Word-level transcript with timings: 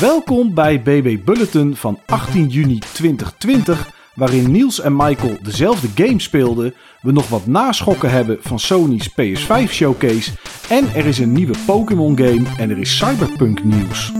Welkom 0.00 0.54
bij 0.54 0.82
BB 0.82 1.24
Bulletin 1.24 1.76
van 1.76 2.00
18 2.06 2.48
juni 2.48 2.78
2020, 2.78 3.90
waarin 4.14 4.50
Niels 4.50 4.80
en 4.80 4.96
Michael 4.96 5.36
dezelfde 5.42 6.04
game 6.04 6.20
speelden, 6.20 6.74
we 7.00 7.12
nog 7.12 7.28
wat 7.28 7.46
naschokken 7.46 8.10
hebben 8.10 8.38
van 8.40 8.58
Sony's 8.58 9.10
PS5 9.10 9.70
showcase 9.70 10.30
en 10.68 10.94
er 10.94 11.06
is 11.06 11.18
een 11.18 11.32
nieuwe 11.32 11.54
Pokémon 11.66 12.18
game 12.18 12.42
en 12.58 12.70
er 12.70 12.78
is 12.78 12.96
Cyberpunk 12.96 13.64
nieuws. 13.64 14.12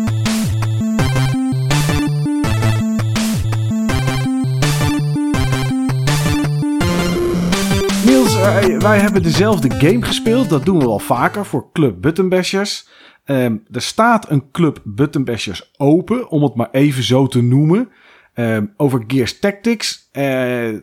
Niels, 8.05 8.37
eh, 8.37 8.79
wij 8.79 8.99
hebben 8.99 9.23
dezelfde 9.23 9.71
game 9.71 10.03
gespeeld. 10.03 10.49
Dat 10.49 10.65
doen 10.65 10.79
we 10.79 10.85
wel 10.85 10.99
vaker 10.99 11.47
voor 11.47 11.73
Club 11.73 12.01
Buttonbashers. 12.01 12.87
Ehm, 13.29 13.57
er 13.73 13.83
staat 13.83 14.31
een 14.31 14.51
Club 14.53 14.81
Buttonbashers 14.85 15.71
open, 15.77 16.29
om 16.29 16.43
het 16.43 16.55
maar 16.55 16.69
even 16.73 17.03
zo 17.03 17.27
te 17.27 17.43
noemen. 17.43 17.89
Ehm, 18.35 18.65
over 18.77 19.05
Gears 19.07 19.39
Tactics. 19.39 20.09
Eh, 20.13 20.25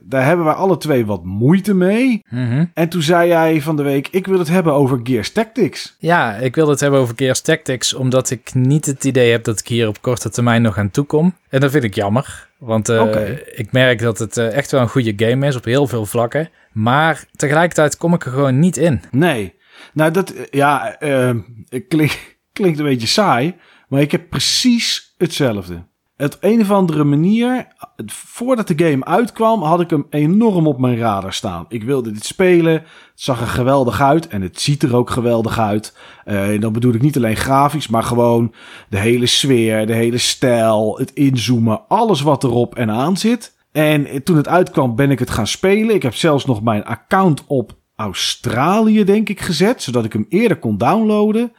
daar 0.01 0.25
hebben 0.25 0.45
wij 0.45 0.53
alle 0.53 0.77
twee 0.77 1.05
wat 1.05 1.23
moeite 1.23 1.73
mee. 1.73 2.21
Mhm. 2.29 2.65
En 2.73 2.89
toen 2.89 3.01
zei 3.01 3.27
jij 3.27 3.61
van 3.61 3.75
de 3.75 3.83
week: 3.83 4.07
Ik 4.07 4.27
wil 4.27 4.39
het 4.39 4.47
hebben 4.47 4.73
over 4.73 4.99
Gears 5.03 5.31
Tactics. 5.31 5.95
Ja, 5.99 6.35
ik 6.35 6.55
wil 6.55 6.69
het 6.69 6.79
hebben 6.79 6.99
over 6.99 7.13
Gears 7.17 7.41
Tactics, 7.41 7.93
omdat 7.93 8.29
ik 8.29 8.53
niet 8.53 8.85
het 8.85 9.03
idee 9.03 9.31
heb 9.31 9.43
dat 9.43 9.59
ik 9.59 9.67
hier 9.67 9.87
op 9.87 10.01
korte 10.01 10.29
termijn 10.29 10.61
nog 10.61 10.77
aan 10.77 10.91
toe 10.91 11.05
kom. 11.05 11.35
En 11.49 11.59
dat 11.59 11.71
vind 11.71 11.83
ik 11.83 11.95
jammer, 11.95 12.49
want 12.57 12.89
eh, 12.89 13.29
ik 13.55 13.71
merk 13.71 13.99
dat 13.99 14.19
het 14.19 14.37
eh, 14.37 14.53
echt 14.55 14.71
wel 14.71 14.81
een 14.81 14.89
goede 14.89 15.13
game 15.15 15.47
is 15.47 15.55
op 15.55 15.65
heel 15.65 15.87
veel 15.87 16.05
vlakken. 16.05 16.49
Maar 16.71 17.25
tegelijkertijd 17.35 17.97
kom 17.97 18.13
ik 18.13 18.25
er 18.25 18.31
gewoon 18.31 18.59
niet 18.59 18.77
in. 18.77 19.01
Nee. 19.11 19.53
Nou, 19.93 20.11
dat 20.11 20.33
ja, 20.51 20.99
ehm, 20.99 21.39
het 21.69 21.85
klink- 21.87 22.34
klinkt 22.55 22.79
een 22.79 22.85
beetje 22.85 23.07
saai, 23.07 23.55
maar 23.87 24.01
ik 24.01 24.11
heb 24.11 24.29
precies 24.29 25.13
hetzelfde. 25.17 25.85
Op 26.17 26.37
een 26.39 26.61
of 26.61 26.71
andere 26.71 27.03
manier, 27.03 27.67
voordat 28.05 28.67
de 28.67 28.85
game 28.85 29.05
uitkwam, 29.05 29.61
had 29.61 29.81
ik 29.81 29.89
hem 29.89 30.05
enorm 30.09 30.67
op 30.67 30.79
mijn 30.79 30.97
radar 30.97 31.33
staan. 31.33 31.65
Ik 31.69 31.83
wilde 31.83 32.11
dit 32.11 32.25
spelen. 32.25 32.73
Het 32.73 32.83
zag 33.15 33.41
er 33.41 33.47
geweldig 33.47 34.01
uit 34.01 34.27
en 34.27 34.41
het 34.41 34.61
ziet 34.61 34.83
er 34.83 34.95
ook 34.95 35.09
geweldig 35.09 35.59
uit. 35.59 35.97
Eh, 36.25 36.59
dan 36.59 36.73
bedoel 36.73 36.93
ik 36.93 37.01
niet 37.01 37.17
alleen 37.17 37.35
grafisch, 37.35 37.87
maar 37.87 38.03
gewoon 38.03 38.53
de 38.89 38.99
hele 38.99 39.25
sfeer, 39.25 39.87
de 39.87 39.93
hele 39.93 40.17
stijl, 40.17 40.97
het 40.97 41.13
inzoomen, 41.13 41.87
alles 41.87 42.21
wat 42.21 42.43
erop 42.43 42.75
en 42.75 42.89
aan 42.89 43.17
zit. 43.17 43.55
En 43.71 44.23
toen 44.23 44.37
het 44.37 44.47
uitkwam 44.47 44.95
ben 44.95 45.11
ik 45.11 45.19
het 45.19 45.29
gaan 45.29 45.47
spelen. 45.47 45.95
Ik 45.95 46.03
heb 46.03 46.15
zelfs 46.15 46.45
nog 46.45 46.63
mijn 46.63 46.85
account 46.85 47.43
op 47.47 47.75
Australië, 47.95 49.03
denk 49.03 49.29
ik, 49.29 49.41
gezet. 49.41 49.83
Zodat 49.83 50.05
ik 50.05 50.13
hem 50.13 50.25
eerder 50.29 50.57
kon 50.57 50.77
downloaden. 50.77 51.51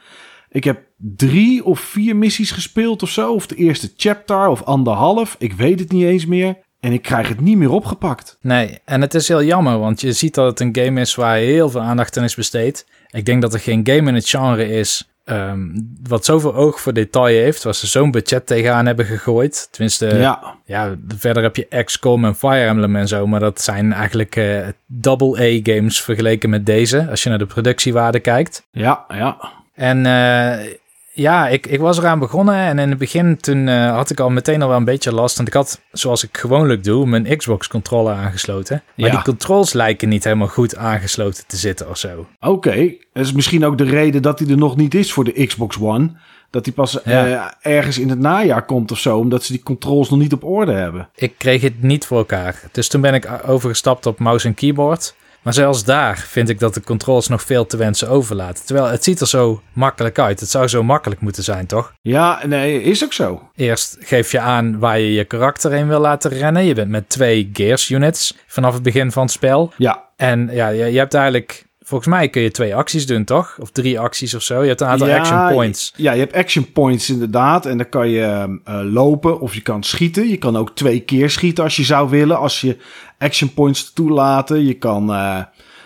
Ik 0.57 0.63
heb 0.63 0.79
drie 0.97 1.65
of 1.65 1.79
vier 1.79 2.15
missies 2.15 2.51
gespeeld 2.51 3.03
of 3.03 3.09
zo. 3.09 3.33
Of 3.33 3.47
de 3.47 3.55
eerste 3.55 3.91
chapter 3.97 4.47
of 4.47 4.63
anderhalf. 4.63 5.35
Ik 5.39 5.53
weet 5.53 5.79
het 5.79 5.91
niet 5.91 6.03
eens 6.03 6.25
meer. 6.25 6.57
En 6.79 6.91
ik 6.91 7.01
krijg 7.01 7.27
het 7.27 7.41
niet 7.41 7.57
meer 7.57 7.71
opgepakt. 7.71 8.37
Nee, 8.41 8.79
en 8.85 9.01
het 9.01 9.13
is 9.13 9.27
heel 9.27 9.43
jammer, 9.43 9.79
want 9.79 10.01
je 10.01 10.11
ziet 10.11 10.33
dat 10.33 10.45
het 10.45 10.59
een 10.59 10.83
game 10.85 11.01
is 11.01 11.15
waar 11.15 11.35
heel 11.35 11.69
veel 11.69 11.81
aandacht 11.81 12.17
aan 12.17 12.23
is 12.23 12.35
besteed. 12.35 12.85
Ik 13.09 13.25
denk 13.25 13.41
dat 13.41 13.53
er 13.53 13.59
geen 13.59 13.81
game 13.83 14.09
in 14.09 14.15
het 14.15 14.29
genre 14.29 14.69
is 14.69 15.09
ehm, 15.23 15.59
wat 16.03 16.25
zoveel 16.25 16.55
oog 16.55 16.81
voor 16.81 16.93
detail 16.93 17.35
heeft, 17.35 17.63
waar 17.63 17.75
ze 17.75 17.87
zo'n 17.87 18.11
budget 18.11 18.45
tegenaan 18.47 18.85
hebben 18.85 19.05
gegooid. 19.05 19.67
Tenminste, 19.71 20.05
ja. 20.05 20.55
ja, 20.65 20.95
verder 21.17 21.43
heb 21.43 21.55
je 21.55 21.83
XCOM 21.83 22.25
en 22.25 22.35
Fire 22.35 22.65
Emblem 22.65 22.95
en 22.95 23.07
zo, 23.07 23.27
maar 23.27 23.39
dat 23.39 23.61
zijn 23.61 23.93
eigenlijk 23.93 24.35
eh 24.35 24.67
double-A-games 24.85 26.01
vergeleken 26.01 26.49
met 26.49 26.65
deze, 26.65 27.07
als 27.09 27.23
je 27.23 27.29
naar 27.29 27.37
de 27.37 27.45
productiewaarde 27.45 28.19
kijkt. 28.19 28.67
ja, 28.71 29.05
ja. 29.07 29.55
En 29.77 30.05
eh, 30.05 30.73
ja, 31.13 31.47
ik, 31.47 31.67
ik 31.67 31.79
was 31.79 31.97
eraan 31.97 32.19
begonnen 32.19 32.55
en 32.55 32.79
in 32.79 32.89
het 32.89 32.97
begin 32.97 33.37
toen 33.37 33.67
eh, 33.67 33.91
had 33.95 34.09
ik 34.09 34.19
al 34.19 34.29
meteen 34.29 34.61
al 34.61 34.67
wel 34.67 34.77
een 34.77 34.85
beetje 34.85 35.13
last. 35.13 35.35
Want 35.35 35.47
ik 35.47 35.53
had, 35.53 35.81
zoals 35.91 36.23
ik 36.23 36.37
gewoonlijk 36.37 36.83
doe, 36.83 37.05
mijn 37.07 37.37
Xbox-controller 37.37 38.13
aangesloten. 38.15 38.83
Maar 38.95 39.05
Ja. 39.07 39.11
die 39.15 39.23
controls 39.23 39.73
lijken 39.73 40.09
niet 40.09 40.23
helemaal 40.23 40.47
goed 40.47 40.75
aangesloten 40.75 41.43
te 41.47 41.57
zitten 41.57 41.89
of 41.89 41.97
zo. 41.97 42.27
Oké. 42.39 42.93
Dat 43.13 43.25
is 43.25 43.31
misschien 43.33 43.65
ook 43.65 43.77
de 43.77 43.83
reden 43.83 44.21
dat 44.21 44.39
hij 44.39 44.47
er 44.49 44.57
nog 44.57 44.75
niet 44.75 44.95
is 44.95 45.13
voor 45.13 45.23
de 45.23 45.45
Xbox 45.45 45.77
One. 45.79 46.11
Dat 46.49 46.65
hij 46.65 46.73
pas 46.73 46.99
Ja. 47.03 47.53
eh, 47.61 47.75
ergens 47.75 47.99
in 47.99 48.09
het 48.09 48.19
najaar 48.19 48.65
komt 48.65 48.91
of 48.91 48.99
zo. 48.99 49.17
Omdat 49.17 49.43
ze 49.43 49.51
die 49.51 49.63
controls 49.63 50.09
nog 50.09 50.19
niet 50.19 50.33
op 50.33 50.43
orde 50.43 50.71
hebben. 50.71 51.09
Ik 51.15 51.33
kreeg 51.37 51.61
het 51.61 51.81
niet 51.83 52.05
voor 52.05 52.17
elkaar. 52.17 52.61
Dus 52.71 52.87
toen 52.87 53.01
ben 53.01 53.13
ik 53.13 53.29
overgestapt 53.47 54.05
op 54.05 54.19
mouse 54.19 54.47
en 54.47 54.53
keyboard. 54.53 55.15
Maar 55.47 55.55
zelfs 55.55 55.83
daar 55.83 56.17
vind 56.17 56.49
ik 56.49 56.59
dat 56.59 56.73
de 56.73 56.81
controls 56.81 57.27
nog 57.27 57.41
veel 57.41 57.65
te 57.65 57.77
wensen 57.77 58.09
overlaten. 58.09 58.65
Terwijl 58.65 58.87
het 58.87 59.03
ziet 59.03 59.19
er 59.19 59.27
zo 59.27 59.61
makkelijk 59.73 60.19
uit. 60.19 60.39
Het 60.39 60.49
zou 60.49 60.67
zo 60.67 60.83
makkelijk 60.83 61.21
moeten 61.21 61.43
zijn, 61.43 61.65
toch? 61.65 61.93
Ja, 62.01 62.41
nee, 62.45 62.81
is 62.81 63.03
ook 63.03 63.13
zo. 63.13 63.49
Eerst 63.55 63.97
geef 63.99 64.31
je 64.31 64.39
aan 64.39 64.79
waar 64.79 64.99
je 64.99 65.13
je 65.13 65.23
karakter 65.23 65.73
in 65.73 65.87
wil 65.87 65.99
laten 65.99 66.31
rennen. 66.31 66.63
Je 66.63 66.73
bent 66.73 66.89
met 66.89 67.09
twee 67.09 67.49
Gears 67.53 67.89
units 67.89 68.37
vanaf 68.47 68.73
het 68.73 68.83
begin 68.83 69.11
van 69.11 69.23
het 69.23 69.31
spel. 69.31 69.73
Ja, 69.77 70.03
En 70.15 70.49
ja, 70.51 70.67
je, 70.67 70.85
je 70.85 70.97
hebt 70.97 71.13
eigenlijk... 71.13 71.66
Volgens 71.87 72.09
mij 72.09 72.29
kun 72.29 72.41
je 72.41 72.51
twee 72.51 72.75
acties 72.75 73.05
doen, 73.05 73.23
toch? 73.23 73.57
Of 73.59 73.71
drie 73.71 73.99
acties 73.99 74.33
of 74.35 74.41
zo. 74.41 74.61
Je 74.61 74.67
hebt 74.67 74.81
een 74.81 74.87
aantal 74.87 75.07
Ja, 75.07 75.17
action 75.17 75.47
points. 75.47 75.93
Ja, 75.95 76.11
je 76.11 76.19
hebt 76.19 76.33
action 76.33 76.71
points 76.71 77.09
inderdaad. 77.09 77.65
En 77.65 77.77
dan 77.77 77.89
kan 77.89 78.09
je 78.09 78.59
eh, 78.63 78.79
lopen 78.83 79.39
of 79.39 79.53
je 79.53 79.61
kan 79.61 79.83
schieten. 79.83 80.29
Je 80.29 80.37
kan 80.37 80.57
ook 80.57 80.75
twee 80.75 80.99
keer 80.99 81.29
schieten 81.29 81.63
als 81.63 81.75
je 81.75 81.83
zou 81.83 82.09
willen. 82.09 82.37
Als 82.37 82.61
je 82.61 82.77
action 83.17 83.53
points 83.53 83.93
toelaten. 83.93 84.65
Je 84.65 84.73
kan 84.73 85.13
eh, 85.13 85.39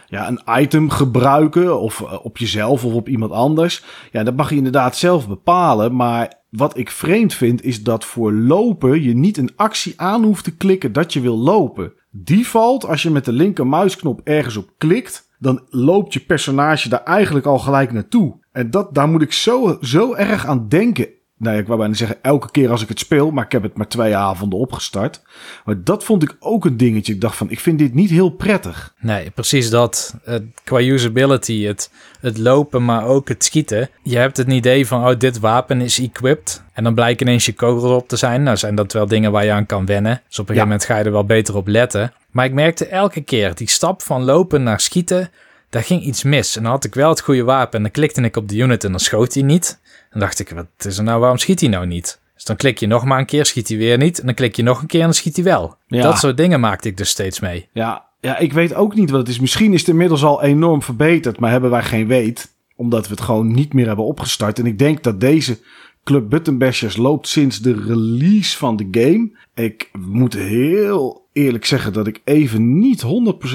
ja, 0.08 0.28
een 0.28 0.42
item 0.62 0.90
gebruiken. 0.90 1.80
Of 1.80 2.02
eh, 2.02 2.26
op 2.26 2.38
jezelf 2.38 2.86
of 2.86 2.94
op 2.94 3.10
iemand 3.10 3.32
anders. 3.32 3.84
Ja, 4.12 4.24
dat 4.24 4.36
mag 4.36 4.50
je 4.50 4.56
inderdaad 4.56 4.98
zelf 4.98 5.28
bepalen. 5.28 5.96
Maar 5.96 6.34
wat 6.50 6.78
ik 6.78 6.92
vreemd 6.92 7.34
vind 7.34 7.64
is 7.64 7.84
dat 7.84 8.06
voor 8.06 8.34
lopen 8.34 9.04
je 9.04 9.16
niet 9.16 9.38
een 9.38 9.52
actie 9.56 9.94
aan 9.96 10.24
hoeft 10.24 10.44
te 10.44 10.56
klikken 10.56 10.94
dat 10.94 11.14
je 11.14 11.22
wil 11.22 11.38
lopen. 11.38 11.94
Default, 12.12 12.86
als 12.86 13.02
je 13.02 13.10
met 13.10 13.26
de 13.26 13.32
linker 13.32 13.68
muisknop 13.68 14.22
ergens 14.24 14.58
op 14.58 14.70
klikt, 14.78 15.30
dan 15.42 15.62
loopt 15.70 16.14
je 16.14 16.20
personage 16.20 16.90
daar 16.90 17.04
eigenlijk 17.04 17.46
al 17.46 17.60
gelijk 17.60 17.92
naartoe. 17.92 18.40
En 18.52 18.72
dat, 18.72 18.94
daar 18.94 19.10
moet 19.10 19.22
ik 19.22 19.34
zo, 19.34 19.78
zo 19.82 20.14
erg 20.14 20.46
aan 20.46 20.68
denken. 20.68 21.08
Nou 21.42 21.56
ja, 21.56 21.62
ik 21.62 21.68
wou 21.68 21.80
bijna 21.80 21.94
zeggen 21.94 22.18
elke 22.22 22.52
keer 22.52 22.70
als 22.70 22.82
ik 22.82 22.90
het 22.90 23.00
speel, 23.00 23.32
maar 23.32 23.46
ik 23.46 23.52
heb 23.52 23.64
het 23.64 23.78
maar 23.78 23.88
twee 23.88 24.16
avonden 24.16 24.60
opgestart. 24.60 25.22
Maar 25.66 25.84
dat 25.84 26.04
vond 26.04 26.24
ik 26.24 26.36
ook 26.40 26.66
een 26.66 26.78
dingetje. 26.78 27.14
Ik 27.14 27.22
dacht 27.22 27.36
van, 27.36 27.50
ik 27.50 27.60
vind 27.60 27.80
dit 27.80 27.94
niet 27.94 28.10
heel 28.10 28.30
prettig. 28.30 28.94
Nee, 29.00 29.30
precies 29.30 29.70
dat. 29.70 30.16
Qua 30.64 30.80
usability, 30.80 31.64
het, 31.64 31.92
het 32.20 32.38
lopen, 32.38 32.86
maar 32.86 33.06
ook 33.06 33.28
het 33.28 33.44
schieten. 33.44 33.90
Je 34.04 34.18
hebt 34.18 34.38
het 34.38 34.48
idee 34.48 34.88
van, 34.88 35.08
oh, 35.08 35.20
dit 35.20 35.40
wapen 35.40 35.82
is 35.82 36.00
equipped. 36.00 36.64
En 36.74 36.84
dan 36.84 36.94
blijkt 36.94 37.22
ineens 37.22 37.46
je 37.46 37.54
kogel 37.54 37.96
op 37.96 38.08
te 38.08 38.16
zijn. 38.16 38.44
Nou 38.44 38.58
zijn 38.58 38.76
dat 38.76 38.94
wel 38.94 39.08
dingen 39.08 39.32
waar 39.32 39.46
je 39.46 39.52
aan 39.52 39.66
kan 39.66 39.86
wennen. 39.86 40.22
Dus 40.28 40.40
op 40.40 40.50
een 40.50 40.56
gegeven 40.56 40.68
moment 40.68 40.86
ga 40.86 40.98
je 40.98 41.04
er 41.04 41.12
wel 41.12 41.26
beter 41.26 41.56
op 41.56 41.68
letten. 41.68 42.14
Maar 42.32 42.46
ik 42.46 42.54
merkte 42.54 42.86
elke 42.86 43.22
keer, 43.22 43.56
die 43.56 43.70
stap 43.70 44.02
van 44.02 44.24
lopen 44.24 44.64
naar 44.64 44.80
schieten, 44.80 45.30
daar 45.72 45.84
ging 45.84 46.04
iets 46.04 46.24
mis. 46.24 46.56
En 46.56 46.64
dan 46.64 46.72
had 46.72 46.84
ik 46.84 46.94
wel 46.94 47.10
het 47.10 47.22
goede 47.22 47.44
wapen 47.44 47.78
en 47.78 47.82
dan 47.82 47.92
klikte 47.92 48.22
ik 48.22 48.36
op 48.36 48.50
de 48.50 48.58
unit 48.58 48.84
en 48.84 48.92
dan 48.92 49.00
schoot 49.00 49.34
hij 49.34 49.44
niet. 49.44 49.80
Dan 50.10 50.20
dacht 50.20 50.40
ik, 50.40 50.50
wat 50.50 50.68
is 50.78 50.98
er 50.98 51.04
nou, 51.04 51.20
waarom 51.20 51.38
schiet 51.38 51.60
hij 51.60 51.70
nou 51.70 51.86
niet? 51.86 52.20
Dus 52.34 52.44
dan 52.44 52.56
klik 52.56 52.78
je 52.78 52.88
nog 52.88 53.06
maar 53.06 53.20
een 53.20 53.26
keer, 53.26 53.46
schiet 53.46 53.68
hij 53.68 53.78
weer 53.78 53.98
niet. 53.98 54.20
En 54.20 54.26
dan 54.26 54.36
klik 54.36 54.56
je 54.56 54.64
nog 54.64 54.82
een 54.82 54.88
keer 54.88 55.00
en 55.00 55.06
dan 55.06 55.16
schiet 55.16 55.36
hij 55.36 55.46
wel. 55.46 55.76
Ja. 55.88 56.02
Dat 56.02 56.20
soort 56.20 56.38
dingen 56.38 56.60
maakte 56.60 56.88
ik 56.88 56.98
dus 56.98 57.10
steeds 57.10 57.40
mee. 57.40 57.70
Ja, 57.74 58.06
ja, 58.20 58.38
ik 58.38 58.54
weet 58.54 58.74
ook 58.74 58.96
niet 58.96 59.10
wat 59.10 59.20
het 59.20 59.30
is. 59.30 59.40
Misschien 59.40 59.74
is 59.74 59.80
het 59.80 59.90
inmiddels 59.90 60.24
al 60.24 60.44
enorm 60.44 60.82
verbeterd, 60.82 61.40
maar 61.40 61.52
hebben 61.52 61.70
wij 61.70 61.84
geen 61.84 62.08
weet. 62.08 62.54
Omdat 62.76 63.08
we 63.08 63.14
het 63.14 63.24
gewoon 63.24 63.52
niet 63.52 63.74
meer 63.74 63.88
hebben 63.88 64.06
opgestart. 64.06 64.60
En 64.60 64.66
ik 64.66 64.80
denk 64.80 65.04
dat 65.04 65.20
deze 65.20 65.60
Club 66.04 66.30
Button 66.30 66.58
Bashers 66.58 66.98
loopt 66.98 67.28
sinds 67.28 67.60
de 67.60 67.74
release 67.74 68.58
van 68.58 68.76
de 68.76 68.88
game. 68.92 69.32
Ik 69.54 69.90
moet 69.94 70.34
heel 70.34 71.21
eerlijk 71.34 71.66
zeggen 71.66 71.94
dat 71.94 72.08
ik 72.08 72.22
even 72.24 72.80
niet 72.80 73.04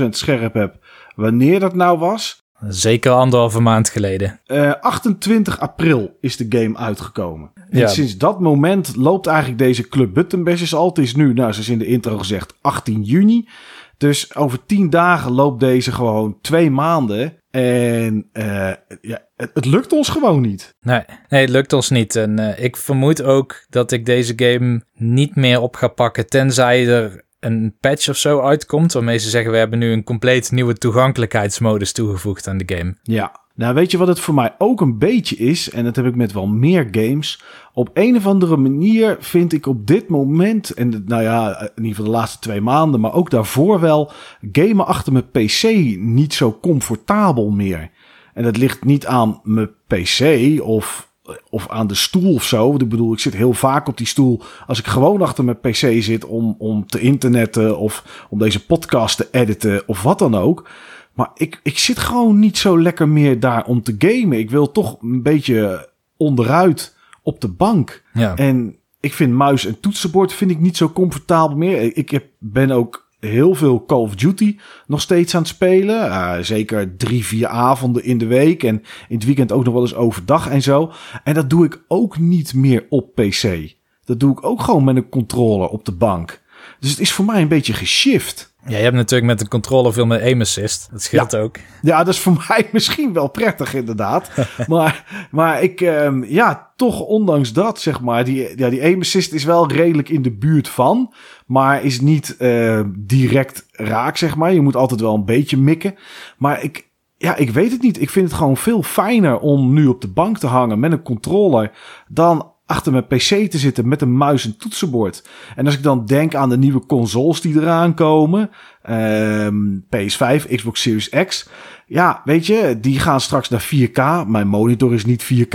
100% 0.03 0.09
scherp 0.09 0.55
heb 0.55 0.79
wanneer 1.15 1.61
dat 1.61 1.75
nou 1.75 1.99
was. 1.99 2.45
Zeker 2.69 3.13
anderhalve 3.13 3.61
maand 3.61 3.89
geleden. 3.89 4.41
Eh, 4.47 4.73
28 4.81 5.61
april 5.61 6.17
is 6.21 6.37
de 6.37 6.47
game 6.49 6.77
uitgekomen. 6.77 7.51
En 7.71 7.89
sinds 7.89 8.19
dat 8.19 8.41
moment 8.41 8.97
loopt 8.97 9.27
eigenlijk 9.27 9.59
deze 9.59 9.89
Club 9.89 10.15
Button 10.15 10.45
Bashers 10.45 10.75
al. 10.75 10.89
Het 10.89 10.99
is 10.99 11.15
nu, 11.15 11.33
nou, 11.33 11.53
zoals 11.53 11.69
in 11.69 11.79
de 11.79 11.87
intro 11.87 12.19
gezegd, 12.19 12.55
18 12.61 13.03
juni. 13.03 13.49
Dus 13.97 14.35
over 14.35 14.67
10 14.67 14.91
dagen 14.91 15.33
loopt 15.33 15.61
deze 15.61 15.93
gewoon 15.93 16.39
twee 16.41 16.71
maanden. 16.71 17.35
En 17.51 18.29
eh, 18.33 18.73
ja, 19.01 19.27
het, 19.37 19.51
het 19.55 19.65
lukt 19.65 19.93
ons 19.93 20.09
gewoon 20.09 20.41
niet. 20.41 20.77
Nee, 20.81 21.03
nee, 21.29 21.41
het 21.41 21.51
lukt 21.51 21.73
ons 21.73 21.91
niet. 21.91 22.17
En 22.17 22.39
eh, 22.39 22.65
ik 22.65 22.77
vermoed 22.77 23.23
ook 23.23 23.67
dat 23.69 23.93
ik 23.93 24.07
deze 24.07 24.33
game 24.37 24.83
niet 24.95 25.37
meer 25.37 25.61
op 25.61 25.77
ga 25.77 25.89
pakken. 25.89 26.27
Tenzij 26.27 26.89
er 26.89 27.25
een 27.47 27.75
patch 27.81 28.09
of 28.09 28.17
zo 28.17 28.41
uitkomt. 28.41 28.93
Waarmee 28.93 29.19
ze 29.19 29.31
zeggen: 29.31 29.51
we 29.51 29.59
hebben 29.59 29.79
nu 29.79 29.93
een 29.93 30.05
compleet 30.05 30.53
nieuwe 30.53 30.75
toegankelijkheidsmodus 30.75 31.93
toegevoegd 31.93 32.49
aan 32.49 32.59
de 32.59 32.77
game. 32.77 32.95
Ja. 33.03 33.45
Nou, 33.55 33.75
weet 33.75 33.91
je 33.91 33.99
wat 33.99 34.09
het 34.09 34.21
voor 34.21 34.35
mij 34.35 34.55
ook 34.59 34.81
een 34.81 34.99
beetje 34.99 35.37
is? 35.37 35.71
En 35.71 35.85
dat 35.85 35.97
heb 35.97 36.07
ik 36.07 36.15
met 36.15 36.33
wel 36.33 36.47
meer 36.47 36.89
games. 36.91 37.43
Op 37.73 37.91
een 37.95 38.17
of 38.17 38.27
andere 38.27 38.57
manier 38.57 39.17
vind 39.21 39.53
ik 39.53 39.67
op 39.67 39.87
dit 39.87 40.09
moment, 40.09 40.71
en 40.71 41.03
nou 41.07 41.23
ja, 41.23 41.61
in 41.61 41.71
ieder 41.77 41.91
geval 41.91 42.05
de 42.05 42.11
laatste 42.11 42.39
twee 42.39 42.61
maanden, 42.61 43.01
maar 43.01 43.15
ook 43.15 43.31
daarvoor 43.31 43.81
wel, 43.81 44.13
gamen 44.53 44.87
achter 44.87 45.13
mijn 45.13 45.31
PC 45.31 45.63
niet 45.99 46.35
zo 46.35 46.59
comfortabel 46.61 47.51
meer. 47.51 47.91
En 48.35 48.43
dat 48.43 48.57
ligt 48.57 48.85
niet 48.85 49.07
aan 49.07 49.41
mijn 49.43 49.71
PC 49.87 50.21
of 50.63 51.06
of 51.51 51.69
aan 51.69 51.87
de 51.87 51.95
stoel 51.95 52.35
of 52.35 52.45
zo. 52.45 52.75
Ik 52.75 52.89
bedoel, 52.89 53.13
ik 53.13 53.19
zit 53.19 53.35
heel 53.35 53.53
vaak 53.53 53.89
op 53.89 53.97
die 53.97 54.07
stoel 54.07 54.43
als 54.67 54.79
ik 54.79 54.87
gewoon 54.87 55.23
achter 55.23 55.45
mijn 55.45 55.61
pc 55.61 56.03
zit 56.03 56.25
om, 56.25 56.55
om 56.59 56.87
te 56.87 57.01
internetten 57.01 57.79
of 57.79 58.27
om 58.31 58.39
deze 58.39 58.67
podcast 58.67 59.17
te 59.17 59.29
editen 59.31 59.83
of 59.87 60.03
wat 60.03 60.19
dan 60.19 60.35
ook. 60.35 60.69
Maar 61.13 61.31
ik, 61.35 61.61
ik 61.63 61.79
zit 61.79 61.99
gewoon 61.99 62.39
niet 62.39 62.59
zo 62.59 62.81
lekker 62.81 63.09
meer 63.09 63.41
daar 63.41 63.65
om 63.65 63.83
te 63.83 63.95
gamen. 63.99 64.39
Ik 64.39 64.51
wil 64.51 64.73
toch 64.73 65.03
een 65.03 65.23
beetje 65.23 65.91
onderuit 66.17 66.97
op 67.23 67.41
de 67.41 67.49
bank. 67.49 68.03
Ja. 68.13 68.37
En 68.37 68.77
ik 69.01 69.13
vind 69.13 69.33
muis 69.33 69.67
en 69.67 69.81
toetsenbord 69.81 70.33
vind 70.33 70.51
ik 70.51 70.61
niet 70.61 70.77
zo 70.77 70.91
comfortabel 70.91 71.57
meer. 71.57 71.97
Ik 71.97 72.11
heb, 72.11 72.25
ben 72.39 72.71
ook 72.71 73.06
heel 73.27 73.55
veel 73.55 73.85
Call 73.85 73.99
of 74.01 74.15
Duty 74.15 74.57
nog 74.87 75.01
steeds 75.01 75.35
aan 75.35 75.41
het 75.41 75.51
spelen. 75.51 76.07
Uh, 76.07 76.35
zeker 76.41 76.97
drie, 76.97 77.25
vier 77.25 77.47
avonden 77.47 78.05
in 78.05 78.19
de 78.19 78.27
week. 78.27 78.63
En 78.63 78.83
in 79.09 79.17
het 79.17 79.25
weekend 79.25 79.53
ook 79.53 79.65
nog 79.65 79.73
wel 79.73 79.83
eens 79.83 79.95
overdag 79.95 80.49
en 80.49 80.63
zo. 80.63 80.93
En 81.25 81.35
dat 81.35 81.51
doe 81.51 81.65
ik 81.65 81.85
ook 81.89 82.19
niet 82.19 82.55
meer 82.55 82.87
op 82.89 83.15
PC. 83.15 83.75
Dat 84.05 84.21
doe 84.21 84.33
ik 84.33 84.45
ook 84.45 84.63
gewoon 84.63 84.85
met 84.85 84.97
een 84.97 85.09
controller 85.09 85.69
op 85.69 85.85
de 85.85 85.93
bank. 85.93 86.43
Dus 86.81 86.91
het 86.91 87.01
is 87.01 87.13
voor 87.13 87.25
mij 87.25 87.43
een 87.43 87.49
beetje 87.49 87.73
geshift. 87.73 88.55
Ja, 88.69 88.77
je 88.77 88.83
hebt 88.83 88.97
natuurlijk 88.97 89.31
met 89.31 89.41
een 89.41 89.49
controller 89.49 89.93
veel 89.93 90.07
meer 90.07 90.23
aim 90.23 90.41
assist. 90.41 90.89
Dat 90.91 91.03
scheelt 91.03 91.37
ook. 91.37 91.57
Ja, 91.83 92.05
dat 92.05 92.15
is 92.15 92.21
voor 92.21 92.45
mij 92.49 92.69
misschien 92.73 93.13
wel 93.13 93.29
prettig 93.29 93.75
inderdaad. 93.75 94.31
maar, 94.67 95.27
maar 95.31 95.63
ik, 95.63 95.81
um, 95.81 96.25
ja, 96.25 96.73
toch 96.77 97.01
ondanks 97.01 97.53
dat, 97.53 97.81
zeg 97.81 98.01
maar, 98.01 98.25
die, 98.25 98.59
ja, 98.59 98.69
die 98.69 98.83
aim 98.83 99.01
assist 99.01 99.33
is 99.33 99.45
wel 99.45 99.69
redelijk 99.73 100.09
in 100.09 100.23
de 100.23 100.33
buurt 100.33 100.69
van. 100.69 101.15
Maar 101.47 101.85
is 101.85 102.01
niet 102.01 102.37
uh, 102.39 102.81
direct 102.99 103.67
raak, 103.73 104.17
zeg 104.17 104.37
maar. 104.37 104.53
Je 104.53 104.61
moet 104.61 104.77
altijd 104.77 105.01
wel 105.01 105.15
een 105.15 105.25
beetje 105.25 105.57
mikken. 105.57 105.95
Maar 106.39 106.63
ik, 106.63 106.89
ja, 107.17 107.37
ik 107.37 107.51
weet 107.51 107.71
het 107.71 107.83
niet. 107.83 108.01
Ik 108.01 108.11
vind 108.11 108.29
het 108.29 108.39
gewoon 108.39 108.57
veel 108.57 108.83
fijner 108.83 109.39
om 109.39 109.73
nu 109.73 109.87
op 109.87 110.01
de 110.01 110.09
bank 110.09 110.39
te 110.39 110.47
hangen 110.47 110.79
met 110.81 110.93
een 110.93 111.03
controller 111.03 111.73
dan 112.09 112.55
achter 112.67 112.93
mijn 112.93 113.07
PC 113.07 113.51
te 113.51 113.59
zitten 113.59 113.89
met 113.89 114.01
een 114.01 114.17
muis 114.17 114.45
en 114.45 114.57
toetsenbord. 114.57 115.29
En 115.57 115.67
als 115.67 115.75
ik 115.75 115.83
dan 115.83 116.07
denk 116.07 116.35
aan 116.35 116.49
de 116.49 116.59
nieuwe 116.59 116.87
consoles 116.87 117.41
die 117.41 117.61
eraan 117.61 117.95
komen, 117.95 118.51
um, 118.91 119.85
PS5, 119.97 120.55
Xbox 120.55 120.81
Series 120.83 121.09
X, 121.09 121.49
ja, 121.87 122.21
weet 122.25 122.47
je, 122.47 122.79
die 122.81 123.01
gaan 123.01 123.21
straks 123.21 123.49
naar 123.49 123.69
4K. 123.75 124.27
Mijn 124.27 124.49
monitor 124.49 124.95
is 124.95 125.05
niet 125.05 125.25
4K. 125.25 125.55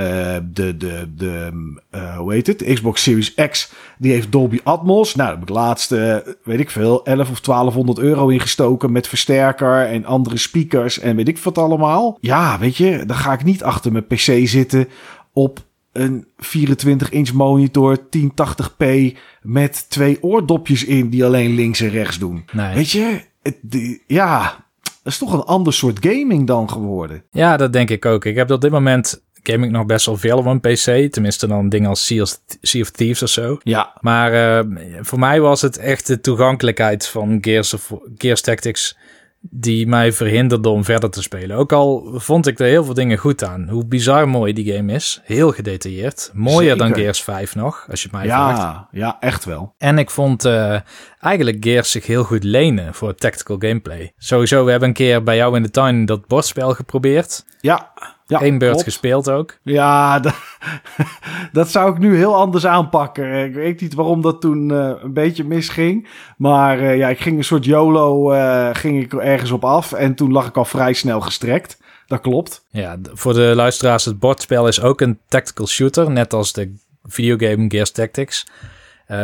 Uh, 0.00 0.36
de, 0.52 0.76
de, 0.76 1.12
de, 1.16 1.50
uh, 1.94 2.16
hoe 2.16 2.32
heet 2.32 2.46
het? 2.46 2.64
Xbox 2.64 3.02
Series 3.02 3.34
X, 3.34 3.72
die 3.98 4.12
heeft 4.12 4.32
Dolby 4.32 4.60
Atmos. 4.62 5.14
Nou, 5.14 5.28
daar 5.28 5.38
heb 5.38 5.48
ik 5.48 5.54
laatst, 5.54 5.92
uh, 5.92 6.16
weet 6.42 6.60
ik 6.60 6.70
veel, 6.70 7.04
11 7.04 7.30
of 7.30 7.40
1200 7.40 7.98
euro 7.98 8.28
ingestoken 8.28 8.92
met 8.92 9.08
versterker 9.08 9.86
en 9.86 10.04
andere 10.04 10.36
speakers 10.36 10.98
en 10.98 11.16
weet 11.16 11.28
ik 11.28 11.38
wat 11.38 11.58
allemaal. 11.58 12.18
Ja, 12.20 12.58
weet 12.58 12.76
je, 12.76 13.06
dan 13.06 13.16
ga 13.16 13.32
ik 13.32 13.44
niet 13.44 13.62
achter 13.62 13.92
mijn 13.92 14.06
PC 14.06 14.48
zitten 14.48 14.88
op 15.32 15.60
een 15.92 16.26
24-inch 16.36 17.32
monitor 17.32 17.98
1080p 17.98 18.86
met 19.42 19.90
twee 19.90 20.22
oordopjes 20.22 20.84
in 20.84 21.08
die 21.08 21.24
alleen 21.24 21.54
links 21.54 21.80
en 21.80 21.90
rechts 21.90 22.18
doen. 22.18 22.44
Nee. 22.52 22.74
Weet 22.74 22.90
je, 22.90 23.20
het, 23.42 23.58
die, 23.60 24.02
ja, 24.06 24.64
dat 24.82 25.12
is 25.12 25.18
toch 25.18 25.32
een 25.32 25.42
ander 25.42 25.72
soort 25.72 25.98
gaming 26.00 26.46
dan 26.46 26.70
geworden. 26.70 27.24
Ja, 27.30 27.56
dat 27.56 27.72
denk 27.72 27.90
ik 27.90 28.06
ook. 28.06 28.24
Ik 28.24 28.36
heb 28.36 28.50
op 28.50 28.60
dit 28.60 28.70
moment 28.70 29.22
game 29.42 29.66
ik 29.66 29.72
nog 29.72 29.86
best 29.86 30.06
wel 30.06 30.16
veel 30.16 30.38
op 30.38 30.46
een 30.46 30.60
PC. 30.60 31.12
Tenminste 31.12 31.46
dan 31.46 31.68
dingen 31.68 31.88
als 31.88 32.06
Sea 32.06 32.22
of, 32.22 32.38
sea 32.60 32.80
of 32.80 32.90
Thieves 32.90 33.22
of 33.22 33.28
zo. 33.28 33.58
Ja. 33.62 33.92
Maar 34.00 34.64
uh, 34.64 34.76
voor 35.00 35.18
mij 35.18 35.40
was 35.40 35.62
het 35.62 35.78
echt 35.78 36.06
de 36.06 36.20
toegankelijkheid 36.20 37.06
van 37.06 37.38
Gears, 37.40 37.74
of, 37.74 37.92
Gears 38.16 38.40
Tactics 38.40 38.96
die 39.50 39.86
mij 39.86 40.12
verhinderde 40.12 40.68
om 40.68 40.84
verder 40.84 41.10
te 41.10 41.22
spelen. 41.22 41.56
Ook 41.56 41.72
al 41.72 42.10
vond 42.14 42.46
ik 42.46 42.58
er 42.58 42.66
heel 42.66 42.84
veel 42.84 42.94
dingen 42.94 43.18
goed 43.18 43.44
aan. 43.44 43.68
Hoe 43.68 43.86
bizar 43.86 44.28
mooi 44.28 44.52
die 44.52 44.72
game 44.74 44.92
is. 44.92 45.20
Heel 45.24 45.52
gedetailleerd. 45.52 46.30
Mooier 46.34 46.60
Zeker. 46.70 46.76
dan 46.76 46.94
Gears 46.94 47.22
5 47.22 47.54
nog, 47.54 47.86
als 47.90 48.02
je 48.02 48.08
mij 48.12 48.26
Ja, 48.26 48.54
vraagt. 48.56 48.86
ja, 48.92 49.16
echt 49.20 49.44
wel. 49.44 49.74
En 49.78 49.98
ik 49.98 50.10
vond 50.10 50.44
uh, 50.44 50.76
eigenlijk 51.20 51.56
Gears 51.64 51.90
zich 51.90 52.06
heel 52.06 52.24
goed 52.24 52.44
lenen 52.44 52.94
voor 52.94 53.14
tactical 53.14 53.56
gameplay. 53.58 54.12
Sowieso, 54.16 54.64
we 54.64 54.70
hebben 54.70 54.88
een 54.88 54.94
keer 54.94 55.22
bij 55.22 55.36
jou 55.36 55.56
in 55.56 55.62
de 55.62 55.70
tuin 55.70 56.04
dat 56.06 56.26
bordspel 56.26 56.74
geprobeerd. 56.74 57.44
Ja, 57.60 57.92
ja 58.26 58.42
Eén 58.42 58.58
beurt 58.58 58.70
klopt. 58.70 58.86
gespeeld 58.86 59.30
ook. 59.30 59.58
Ja, 59.62 60.20
dat, 61.52 61.68
zou 61.68 61.92
ik 61.92 61.98
nu 61.98 62.16
heel 62.16 62.36
anders 62.36 62.66
aanpakken. 62.66 63.44
Ik 63.44 63.54
weet 63.54 63.80
niet 63.80 63.94
waarom 63.94 64.22
dat 64.22 64.40
toen 64.40 64.68
uh, 64.72 64.92
een 65.02 65.12
beetje 65.12 65.44
misging. 65.44 66.08
Maar 66.36 66.80
uh, 66.80 66.96
ja, 66.96 67.08
ik 67.08 67.20
ging 67.20 67.38
een 67.38 67.44
soort 67.44 67.64
YOLO 67.64 68.32
uh, 68.32 68.68
ging 68.72 69.02
ik 69.02 69.12
ergens 69.12 69.50
op 69.50 69.64
af. 69.64 69.92
En 69.92 70.14
toen 70.14 70.32
lag 70.32 70.46
ik 70.46 70.56
al 70.56 70.64
vrij 70.64 70.92
snel 70.92 71.20
gestrekt. 71.20 71.80
Dat 72.06 72.20
klopt. 72.20 72.64
Ja, 72.70 72.98
voor 73.12 73.34
de 73.34 73.52
luisteraars, 73.54 74.04
het 74.04 74.18
bordspel 74.18 74.66
is 74.66 74.82
ook 74.82 75.00
een 75.00 75.18
tactical 75.28 75.66
shooter. 75.66 76.10
Net 76.10 76.32
als 76.32 76.52
de 76.52 76.74
videogame 77.04 77.64
Gears 77.68 77.90
Tactics. 77.90 78.46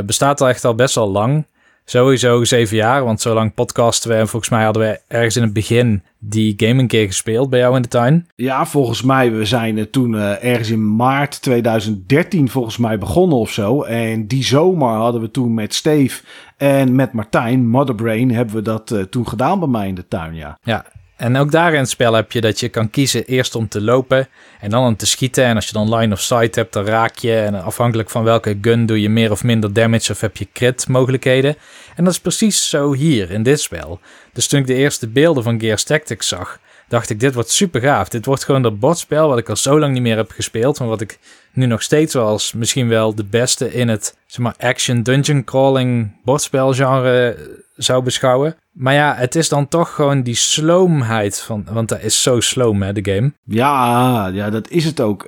Bestaat 0.04 0.40
al 0.40 0.48
echt 0.48 0.64
al 0.64 0.74
best 0.74 0.94
wel 0.94 1.10
lang. 1.10 1.46
Sowieso 1.90 2.44
zeven 2.44 2.76
jaar, 2.76 3.04
want 3.04 3.20
zo 3.20 3.34
lang 3.34 3.54
podcasten 3.54 4.10
we. 4.10 4.16
En 4.16 4.28
volgens 4.28 4.50
mij 4.50 4.64
hadden 4.64 4.82
we 4.82 5.00
ergens 5.06 5.36
in 5.36 5.42
het 5.42 5.52
begin 5.52 6.02
die 6.18 6.54
game 6.56 6.80
een 6.80 6.86
keer 6.86 7.06
gespeeld 7.06 7.50
bij 7.50 7.58
jou 7.58 7.76
in 7.76 7.82
de 7.82 7.88
tuin. 7.88 8.28
Ja, 8.36 8.66
volgens 8.66 9.02
mij, 9.02 9.32
we 9.32 9.44
zijn 9.44 9.90
toen 9.90 10.12
uh, 10.12 10.44
ergens 10.44 10.70
in 10.70 10.96
maart 10.96 11.42
2013 11.42 12.48
volgens 12.48 12.76
mij 12.76 12.98
begonnen 12.98 13.38
of 13.38 13.50
zo. 13.50 13.82
En 13.82 14.26
die 14.26 14.44
zomer 14.44 14.88
hadden 14.88 15.20
we 15.20 15.30
toen 15.30 15.54
met 15.54 15.74
Steve 15.74 16.22
en 16.56 16.94
met 16.94 17.12
Martijn, 17.12 17.68
Motherbrain, 17.68 18.30
hebben 18.30 18.54
we 18.54 18.62
dat 18.62 18.90
uh, 18.90 19.02
toen 19.02 19.28
gedaan 19.28 19.58
bij 19.58 19.68
mij 19.68 19.88
in 19.88 19.94
de 19.94 20.08
tuin, 20.08 20.34
ja. 20.34 20.58
Ja, 20.62 20.84
en 21.18 21.36
ook 21.36 21.50
daar 21.50 21.72
in 21.72 21.78
het 21.78 21.88
spel 21.88 22.12
heb 22.12 22.32
je 22.32 22.40
dat 22.40 22.60
je 22.60 22.68
kan 22.68 22.90
kiezen 22.90 23.24
eerst 23.24 23.54
om 23.54 23.68
te 23.68 23.80
lopen 23.80 24.28
en 24.60 24.70
dan 24.70 24.86
om 24.86 24.96
te 24.96 25.06
schieten. 25.06 25.44
En 25.44 25.54
als 25.54 25.66
je 25.66 25.72
dan 25.72 25.94
line 25.94 26.14
of 26.14 26.20
sight 26.20 26.54
hebt, 26.54 26.72
dan 26.72 26.84
raak 26.84 27.16
je. 27.16 27.34
En 27.34 27.62
afhankelijk 27.62 28.10
van 28.10 28.24
welke 28.24 28.58
gun 28.60 28.86
doe 28.86 29.00
je 29.00 29.08
meer 29.08 29.30
of 29.30 29.44
minder 29.44 29.72
damage 29.72 30.12
of 30.12 30.20
heb 30.20 30.36
je 30.36 30.48
crit 30.52 30.88
mogelijkheden. 30.88 31.56
En 31.96 32.04
dat 32.04 32.12
is 32.12 32.20
precies 32.20 32.68
zo 32.68 32.92
hier 32.92 33.30
in 33.30 33.42
dit 33.42 33.60
spel. 33.60 34.00
Dus 34.32 34.46
toen 34.46 34.60
ik 34.60 34.66
de 34.66 34.74
eerste 34.74 35.08
beelden 35.08 35.42
van 35.42 35.60
Gears 35.60 35.84
Tactics 35.84 36.28
zag, 36.28 36.58
dacht 36.88 37.10
ik 37.10 37.20
dit 37.20 37.34
wordt 37.34 37.50
super 37.50 37.80
gaaf. 37.80 38.08
Dit 38.08 38.24
wordt 38.24 38.44
gewoon 38.44 38.62
dat 38.62 38.78
bordspel 38.80 39.28
wat 39.28 39.38
ik 39.38 39.48
al 39.48 39.56
zo 39.56 39.78
lang 39.78 39.92
niet 39.92 40.02
meer 40.02 40.16
heb 40.16 40.30
gespeeld. 40.30 40.78
Maar 40.78 40.88
wat 40.88 41.00
ik 41.00 41.18
nu 41.52 41.66
nog 41.66 41.82
steeds 41.82 42.14
wel 42.14 42.26
als 42.26 42.52
misschien 42.52 42.88
wel 42.88 43.14
de 43.14 43.24
beste 43.24 43.72
in 43.72 43.88
het 43.88 44.16
zeg 44.26 44.38
maar, 44.44 44.54
action 44.58 45.02
dungeon 45.02 45.44
crawling 45.44 46.12
bordspel 46.24 46.72
genre 46.72 47.36
zou 47.78 48.02
beschouwen. 48.02 48.56
Maar 48.72 48.94
ja, 48.94 49.14
het 49.14 49.34
is 49.34 49.48
dan 49.48 49.68
toch 49.68 49.94
gewoon 49.94 50.22
die 50.22 50.34
sloomheid 50.34 51.40
van... 51.40 51.66
Want 51.72 51.88
dat 51.88 52.02
is 52.02 52.22
zo 52.22 52.40
sloom, 52.40 52.82
hè, 52.82 52.92
de 52.92 53.12
game. 53.12 53.32
Ja, 53.44 54.26
ja, 54.26 54.50
dat 54.50 54.70
is 54.70 54.84
het 54.84 55.00
ook. 55.00 55.26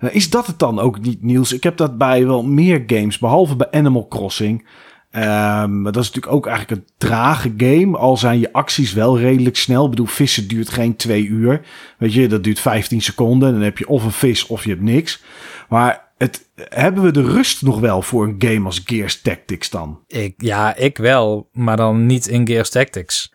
Is 0.00 0.30
dat 0.30 0.46
het 0.46 0.58
dan 0.58 0.78
ook 0.78 1.00
niet, 1.00 1.22
Niels? 1.22 1.52
Ik 1.52 1.62
heb 1.62 1.76
dat 1.76 1.98
bij 1.98 2.26
wel 2.26 2.42
meer 2.42 2.82
games, 2.86 3.18
behalve 3.18 3.56
bij 3.56 3.70
Animal 3.70 4.08
Crossing. 4.08 4.66
Um, 5.12 5.82
dat 5.82 5.96
is 5.96 6.06
natuurlijk 6.06 6.32
ook 6.32 6.46
eigenlijk 6.46 6.80
een 6.80 6.92
trage 6.98 7.54
game. 7.56 7.96
Al 7.96 8.16
zijn 8.16 8.38
je 8.38 8.52
acties 8.52 8.92
wel 8.92 9.18
redelijk 9.18 9.56
snel. 9.56 9.84
Ik 9.84 9.90
bedoel, 9.90 10.06
vissen 10.06 10.48
duurt 10.48 10.68
geen 10.68 10.96
twee 10.96 11.26
uur. 11.26 11.60
Weet 11.98 12.12
je, 12.12 12.28
dat 12.28 12.44
duurt 12.44 12.60
15 12.60 13.02
seconden. 13.02 13.52
Dan 13.52 13.62
heb 13.62 13.78
je 13.78 13.88
of 13.88 14.04
een 14.04 14.10
vis 14.10 14.46
of 14.46 14.64
je 14.64 14.70
hebt 14.70 14.82
niks. 14.82 15.22
Maar 15.68 16.07
het, 16.18 16.50
hebben 16.54 17.02
we 17.02 17.10
de 17.10 17.22
rust 17.22 17.62
nog 17.62 17.80
wel 17.80 18.02
voor 18.02 18.24
een 18.24 18.34
game 18.38 18.66
als 18.66 18.82
Gears 18.84 19.22
Tactics 19.22 19.70
dan? 19.70 20.00
Ik, 20.06 20.34
ja, 20.36 20.76
ik 20.76 20.96
wel, 20.96 21.48
maar 21.52 21.76
dan 21.76 22.06
niet 22.06 22.26
in 22.26 22.46
Gears 22.46 22.70
Tactics. 22.70 23.32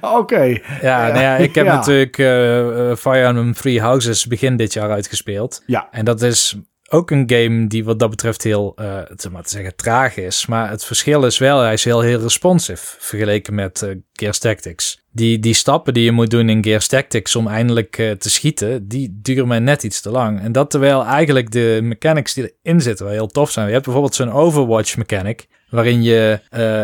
Oké. 0.00 0.16
Okay. 0.16 0.62
Ja, 0.82 1.06
nou 1.06 1.20
ja, 1.20 1.36
ik 1.36 1.54
heb 1.54 1.66
ja. 1.66 1.74
natuurlijk 1.74 2.18
uh, 2.18 2.26
Fire 2.96 3.26
Emblem 3.26 3.52
Three 3.52 3.80
Houses 3.80 4.26
begin 4.26 4.56
dit 4.56 4.72
jaar 4.72 4.90
uitgespeeld. 4.90 5.62
Ja. 5.66 5.88
En 5.90 6.04
dat 6.04 6.22
is 6.22 6.56
ook 6.90 7.10
een 7.10 7.30
game 7.30 7.66
die 7.66 7.84
wat 7.84 7.98
dat 7.98 8.10
betreft 8.10 8.42
heel, 8.42 8.74
uh, 8.76 9.00
te 9.02 9.30
maar 9.30 9.42
te 9.42 9.48
zeggen, 9.48 9.76
traag 9.76 10.16
is. 10.16 10.46
Maar 10.46 10.70
het 10.70 10.84
verschil 10.84 11.24
is 11.24 11.38
wel, 11.38 11.60
hij 11.60 11.72
is 11.72 11.84
heel, 11.84 12.00
heel 12.00 12.20
responsive 12.20 12.96
vergeleken 12.98 13.54
met 13.54 13.82
uh, 13.82 13.94
Gears 14.12 14.38
Tactics. 14.38 15.02
Die, 15.10 15.38
die 15.38 15.54
stappen 15.54 15.94
die 15.94 16.04
je 16.04 16.12
moet 16.12 16.30
doen 16.30 16.48
in 16.48 16.64
Gears 16.64 16.86
Tactics 16.86 17.36
om 17.36 17.46
eindelijk 17.46 17.98
uh, 17.98 18.10
te 18.10 18.30
schieten, 18.30 18.88
die 18.88 19.18
duren 19.22 19.48
mij 19.48 19.58
net 19.58 19.82
iets 19.82 20.00
te 20.00 20.10
lang. 20.10 20.40
En 20.40 20.52
dat 20.52 20.70
terwijl 20.70 21.04
eigenlijk 21.04 21.50
de 21.50 21.78
mechanics 21.82 22.34
die 22.34 22.56
erin 22.62 22.80
zitten 22.80 23.04
wel 23.04 23.14
heel 23.14 23.26
tof 23.26 23.50
zijn. 23.50 23.66
Je 23.66 23.72
hebt 23.72 23.84
bijvoorbeeld 23.84 24.14
zo'n 24.14 24.32
Overwatch 24.32 24.96
mechanic, 24.96 25.46
waarin 25.70 26.02
je 26.02 26.40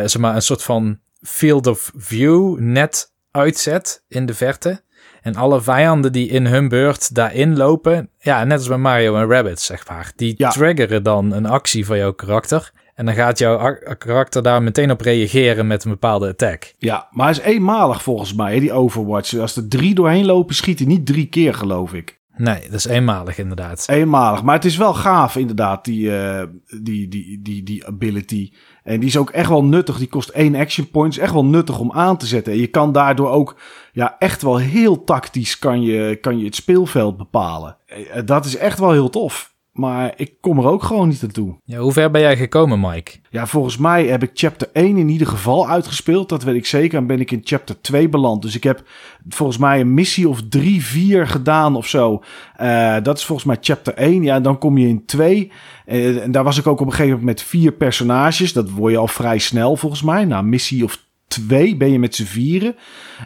zeg 0.06 0.18
maar 0.18 0.34
een 0.34 0.42
soort 0.42 0.62
van 0.62 0.98
field 1.20 1.66
of 1.66 1.92
view 1.96 2.58
net 2.58 3.12
uitzet 3.30 4.04
in 4.08 4.26
de 4.26 4.34
verte. 4.34 4.82
En 5.22 5.34
alle 5.34 5.60
vijanden 5.60 6.12
die 6.12 6.28
in 6.28 6.46
hun 6.46 6.68
beurt 6.68 7.14
daarin 7.14 7.56
lopen, 7.56 8.08
ja, 8.18 8.44
net 8.44 8.58
als 8.58 8.68
bij 8.68 8.76
Mario 8.76 9.16
en 9.16 9.30
Rabbit, 9.30 9.60
zeg 9.60 9.88
maar, 9.88 10.12
die 10.16 10.34
ja. 10.36 10.50
triggeren 10.50 11.02
dan 11.02 11.32
een 11.32 11.46
actie 11.46 11.86
van 11.86 11.98
jouw 11.98 12.12
karakter. 12.12 12.72
En 12.94 13.06
dan 13.06 13.14
gaat 13.14 13.38
jouw 13.38 13.76
karakter 13.98 14.42
daar 14.42 14.62
meteen 14.62 14.90
op 14.90 15.00
reageren 15.00 15.66
met 15.66 15.84
een 15.84 15.90
bepaalde 15.90 16.28
attack. 16.28 16.74
Ja, 16.78 17.08
maar 17.10 17.26
hij 17.26 17.34
is 17.34 17.52
eenmalig 17.52 18.02
volgens 18.02 18.34
mij, 18.34 18.60
die 18.60 18.72
Overwatch. 18.72 19.38
Als 19.38 19.56
er 19.56 19.68
drie 19.68 19.94
doorheen 19.94 20.24
lopen, 20.24 20.54
schiet 20.54 20.78
hij 20.78 20.88
niet 20.88 21.06
drie 21.06 21.26
keer, 21.26 21.54
geloof 21.54 21.92
ik. 21.92 22.20
Nee, 22.36 22.60
dat 22.60 22.72
is 22.72 22.84
eenmalig 22.84 23.38
inderdaad. 23.38 23.84
Eenmalig. 23.88 24.42
Maar 24.42 24.54
het 24.54 24.64
is 24.64 24.76
wel 24.76 24.94
gaaf, 24.94 25.36
inderdaad, 25.36 25.84
die, 25.84 26.16
eh, 26.18 26.46
die, 26.82 27.08
die, 27.08 27.42
die, 27.42 27.62
die 27.62 27.86
ability. 27.86 28.52
En 28.82 29.00
die 29.00 29.08
is 29.08 29.16
ook 29.16 29.30
echt 29.30 29.48
wel 29.48 29.64
nuttig. 29.64 29.98
Die 29.98 30.08
kost 30.08 30.28
één 30.28 30.54
action 30.54 30.90
point. 30.90 31.12
Is 31.12 31.18
echt 31.18 31.32
wel 31.32 31.44
nuttig 31.44 31.78
om 31.78 31.92
aan 31.92 32.16
te 32.16 32.26
zetten. 32.26 32.52
En 32.52 32.58
je 32.58 32.66
kan 32.66 32.92
daardoor 32.92 33.28
ook 33.30 33.60
ja, 33.92 34.16
echt 34.18 34.42
wel 34.42 34.56
heel 34.56 35.04
tactisch 35.04 35.58
kan 35.58 35.82
je, 35.82 36.18
kan 36.20 36.38
je 36.38 36.44
het 36.44 36.54
speelveld 36.54 37.16
bepalen. 37.16 37.76
Eh, 37.86 38.22
Dat 38.24 38.44
is 38.44 38.56
echt 38.56 38.78
wel 38.78 38.92
heel 38.92 39.10
tof. 39.10 39.53
Maar 39.74 40.12
ik 40.16 40.34
kom 40.40 40.58
er 40.58 40.66
ook 40.66 40.82
gewoon 40.82 41.08
niet 41.08 41.22
naartoe. 41.22 41.54
Ja, 41.64 41.78
hoe 41.78 41.92
ver 41.92 42.10
ben 42.10 42.20
jij 42.20 42.36
gekomen, 42.36 42.80
Mike? 42.80 43.12
Ja, 43.30 43.46
volgens 43.46 43.76
mij 43.76 44.06
heb 44.06 44.22
ik 44.22 44.30
chapter 44.34 44.68
1 44.72 44.96
in 44.96 45.08
ieder 45.08 45.26
geval 45.26 45.68
uitgespeeld. 45.68 46.28
Dat 46.28 46.42
weet 46.42 46.54
ik 46.54 46.66
zeker. 46.66 46.98
En 46.98 47.06
ben 47.06 47.20
ik 47.20 47.30
in 47.30 47.40
chapter 47.44 47.80
2 47.80 48.08
beland. 48.08 48.42
Dus 48.42 48.56
ik 48.56 48.62
heb 48.62 48.82
volgens 49.28 49.58
mij 49.58 49.80
een 49.80 49.94
missie 49.94 50.28
of 50.28 50.42
3, 50.48 50.84
4 50.84 51.26
gedaan 51.26 51.76
of 51.76 51.86
zo. 51.86 52.22
Eh, 52.56 52.96
dat 53.02 53.18
is 53.18 53.24
volgens 53.24 53.46
mij 53.46 53.56
chapter 53.60 53.94
1. 53.94 54.22
Ja, 54.22 54.40
dan 54.40 54.58
kom 54.58 54.78
je 54.78 54.88
in 54.88 55.06
2. 55.06 55.52
Eh, 55.86 56.22
en 56.22 56.32
daar 56.32 56.44
was 56.44 56.58
ik 56.58 56.66
ook 56.66 56.80
op 56.80 56.86
een 56.86 56.92
gegeven 56.92 57.18
moment 57.18 57.38
met 57.38 57.46
vier 57.46 57.72
personages. 57.72 58.52
Dat 58.52 58.70
word 58.70 58.92
je 58.92 58.98
al 58.98 59.08
vrij 59.08 59.38
snel 59.38 59.76
volgens 59.76 60.02
mij. 60.02 60.24
Na 60.24 60.42
missie 60.42 60.84
of 60.84 61.03
2 61.34 61.76
ben 61.76 61.92
je 61.92 61.98
met 61.98 62.14
z'n 62.14 62.24
vieren. 62.24 62.76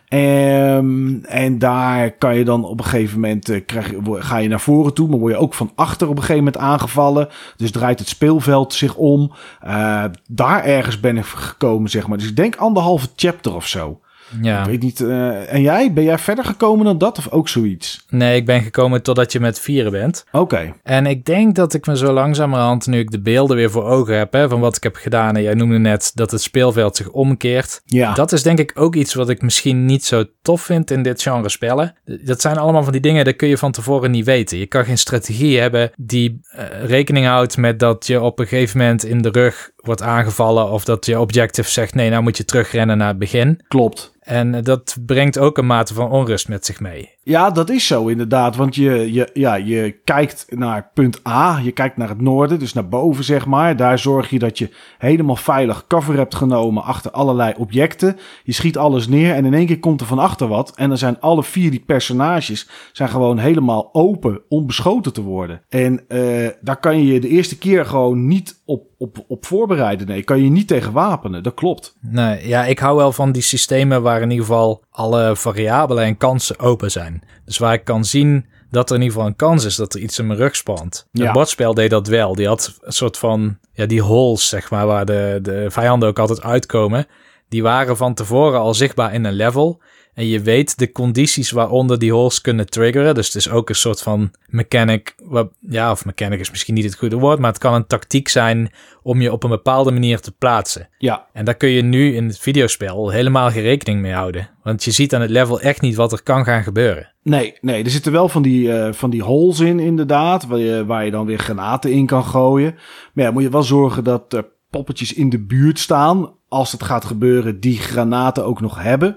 Ehm, 0.08 1.14
en 1.22 1.58
daar 1.58 2.10
kan 2.10 2.36
je 2.36 2.44
dan 2.44 2.64
op 2.64 2.78
een 2.78 2.84
gegeven 2.84 3.20
moment 3.20 3.48
eh, 3.48 3.64
krijg, 3.66 3.92
ga 4.04 4.36
je 4.36 4.48
naar 4.48 4.60
voren 4.60 4.94
toe, 4.94 5.08
maar 5.08 5.18
word 5.18 5.32
je 5.32 5.38
ook 5.38 5.54
van 5.54 5.72
achter 5.74 6.08
op 6.08 6.16
een 6.16 6.22
gegeven 6.22 6.44
moment 6.44 6.62
aangevallen. 6.62 7.28
Dus 7.56 7.70
draait 7.70 7.98
het 7.98 8.08
speelveld 8.08 8.74
zich 8.74 8.96
om. 8.96 9.32
Eh, 9.60 10.04
daar 10.28 10.64
ergens 10.64 11.00
ben 11.00 11.16
ik 11.16 11.24
gekomen, 11.24 11.90
zeg 11.90 12.06
maar. 12.06 12.18
Dus 12.18 12.28
ik 12.28 12.36
denk 12.36 12.56
anderhalve 12.56 13.08
chapter 13.16 13.54
of 13.54 13.66
zo. 13.66 14.00
Ja. 14.42 14.61
Ik 14.61 14.66
weet 14.66 14.82
niet. 14.82 15.00
eh, 15.00 15.52
en 15.52 15.62
jij? 15.62 15.92
Ben 15.92 16.04
jij 16.04 16.18
verder 16.18 16.44
gekomen 16.44 16.85
dan 16.85 16.99
dat 16.99 17.18
of 17.18 17.30
ook 17.30 17.49
zoiets? 17.49 18.04
Nee, 18.08 18.37
ik 18.37 18.47
ben 18.47 18.62
gekomen 18.62 19.02
totdat 19.02 19.32
je 19.32 19.40
met 19.40 19.61
vieren 19.61 19.92
bent. 19.92 20.25
Oké. 20.32 20.75
En 20.82 21.06
ik 21.06 21.25
denk 21.25 21.54
dat 21.54 21.75
ik 21.75 21.87
me 21.87 21.97
zo 21.97 22.12
langzamerhand, 22.12 22.87
nu 22.87 22.99
ik 22.99 23.11
de 23.11 23.20
beelden 23.20 23.56
weer 23.56 23.70
voor 23.70 23.85
ogen 23.85 24.18
heb, 24.18 24.32
hè, 24.32 24.49
van 24.49 24.61
wat 24.61 24.76
ik 24.76 24.82
heb 24.82 24.97
gedaan. 24.97 25.37
En 25.37 25.42
jij 25.42 25.54
noemde 25.54 25.78
net 25.78 26.11
dat 26.14 26.30
het 26.30 26.42
speelveld 26.42 26.97
zich 26.97 27.08
omkeert. 27.08 27.80
Ja. 27.85 28.14
Dat 28.14 28.32
is 28.32 28.42
denk 28.42 28.58
ik 28.58 28.73
ook 28.75 28.94
iets 28.94 29.14
wat 29.14 29.28
ik 29.28 29.42
misschien 29.42 29.85
niet 29.85 30.04
zo 30.04 30.25
tof 30.42 30.62
vind 30.62 30.90
in 30.90 31.02
dit 31.02 31.23
genre 31.23 31.49
spellen. 31.49 31.94
Dat 32.04 32.40
zijn 32.40 32.58
allemaal 32.58 32.82
van 32.82 32.92
die 32.92 33.00
dingen, 33.00 33.25
dat 33.25 33.37
kun 33.37 33.49
je 33.49 33.58
van 33.58 33.73
tevoren 33.73 34.11
niet 34.11 34.25
weten. 34.25 34.58
Je 34.58 34.66
kan 34.66 34.85
geen 34.85 34.99
strategie 34.99 35.61
hebben 35.61 35.90
die 35.97 36.40
eh, 36.50 36.64
rekening 36.85 37.26
houdt 37.26 37.56
met 37.56 37.78
dat 37.78 38.06
je 38.06 38.20
op 38.20 38.38
een 38.38 38.47
gegeven 38.47 38.78
moment 38.78 39.04
in 39.04 39.23
de 39.23 39.30
rug 39.30 39.70
wordt 39.76 40.02
aangevallen. 40.02 40.70
Of 40.70 40.85
dat 40.85 41.06
je 41.06 41.20
objective 41.20 41.70
zegt, 41.70 41.94
nee, 41.94 42.11
nou 42.11 42.23
moet 42.23 42.37
je 42.37 42.44
terugrennen 42.44 42.99
naar 42.99 43.08
het 43.08 43.18
begin. 43.18 43.61
Klopt. 43.68 44.16
En 44.28 44.62
dat 44.62 44.97
brengt 45.06 45.38
ook 45.38 45.58
een 45.58 45.66
mate 45.66 45.94
van 45.94 46.11
onrust 46.11 46.49
met 46.49 46.66
zich 46.66 46.80
mee. 46.80 47.16
Ja, 47.23 47.50
dat 47.50 47.70
is 47.70 47.87
zo 47.87 48.06
inderdaad. 48.06 48.56
Want 48.56 48.75
je, 48.75 49.12
je, 49.12 49.30
ja, 49.32 49.54
je 49.54 50.00
kijkt 50.04 50.47
naar 50.49 50.90
punt 50.94 51.26
A, 51.28 51.61
je 51.62 51.73
kijkt 51.73 51.97
naar 51.97 52.08
het 52.08 52.20
noorden, 52.20 52.58
dus 52.58 52.73
naar 52.73 52.88
boven 52.88 53.25
zeg 53.25 53.47
maar. 53.47 53.76
Daar 53.76 53.99
zorg 53.99 54.30
je 54.30 54.38
dat 54.38 54.58
je 54.58 54.70
helemaal 54.99 55.37
veilig 55.37 55.87
cover 55.87 56.16
hebt 56.16 56.35
genomen 56.35 56.82
achter 56.82 57.11
allerlei 57.11 57.54
objecten. 57.56 58.16
Je 58.42 58.52
schiet 58.52 58.76
alles 58.78 59.08
neer 59.08 59.35
en 59.35 59.44
in 59.44 59.54
één 59.54 59.66
keer 59.66 59.78
komt 59.78 60.00
er 60.00 60.06
van 60.06 60.18
achter 60.18 60.49
wat. 60.49 60.73
En 60.76 60.88
dan 60.88 60.99
zijn 60.99 61.20
alle 61.20 61.42
vier 61.42 61.70
die 61.70 61.85
personages 61.87 62.68
zijn 62.92 63.08
gewoon 63.08 63.38
helemaal 63.38 63.88
open 63.92 64.40
om 64.49 64.66
beschoten 64.66 65.12
te 65.12 65.23
worden. 65.23 65.62
En 65.68 66.08
eh, 66.08 66.49
daar 66.61 66.80
kan 66.80 66.99
je 66.99 67.12
je 67.12 67.20
de 67.20 67.28
eerste 67.28 67.58
keer 67.58 67.87
gewoon 67.87 68.26
niet 68.26 68.62
op, 68.64 68.87
op, 68.99 69.25
op 69.28 69.47
voorbereiden. 69.47 70.06
Nee, 70.06 70.23
kan 70.23 70.42
je 70.42 70.50
niet 70.50 70.68
tegen 70.68 70.92
wapenen. 70.92 71.42
Dat 71.42 71.54
klopt. 71.54 71.97
Nee, 72.00 72.49
ja, 72.49 72.64
ik 72.64 72.78
hou 72.78 72.97
wel 72.97 73.12
van 73.12 73.32
die 73.32 73.42
systemen 73.42 74.02
waar 74.02 74.17
in 74.22 74.30
ieder 74.30 74.46
geval 74.46 74.84
alle 74.90 75.37
variabelen 75.37 76.04
en 76.04 76.16
kansen 76.16 76.58
open 76.58 76.90
zijn. 76.90 77.22
Dus 77.44 77.58
waar 77.58 77.72
ik 77.72 77.84
kan 77.84 78.04
zien 78.04 78.46
dat 78.70 78.90
er 78.90 78.96
in 78.96 79.02
ieder 79.02 79.16
geval 79.16 79.30
een 79.30 79.37
kans 79.37 79.64
is 79.64 79.76
dat 79.76 79.94
er 79.94 80.00
iets 80.00 80.18
in 80.18 80.26
mijn 80.26 80.38
rug 80.38 80.56
spant. 80.56 81.08
Ja. 81.12 81.25
Het 81.25 81.32
bordspel 81.32 81.75
deed 81.75 81.90
dat 81.90 82.06
wel. 82.06 82.34
Die 82.34 82.46
had 82.46 82.78
een 82.80 82.92
soort 82.92 83.18
van, 83.18 83.58
ja, 83.72 83.87
die 83.87 84.02
holes, 84.02 84.48
zeg 84.48 84.70
maar, 84.70 84.87
waar 84.87 85.04
de, 85.04 85.38
de 85.42 85.66
vijanden 85.70 86.08
ook 86.08 86.18
altijd 86.18 86.42
uitkomen. 86.42 87.06
Die 87.48 87.62
waren 87.62 87.96
van 87.96 88.14
tevoren 88.14 88.60
al 88.60 88.75
zichtbaar 88.75 89.14
in 89.14 89.25
een 89.25 89.32
level. 89.32 89.80
En 90.18 90.26
je 90.26 90.40
weet 90.40 90.78
de 90.78 90.92
condities 90.92 91.50
waaronder 91.50 91.98
die 91.98 92.12
holes 92.12 92.40
kunnen 92.40 92.70
triggeren. 92.70 93.14
Dus 93.14 93.26
het 93.26 93.34
is 93.34 93.50
ook 93.50 93.68
een 93.68 93.75
soort 93.75 94.02
van 94.02 94.30
mechanic. 94.46 95.14
Wat, 95.25 95.50
ja, 95.60 95.90
of 95.90 96.04
mechanic 96.04 96.40
is 96.40 96.50
misschien 96.50 96.75
niet 96.75 96.84
het 96.84 96.96
goede 96.96 97.16
woord. 97.16 97.38
Maar 97.38 97.50
het 97.50 97.60
kan 97.60 97.75
een 97.75 97.87
tactiek 97.87 98.28
zijn 98.28 98.70
om 99.02 99.20
je 99.20 99.32
op 99.32 99.42
een 99.42 99.50
bepaalde 99.50 99.90
manier 99.90 100.20
te 100.20 100.32
plaatsen. 100.32 100.88
Ja, 100.98 101.26
En 101.32 101.44
daar 101.44 101.54
kun 101.54 101.68
je 101.68 101.82
nu 101.82 102.14
in 102.14 102.26
het 102.26 102.38
videospel 102.38 103.10
helemaal 103.10 103.50
geen 103.50 103.62
rekening 103.62 104.00
mee 104.00 104.12
houden. 104.12 104.50
Want 104.62 104.84
je 104.84 104.90
ziet 104.90 105.14
aan 105.14 105.20
het 105.20 105.30
level 105.30 105.60
echt 105.60 105.80
niet 105.80 105.94
wat 105.94 106.12
er 106.12 106.22
kan 106.22 106.44
gaan 106.44 106.62
gebeuren. 106.62 107.12
Nee, 107.22 107.54
nee, 107.60 107.84
er 107.84 107.90
zitten 107.90 108.12
wel 108.12 108.28
van 108.28 108.42
die, 108.42 108.72
eh, 108.72 108.92
van 108.92 109.10
die 109.10 109.22
holes 109.22 109.60
in, 109.60 109.78
inderdaad. 109.78 110.46
Waar 110.46 110.58
je, 110.58 110.87
waar 110.87 111.04
je 111.04 111.10
dan 111.10 111.26
weer 111.26 111.38
granaten 111.38 111.92
in 111.92 112.06
kan 112.06 112.25
gooien. 112.25 112.75
Maar 113.12 113.25
ja, 113.25 113.30
moet 113.30 113.42
je 113.42 113.50
wel 113.50 113.62
zorgen 113.62 114.04
dat 114.04 114.32
er 114.32 114.46
poppetjes 114.70 115.12
in 115.12 115.28
de 115.28 115.40
buurt 115.44 115.78
staan. 115.78 116.32
Als 116.48 116.72
het 116.72 116.82
gaat 116.82 117.04
gebeuren, 117.04 117.60
die 117.60 117.78
granaten 117.78 118.44
ook 118.44 118.60
nog 118.60 118.82
hebben. 118.82 119.16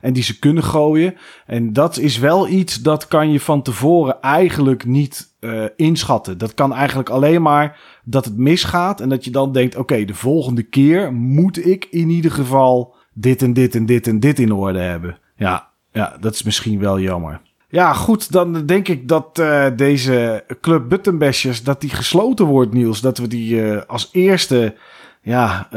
En 0.00 0.12
die 0.12 0.22
ze 0.22 0.38
kunnen 0.38 0.64
gooien. 0.64 1.14
En 1.46 1.72
dat 1.72 1.98
is 1.98 2.18
wel 2.18 2.48
iets 2.48 2.82
dat 2.82 3.08
kan 3.08 3.32
je 3.32 3.40
van 3.40 3.62
tevoren 3.62 4.20
eigenlijk 4.20 4.84
niet 4.84 5.34
eh, 5.40 5.64
inschatten. 5.76 6.38
Dat 6.38 6.54
kan 6.54 6.74
eigenlijk 6.74 7.08
alleen 7.08 7.42
maar 7.42 7.80
dat 8.04 8.24
het 8.24 8.36
misgaat. 8.36 9.00
En 9.00 9.08
dat 9.08 9.24
je 9.24 9.30
dan 9.30 9.52
denkt: 9.52 9.76
oké, 9.76 10.04
de 10.04 10.14
volgende 10.14 10.62
keer 10.62 11.12
moet 11.12 11.66
ik 11.66 11.86
in 11.90 12.08
ieder 12.08 12.30
geval 12.30 12.94
dit 13.12 13.42
en 13.42 13.52
dit 13.52 13.74
en 13.74 13.86
dit 13.86 14.06
en 14.06 14.20
dit 14.20 14.38
in 14.38 14.52
orde 14.52 14.78
hebben. 14.78 15.18
Ja, 15.36 15.68
ja, 15.92 16.16
dat 16.20 16.34
is 16.34 16.42
misschien 16.42 16.78
wel 16.78 17.00
jammer. 17.00 17.40
Ja, 17.68 17.92
goed, 17.92 18.32
dan 18.32 18.66
denk 18.66 18.88
ik 18.88 19.08
dat 19.08 19.38
eh, 19.38 19.66
deze 19.76 20.44
Club 20.60 20.88
Buttonbashers, 20.88 21.62
dat 21.62 21.80
die 21.80 21.90
gesloten 21.90 22.46
wordt, 22.46 22.72
Niels. 22.72 23.00
Dat 23.00 23.18
we 23.18 23.26
die 23.26 23.70
eh, 23.70 23.82
als 23.86 24.08
eerste, 24.12 24.74
ja, 25.22 25.68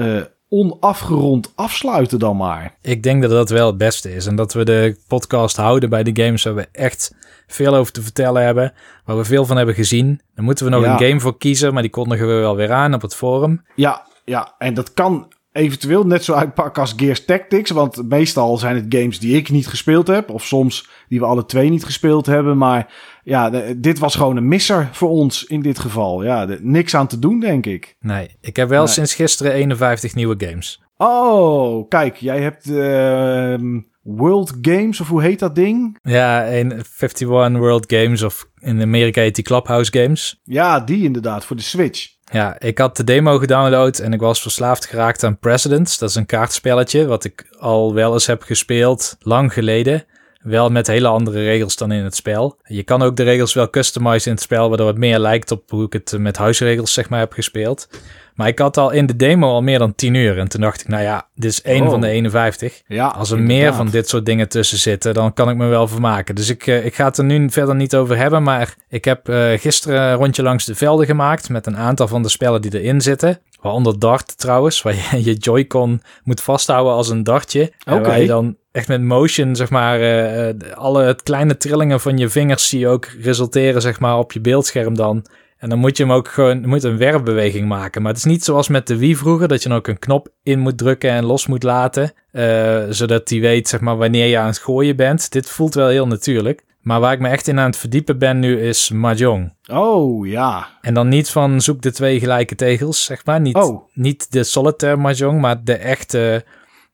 onafgerond 0.58 1.52
afsluiten 1.56 2.20
dan 2.20 2.38
maar. 2.38 2.76
Ik 2.82 3.04
denk 3.04 3.22
dat 3.22 3.32
dat 3.32 3.50
wel 3.50 3.68
het 3.68 3.78
beste 3.78 4.16
is. 4.16 4.26
En 4.26 4.36
dat 4.36 4.54
we 4.54 4.66
de 4.66 4.98
podcast 5.08 5.56
houden 5.56 5.90
bij 5.90 6.04
de 6.04 6.24
games 6.24 6.44
waar 6.44 6.56
we 6.56 6.68
echt 6.72 7.16
veel 7.48 7.76
over 7.76 7.94
te 7.94 8.02
vertellen 8.02 8.44
hebben. 8.46 8.74
Waar 9.06 9.18
we 9.18 9.24
veel 9.24 9.46
van 9.46 9.58
hebben 9.58 9.76
gezien. 9.76 10.22
Dan 10.36 10.46
moeten 10.46 10.66
we 10.66 10.72
nog 10.72 10.84
Ja. 10.84 10.92
een 11.00 11.08
game 11.08 11.20
voor 11.20 11.38
kiezen. 11.38 11.74
Maar 11.74 11.82
die 11.82 11.92
kondigen 11.92 12.28
we 12.28 12.34
wel 12.34 12.56
weer 12.56 12.72
aan 12.72 12.94
op 12.94 13.02
het 13.02 13.16
forum. 13.16 13.66
Ja, 13.76 14.06
ja, 14.26 14.56
en 14.58 14.74
dat 14.74 14.94
kan 14.94 15.32
eventueel 15.52 16.06
net 16.06 16.24
zo 16.24 16.34
uitpakken 16.34 16.82
als 16.82 16.94
Gears 16.98 17.26
Tactics. 17.26 17.72
Want 17.72 18.10
meestal 18.10 18.58
zijn 18.58 18.76
het 18.76 18.86
games 18.90 19.20
die 19.20 19.36
ik 19.38 19.50
niet 19.50 19.68
gespeeld 19.68 20.08
heb. 20.08 20.30
Of 20.30 20.44
soms 20.46 20.90
die 21.10 21.20
we 21.20 21.26
alle 21.26 21.46
twee 21.46 21.70
niet 21.70 21.86
gespeeld 21.86 22.26
hebben. 22.26 22.58
Maar 22.58 22.94
ja, 23.24 23.50
de- 23.50 23.80
dit 23.80 24.00
was 24.00 24.16
gewoon 24.16 24.38
een 24.38 24.48
misser 24.48 24.90
voor 24.92 25.10
ons 25.10 25.44
in 25.44 25.62
dit 25.62 25.80
geval. 25.80 26.24
Ja, 26.24 26.46
de- 26.46 26.60
niks 26.62 26.96
aan 26.96 27.08
te 27.08 27.20
doen, 27.20 27.40
denk 27.40 27.66
ik. 27.66 27.96
Nee, 28.00 28.30
ik 28.42 28.56
heb 28.56 28.70
wel 28.70 28.84
Nee. 28.84 28.94
sinds 28.94 29.16
gisteren 29.16 29.52
51 29.54 30.16
nieuwe 30.16 30.36
games. 30.38 30.82
Oh, 30.98 31.88
kijk, 31.90 32.16
jij 32.16 32.42
hebt 32.42 32.70
ehm, 32.70 33.80
World 34.02 34.54
Games, 34.62 35.00
of 35.02 35.08
hoe 35.08 35.22
heet 35.22 35.40
dat 35.40 35.56
ding? 35.56 35.98
Ja, 36.02 36.48
een 36.48 36.72
51 36.72 37.28
World 37.28 37.86
Games 37.94 38.22
of 38.22 38.48
in 38.60 38.82
Amerika 38.82 39.22
heet 39.22 39.36
die 39.36 39.44
Clubhouse 39.44 39.92
Games. 40.00 40.40
Ja, 40.44 40.80
die 40.80 41.04
inderdaad, 41.04 41.46
voor 41.46 41.56
de 41.56 41.62
Switch. 41.62 42.08
Ja, 42.32 42.60
ik 42.60 42.78
had 42.78 42.98
de 42.98 43.04
demo 43.04 43.38
gedownload 43.38 44.00
en 44.00 44.14
ik 44.14 44.20
was 44.20 44.42
verslaafd 44.42 44.86
geraakt 44.86 45.24
aan 45.24 45.38
Presidents. 45.40 45.98
Dat 45.98 46.10
is 46.10 46.16
een 46.16 46.26
kaartspelletje 46.26 47.06
wat 47.06 47.24
ik 47.24 47.56
al 47.60 47.94
wel 47.94 48.14
eens 48.14 48.28
heb 48.28 48.42
gespeeld, 48.42 49.16
lang 49.20 49.54
geleden. 49.54 50.04
Wel 50.44 50.70
met 50.70 50.88
hele 50.88 51.08
andere 51.08 51.44
regels 51.44 51.76
dan 51.76 51.92
in 51.92 52.04
het 52.04 52.16
spel. 52.16 52.58
Je 52.64 52.84
kan 52.84 53.02
ook 53.02 53.16
de 53.16 53.24
regels 53.24 53.54
wel 53.54 53.70
customizen 53.70 54.28
in 54.28 54.34
het 54.34 54.44
spel, 54.44 54.68
waardoor 54.70 54.88
het 54.88 54.98
meer 54.98 55.20
lijkt 55.20 55.52
op 55.52 55.70
hoe 55.70 55.86
ik 55.86 55.94
het 55.94 56.16
met 56.18 56.38
huisregels 56.38 56.94
zeg 56.94 57.10
maar 57.10 57.20
heb 57.20 57.34
gespeeld. 57.34 57.88
Maar 58.36 58.48
ik 58.48 58.60
had 58.60 58.78
al 58.78 58.92
in 58.92 59.06
de 59.06 59.16
demo 59.16 59.48
al 59.48 59.62
meer 59.62 59.80
dan 59.80 59.96
10 59.96 60.14
uur 60.14 60.40
en 60.40 60.48
toen 60.48 60.62
dacht 60.62 60.82
ik, 60.82 60.88
nou 60.88 61.04
ja, 61.04 61.28
dit 61.36 61.52
is 61.52 61.62
één 61.62 61.84
Oh. 61.84 61.90
van 61.90 62.02
de 62.02 62.08
51. 62.08 62.82
Ja, 62.88 63.08
Als 63.08 63.32
er 63.32 63.38
inderdaad. 63.38 63.62
meer 63.64 63.74
van 63.74 63.90
dit 63.90 64.10
soort 64.10 64.26
dingen 64.26 64.50
tussen 64.50 64.78
zitten, 64.78 65.14
dan 65.14 65.34
kan 65.34 65.50
ik 65.50 65.56
me 65.56 65.68
wel 65.68 65.88
vermaken. 65.88 66.36
Dus 66.36 66.50
ik, 66.50 66.68
eh, 66.68 66.86
ik 66.86 66.96
ga 66.96 67.06
het 67.06 67.18
er 67.18 67.24
nu 67.24 67.50
verder 67.50 67.76
niet 67.76 67.96
over 67.96 68.18
hebben. 68.18 68.44
Maar 68.44 68.76
ik 68.90 69.06
heb 69.06 69.30
eh, 69.30 69.52
gisteren 69.60 70.02
een 70.02 70.16
rondje 70.16 70.44
langs 70.44 70.66
de 70.66 70.76
velden 70.76 71.06
gemaakt 71.06 71.50
met 71.50 71.66
een 71.68 71.78
aantal 71.78 72.08
van 72.08 72.22
de 72.22 72.30
spellen 72.30 72.62
die 72.62 72.82
erin 72.82 73.02
zitten. 73.02 73.40
Waaronder 73.62 74.00
dart 74.00 74.38
trouwens, 74.38 74.82
waar 74.84 74.94
je 74.96 75.24
je 75.24 75.34
Joy-Con 75.34 76.02
moet 76.24 76.42
vasthouden 76.42 76.94
als 76.94 77.10
een 77.10 77.24
dartje. 77.24 77.72
En 77.84 77.94
Oké. 77.94 78.08
waar 78.08 78.20
je 78.22 78.28
dan 78.28 78.56
echt 78.74 78.88
met 78.88 79.02
motion, 79.02 79.56
zeg 79.56 79.70
maar, 79.70 80.00
eh, 80.02 80.54
alle 80.74 81.16
kleine 81.24 81.58
trillingen 81.58 82.00
van 82.00 82.18
je 82.18 82.30
vingers 82.30 82.70
zie 82.70 82.80
je 82.80 82.88
ook 82.88 83.06
resulteren, 83.22 83.82
zeg 83.82 84.00
maar, 84.00 84.18
op 84.18 84.32
je 84.32 84.42
beeldscherm 84.42 84.96
dan. 84.96 85.26
En 85.58 85.70
dan 85.70 85.80
moet 85.80 85.98
je 85.98 86.04
hem 86.04 86.12
ook 86.12 86.28
gewoon 86.28 86.68
moet 86.68 86.84
een 86.84 86.98
werpbeweging 86.98 87.68
maken. 87.68 88.02
Maar 88.02 88.12
het 88.12 88.20
is 88.20 88.32
niet 88.32 88.44
zoals 88.44 88.68
met 88.68 88.88
de 88.88 88.98
Wii 88.98 89.16
vroeger, 89.16 89.48
dat 89.48 89.64
je 89.64 89.70
dan 89.70 89.78
ook 89.78 89.88
een 89.88 90.00
knop 90.00 90.28
in 90.44 90.60
moet 90.60 90.78
drukken 90.78 91.10
en 91.10 91.26
los 91.26 91.48
moet 91.48 91.64
laten. 91.64 92.12
eh, 92.32 92.82
zodat 92.90 93.30
hij 93.30 93.40
weet, 93.40 93.68
zeg 93.68 93.80
maar, 93.80 93.98
wanneer 93.98 94.26
je 94.28 94.38
aan 94.38 94.48
het 94.48 94.58
gooien 94.58 94.96
bent. 94.96 95.32
Dit 95.32 95.50
voelt 95.50 95.74
wel 95.74 95.88
heel 95.88 96.08
natuurlijk. 96.08 96.64
Maar 96.82 97.00
waar 97.00 97.14
ik 97.14 97.20
me 97.20 97.28
echt 97.30 97.48
in 97.48 97.60
aan 97.60 97.66
het 97.66 97.78
verdiepen 97.78 98.18
ben 98.18 98.40
nu 98.40 98.62
is 98.62 98.90
Mahjong. 98.92 99.54
Oh, 99.72 100.28
ja. 100.28 100.68
En 100.82 100.94
dan 100.94 101.08
niet 101.08 101.30
van 101.30 101.62
zoek 101.62 101.82
de 101.82 101.92
twee 101.92 102.20
gelijke 102.20 102.56
tegels, 102.56 103.04
zeg 103.04 103.26
maar. 103.26 103.42
Niet, 103.42 103.56
Oh. 103.56 103.84
niet 103.94 104.32
de 104.32 104.44
solitaire 104.44 105.00
Mahjong, 105.02 105.42
maar 105.42 105.64
de 105.64 105.74
echte 105.76 106.44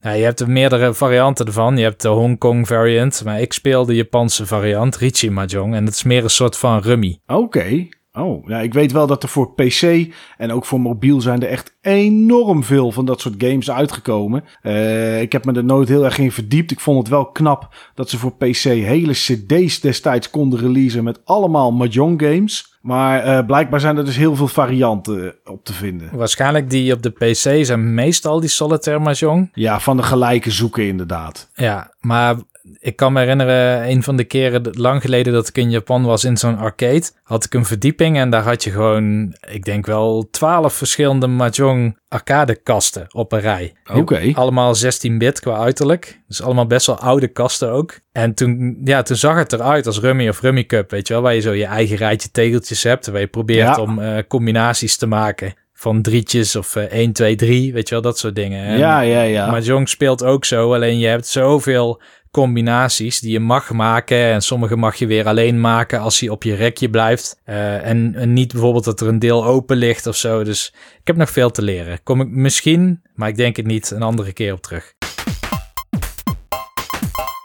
Nou, 0.02 0.18
je 0.18 0.24
hebt 0.24 0.40
er 0.40 0.50
meerdere 0.50 0.94
varianten 0.94 1.46
ervan. 1.46 1.78
Je 1.78 1.84
hebt 1.84 2.02
de 2.02 2.08
Hongkong 2.08 2.68
variant, 2.68 3.22
maar 3.26 3.42
ik 3.42 3.54
speel 3.54 3.86
de 3.86 3.96
Japanse 3.96 4.46
variant, 4.46 4.96
Richi 4.96 5.30
Mahjong. 5.30 5.76
En 5.76 5.86
dat 5.86 5.94
is 5.94 6.04
meer 6.04 6.24
een 6.24 6.30
soort 6.30 6.58
van 6.58 6.80
rummy. 6.80 7.20
Oké. 7.28 7.88
Oh, 8.14 8.48
ja, 8.48 8.60
ik 8.60 8.74
weet 8.74 8.92
wel 8.92 9.08
dat 9.08 9.24
er 9.24 9.30
voor 9.30 9.54
PC 9.54 10.08
en 10.38 10.52
ook 10.52 10.66
voor 10.66 10.80
mobiel 10.80 11.22
zijn 11.22 11.42
er 11.42 11.50
echt 11.50 11.78
enorm 11.82 12.64
veel 12.64 12.92
van 12.92 13.06
dat 13.06 13.22
soort 13.22 13.36
games 13.38 13.72
uitgekomen. 13.72 14.44
Uh, 14.64 15.22
ik 15.22 15.32
heb 15.32 15.46
me 15.46 15.54
er 15.54 15.64
nooit 15.64 15.88
heel 15.88 16.06
erg 16.06 16.18
in 16.18 16.32
verdiept. 16.32 16.72
Ik 16.72 16.80
vond 16.80 16.98
het 16.98 17.08
wel 17.08 17.26
knap 17.26 17.76
dat 17.94 18.10
ze 18.10 18.18
voor 18.18 18.36
PC 18.36 18.64
hele 18.64 19.14
cd's 19.14 19.80
destijds 19.80 20.30
konden 20.30 20.60
releasen 20.60 21.04
met 21.04 21.26
allemaal 21.26 21.72
Mahjong 21.72 22.22
games. 22.22 22.78
Maar 22.90 23.28
uh, 23.28 23.46
blijkbaar 23.46 23.80
zijn 23.80 23.98
er 23.98 24.06
dus 24.06 24.16
heel 24.16 24.36
veel 24.36 24.48
varianten 24.48 25.36
op 25.46 25.66
te 25.66 25.74
vinden. 25.74 26.10
Waarschijnlijk 26.12 26.70
die 26.70 26.94
op 26.94 27.04
de 27.04 27.10
PC 27.10 27.66
zijn 27.66 27.94
meestal 27.94 28.40
die 28.40 28.50
solitaire 28.50 29.04
mahjong. 29.04 29.50
Ja, 29.54 29.80
van 29.80 29.98
de 29.98 30.04
gelijke 30.04 30.52
zoeken 30.52 30.88
inderdaad. 30.88 31.50
Ja, 31.54 31.94
maar 32.00 32.36
ik 32.80 32.96
kan 32.96 33.14
me 33.14 33.20
herinneren, 33.20 33.90
een 33.90 34.04
van 34.04 34.16
de 34.16 34.24
keren 34.24 34.70
lang 34.72 35.02
geleden 35.02 35.34
dat 35.34 35.48
ik 35.48 35.58
in 35.58 35.70
Japan 35.70 36.04
was 36.04 36.24
in 36.24 36.38
zo'n 36.38 36.58
arcade, 36.58 37.04
had 37.24 37.46
ik 37.46 37.54
een 37.54 37.66
verdieping 37.66 38.18
en 38.18 38.30
daar 38.30 38.44
had 38.44 38.64
je 38.64 38.72
gewoon, 38.72 39.36
ik 39.50 39.66
denk 39.66 39.86
wel, 39.86 40.28
twaalf 40.32 40.74
verschillende 40.74 41.28
mahjong 41.28 41.98
arcadekasten 42.08 43.06
op 43.12 43.32
een 43.32 43.40
rij. 43.40 43.74
Oké. 43.94 44.32
Allemaal 44.34 44.76
16-bit 44.76 45.40
qua 45.40 45.58
uiterlijk. 45.58 46.22
Dus 46.28 46.42
allemaal 46.42 46.68
best 46.68 46.86
wel 46.86 47.00
oude 47.00 47.28
kasten 47.28 47.72
ook. 47.72 48.00
En 48.12 48.34
toen, 48.34 48.82
ja, 48.84 49.02
toen 49.02 49.18
zag 49.18 49.38
het 49.38 49.54
eruit 49.54 49.86
als 49.86 50.00
Rummy 50.00 50.30
of 50.30 50.42
Rummy 50.42 50.66
Cup, 50.66 50.92
weet 50.92 51.08
je 51.08 51.14
wel, 51.14 51.24
waar 51.24 51.36
je 51.36 51.42
zo 51.42 51.54
je 51.54 51.66
eigen 51.66 51.98
rijtje 51.98 52.32
tegeltjes 52.32 52.84
hebt, 52.84 53.08
waar 53.08 53.20
je 53.20 53.28
probeert 53.28 53.78
om 53.78 54.00
uh, 54.00 54.18
combinaties 54.28 54.98
te 54.98 55.08
maken 55.08 55.54
van 55.80 56.02
drietjes 56.02 56.56
of 56.56 56.76
uh, 56.76 56.84
1, 56.84 57.14
2, 57.14 57.36
3, 57.36 57.74
weet 57.74 57.88
je 57.88 57.94
wel, 57.94 58.04
dat 58.04 58.18
soort 58.18 58.36
dingen. 58.36 58.64
En 58.64 58.78
ja, 58.78 59.02
ja, 59.02 59.22
ja. 59.22 59.52
Mahjong 59.52 59.90
speelt 59.90 60.24
ook 60.24 60.46
zo, 60.46 60.74
alleen 60.74 61.00
je 61.00 61.08
hebt 61.08 61.28
zoveel 61.28 62.02
combinaties 62.32 63.20
die 63.20 63.32
je 63.32 63.40
mag 63.40 63.72
maken. 63.72 64.18
En 64.18 64.42
sommige 64.42 64.76
mag 64.76 64.96
je 64.96 65.08
weer 65.08 65.28
alleen 65.28 65.62
maken 65.62 66.00
als 66.00 66.20
hij 66.20 66.30
op 66.30 66.44
je 66.44 66.56
rekje 66.56 66.90
blijft. 66.90 67.40
Uh, 67.46 67.88
en, 67.88 68.16
en, 68.16 68.34
niet 68.34 68.52
bijvoorbeeld 68.52 68.84
dat 68.84 69.02
er 69.02 69.08
een 69.08 69.20
deel 69.20 69.46
open 69.46 69.78
ligt 69.78 70.08
of 70.08 70.16
zo. 70.16 70.44
Dus 70.44 70.74
ik 71.00 71.08
heb 71.08 71.16
nog 71.16 71.30
veel 71.30 71.52
te 71.52 71.62
leren. 71.62 72.04
Kom 72.04 72.22
ik 72.22 72.30
misschien, 72.30 73.02
maar 73.14 73.30
ik 73.30 73.36
denk 73.36 73.56
het 73.56 73.66
niet, 73.66 73.92
een 73.92 74.02
andere 74.02 74.34
keer 74.34 74.54
op 74.54 74.62
terug. 74.62 74.94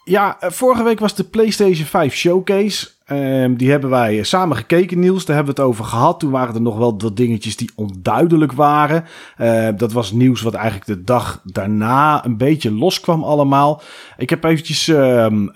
Ja, 0.04 0.40
eh, 0.40 0.50
vorige 0.50 0.82
week 0.82 0.98
was 0.98 1.14
de 1.14 1.24
PlayStation 1.24 1.86
5 1.86 2.14
Showcase. 2.14 2.93
Um, 3.10 3.56
die 3.56 3.70
hebben 3.70 3.90
wij 3.90 4.22
samen 4.22 4.56
gekeken, 4.56 4.98
Niels. 4.98 5.24
Daar 5.24 5.36
hebben 5.36 5.54
we 5.54 5.60
het 5.60 5.70
over 5.70 5.84
gehad. 5.84 6.20
Toen 6.20 6.30
waren 6.30 6.54
er 6.54 6.60
nog 6.60 6.76
wel 6.76 6.98
wat 6.98 7.16
dingetjes 7.16 7.56
die 7.56 7.70
onduidelijk 7.74 8.52
waren. 8.52 9.04
Uh, 9.38 9.68
dat 9.76 9.92
was 9.92 10.12
nieuws 10.12 10.42
wat 10.42 10.54
eigenlijk 10.54 10.86
de 10.86 11.02
dag 11.02 11.40
daarna 11.44 12.24
een 12.24 12.36
beetje 12.36 12.72
loskwam 12.72 13.22
allemaal. 13.22 13.82
Ik 14.16 14.30
heb 14.30 14.44
eventjes 14.44 14.88
um, 14.88 15.52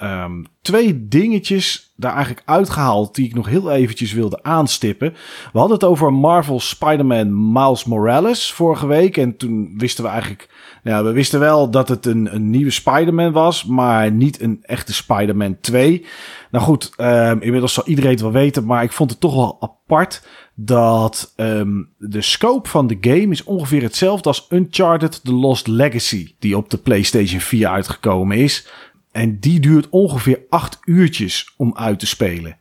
twee 0.63 1.09
dingetjes 1.09 1.93
daar 1.97 2.15
eigenlijk 2.15 2.43
uitgehaald 2.47 3.15
die 3.15 3.27
ik 3.27 3.35
nog 3.35 3.47
heel 3.47 3.71
eventjes 3.71 4.13
wilde 4.13 4.43
aanstippen. 4.43 5.13
We 5.53 5.59
hadden 5.59 5.77
het 5.77 5.87
over 5.87 6.13
Marvel 6.13 6.61
Spider-Man 6.61 7.53
Miles 7.53 7.85
Morales 7.85 8.53
vorige 8.53 8.87
week. 8.87 9.17
En 9.17 9.37
toen 9.37 9.75
wisten 9.77 10.05
we 10.05 10.11
eigenlijk... 10.11 10.49
Ja, 10.83 11.05
we 11.05 11.13
wisten 11.13 11.41
wel 11.41 11.71
dat 11.71 11.89
het 11.89 12.07
een, 12.07 12.35
een 12.35 12.51
nieuwe 12.51 12.71
Spider-Man 12.71 13.33
was, 13.33 13.65
maar 13.65 14.13
niet 14.13 14.41
een 14.41 14.59
echte 14.63 14.95
Spider-Man 14.95 15.57
2. 15.61 16.07
Nou 16.51 16.65
goed, 16.65 16.93
um, 16.97 17.41
inmiddels 17.41 17.73
zal 17.73 17.87
iedereen 17.87 18.11
het 18.11 18.21
wel 18.21 18.33
weten, 18.33 18.65
maar 18.65 18.83
ik 18.83 18.93
vond 18.93 19.11
het 19.11 19.21
toch 19.21 19.35
wel 19.35 19.57
apart 19.61 20.23
dat 20.55 21.33
um, 21.37 21.91
de 21.99 22.23
scope 22.23 22.69
van 22.69 22.87
de 22.87 22.97
game 23.01 23.29
is 23.29 23.45
ongeveer 23.45 23.83
hetzelfde 23.83 24.29
als 24.29 24.47
Uncharted 24.51 25.25
The 25.25 25.33
Lost 25.33 25.67
Legacy, 25.67 26.35
die 26.39 26.57
op 26.57 26.71
de 26.71 26.79
PlayStation 26.79 27.41
4 27.41 27.69
uitgekomen 27.69 28.37
is. 28.37 28.69
En 29.13 29.39
die 29.41 29.61
duurt 29.61 29.89
ongeveer 29.89 30.41
acht 30.49 30.79
uurtjes 30.85 31.55
om 31.57 31.77
uit 31.77 31.99
te 31.99 32.07
spelen. 32.07 32.57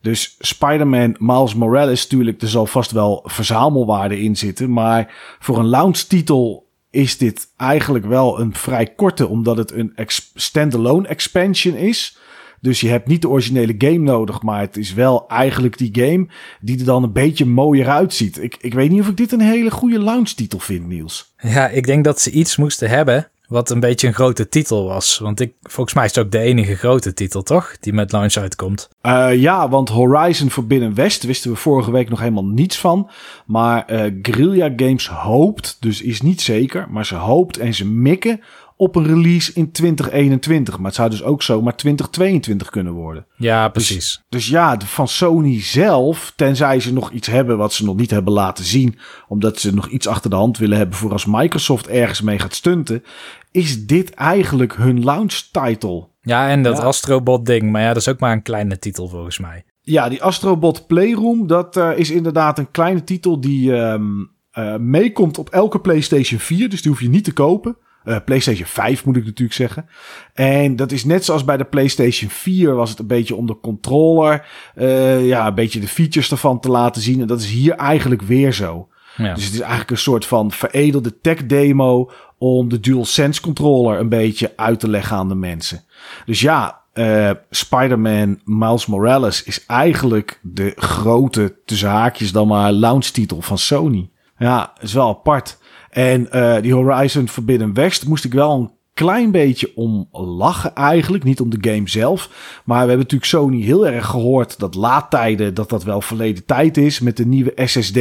Dus 0.00 0.36
Spider-Man 0.38 1.16
Miles 1.18 1.54
Morales, 1.54 2.02
natuurlijk, 2.02 2.42
er 2.42 2.48
zal 2.48 2.66
vast 2.66 2.90
wel 2.90 3.22
verzamelwaarde 3.24 4.20
in 4.20 4.36
zitten. 4.36 4.72
Maar 4.72 5.36
voor 5.38 5.58
een 5.58 5.68
launch 5.68 5.96
titel 5.96 6.66
is 6.92 7.18
dit 7.18 7.52
eigenlijk 7.56 8.06
wel 8.06 8.40
een 8.40 8.54
vrij 8.54 8.86
korte, 8.86 9.26
omdat 9.26 9.56
het 9.56 9.72
een 9.72 9.92
standalone 10.34 11.08
expansion 11.08 11.74
is. 11.74 12.18
Dus 12.60 12.80
je 12.80 12.88
hebt 12.88 13.06
niet 13.06 13.22
de 13.22 13.28
originele 13.28 13.74
game 13.78 13.98
nodig, 13.98 14.42
maar 14.42 14.60
het 14.60 14.76
is 14.76 14.92
wel 14.92 15.28
eigenlijk 15.28 15.78
die 15.78 15.90
game 15.92 16.28
die 16.60 16.78
er 16.78 16.84
dan 16.84 17.02
een 17.02 17.12
beetje 17.12 17.44
mooier 17.44 17.88
uitziet. 17.88 18.42
Ik, 18.42 18.56
ik 18.60 18.74
weet 18.74 18.90
niet 18.90 19.00
of 19.00 19.08
ik 19.08 19.16
dit 19.16 19.32
een 19.32 19.40
hele 19.40 19.70
goede 19.70 19.98
launch 19.98 20.28
titel 20.28 20.58
vind, 20.58 20.86
Niels. 20.86 21.34
Ja, 21.38 21.68
ik 21.68 21.86
denk 21.86 22.04
dat 22.04 22.20
ze 22.20 22.30
iets 22.30 22.56
moesten 22.56 22.88
hebben 22.88 23.31
wat 23.52 23.70
een 23.70 23.80
beetje 23.80 24.06
een 24.06 24.14
grote 24.14 24.48
titel 24.48 24.84
was. 24.84 25.18
Want 25.18 25.40
ik, 25.40 25.52
volgens 25.62 25.94
mij 25.94 26.04
is 26.04 26.14
het 26.14 26.24
ook 26.24 26.30
de 26.30 26.38
enige 26.38 26.74
grote 26.74 27.14
titel, 27.14 27.42
toch? 27.42 27.76
Die 27.80 27.92
met 27.92 28.12
launch 28.12 28.36
uitkomt. 28.36 28.88
Uh, 29.02 29.34
ja, 29.34 29.68
want 29.68 29.88
Horizon 29.88 30.50
Forbidden 30.50 30.94
West 30.94 31.22
wisten 31.22 31.50
we 31.50 31.56
vorige 31.56 31.90
week 31.90 32.08
nog 32.08 32.18
helemaal 32.18 32.46
niets 32.46 32.78
van. 32.78 33.10
Maar 33.46 33.92
uh, 33.92 34.12
Guerrilla 34.22 34.72
Games 34.76 35.08
hoopt, 35.08 35.76
dus 35.80 36.02
is 36.02 36.20
niet 36.20 36.40
zeker, 36.40 36.86
maar 36.90 37.06
ze 37.06 37.14
hoopt 37.14 37.58
en 37.58 37.74
ze 37.74 37.86
mikken 37.86 38.40
op 38.82 38.96
een 38.96 39.06
release 39.06 39.52
in 39.54 39.72
2021. 39.72 40.76
Maar 40.76 40.86
het 40.86 40.94
zou 40.94 41.10
dus 41.10 41.22
ook 41.22 41.42
zomaar 41.42 41.76
2022 41.76 42.70
kunnen 42.70 42.92
worden. 42.92 43.26
Ja, 43.36 43.68
precies. 43.68 43.94
Dus, 43.96 44.22
dus, 44.28 44.48
ja, 44.48 44.78
van 44.80 45.08
Sony 45.08 45.62
zelf, 45.62 46.32
tenzij 46.36 46.80
ze 46.80 46.92
nog 46.92 47.10
iets 47.10 47.26
hebben 47.26 47.58
wat 47.58 47.72
ze 47.72 47.84
nog 47.84 47.96
niet 47.96 48.10
hebben 48.10 48.32
laten 48.32 48.64
zien, 48.64 48.98
omdat 49.28 49.58
ze 49.58 49.74
nog 49.74 49.88
iets 49.88 50.06
achter 50.06 50.30
de 50.30 50.36
hand 50.36 50.58
willen 50.58 50.76
hebben 50.76 50.96
voor 50.96 51.12
als 51.12 51.26
Microsoft 51.26 51.88
ergens 51.88 52.20
mee 52.20 52.38
gaat 52.38 52.54
stunten, 52.54 53.02
is 53.50 53.86
dit 53.86 54.14
eigenlijk 54.14 54.76
hun 54.76 55.04
launch 55.04 55.32
title. 55.52 56.08
Ja, 56.22 56.48
en 56.48 56.62
dat 56.62 56.76
ja. 56.76 56.82
Astrobot 56.82 57.46
ding, 57.46 57.70
maar 57.70 57.82
ja, 57.82 57.88
dat 57.88 57.96
is 57.96 58.08
ook 58.08 58.20
maar 58.20 58.32
een 58.32 58.42
kleine 58.42 58.78
titel 58.78 59.08
volgens 59.08 59.38
mij. 59.38 59.64
Ja, 59.80 60.08
die 60.08 60.22
Astrobot 60.22 60.86
Playroom, 60.86 61.46
dat 61.46 61.76
uh, 61.76 61.90
is 61.98 62.10
inderdaad 62.10 62.58
een 62.58 62.70
kleine 62.70 63.04
titel 63.04 63.40
die 63.40 63.72
um, 63.72 64.30
uh, 64.54 64.76
meekomt 64.76 65.38
op 65.38 65.48
elke 65.48 65.80
PlayStation 65.80 66.40
4, 66.40 66.68
dus 66.68 66.82
die 66.82 66.90
hoef 66.90 67.00
je 67.00 67.08
niet 67.08 67.24
te 67.24 67.32
kopen. 67.32 67.76
Uh, 68.04 68.16
PlayStation 68.24 68.66
5 68.66 69.04
moet 69.04 69.16
ik 69.16 69.24
natuurlijk 69.24 69.56
zeggen. 69.56 69.86
En 70.34 70.76
dat 70.76 70.92
is 70.92 71.04
net 71.04 71.24
zoals 71.24 71.44
bij 71.44 71.56
de 71.56 71.64
PlayStation 71.64 72.30
4 72.30 72.74
was 72.74 72.90
het 72.90 72.98
een 72.98 73.06
beetje 73.06 73.36
om 73.36 73.46
de 73.46 73.60
controller, 73.60 74.46
uh, 74.76 75.26
ja, 75.26 75.46
een 75.46 75.54
beetje 75.54 75.80
de 75.80 75.88
features 75.88 76.30
ervan 76.30 76.60
te 76.60 76.70
laten 76.70 77.02
zien. 77.02 77.20
En 77.20 77.26
dat 77.26 77.40
is 77.40 77.50
hier 77.50 77.74
eigenlijk 77.74 78.22
weer 78.22 78.52
zo. 78.52 78.88
Ja. 79.16 79.34
Dus 79.34 79.44
het 79.44 79.52
is 79.54 79.60
eigenlijk 79.60 79.90
een 79.90 79.96
soort 79.96 80.26
van 80.26 80.50
veredelde 80.50 81.20
tech 81.20 81.46
demo 81.46 82.10
om 82.38 82.68
de 82.68 82.80
DualSense 82.80 83.40
controller 83.40 83.98
een 83.98 84.08
beetje 84.08 84.52
uit 84.56 84.80
te 84.80 84.88
leggen 84.88 85.16
aan 85.16 85.28
de 85.28 85.34
mensen. 85.34 85.84
Dus 86.26 86.40
ja, 86.40 86.80
uh, 86.94 87.30
Spider-Man 87.50 88.40
Miles 88.44 88.86
Morales 88.86 89.42
is 89.42 89.66
eigenlijk 89.66 90.40
de 90.42 90.72
grote, 90.76 91.56
tussen 91.64 91.88
haakjes 91.88 92.32
dan 92.32 92.48
maar, 92.48 92.72
launch 92.72 93.04
titel 93.04 93.40
van 93.40 93.58
Sony. 93.58 94.10
Ja, 94.38 94.72
is 94.80 94.92
wel 94.92 95.08
apart. 95.08 95.58
En 95.92 96.28
uh, 96.32 96.56
die 96.60 96.74
Horizon 96.74 97.28
Forbidden 97.28 97.74
West 97.74 98.06
moest 98.06 98.24
ik 98.24 98.32
wel 98.32 98.52
een 98.52 98.70
klein 98.94 99.30
beetje 99.30 99.72
om 99.74 100.08
lachen 100.12 100.74
eigenlijk. 100.74 101.24
Niet 101.24 101.40
om 101.40 101.50
de 101.50 101.70
game 101.70 101.88
zelf. 101.88 102.28
Maar 102.64 102.82
we 102.82 102.88
hebben 102.88 102.98
natuurlijk 102.98 103.30
Sony 103.30 103.62
heel 103.62 103.86
erg 103.86 104.06
gehoord 104.06 104.58
dat 104.58 104.74
laadtijden, 104.74 105.54
dat 105.54 105.68
dat 105.68 105.84
wel 105.84 106.00
verleden 106.00 106.44
tijd 106.44 106.76
is. 106.76 107.00
Met 107.00 107.16
de 107.16 107.26
nieuwe 107.26 107.52
SSD 107.56 107.96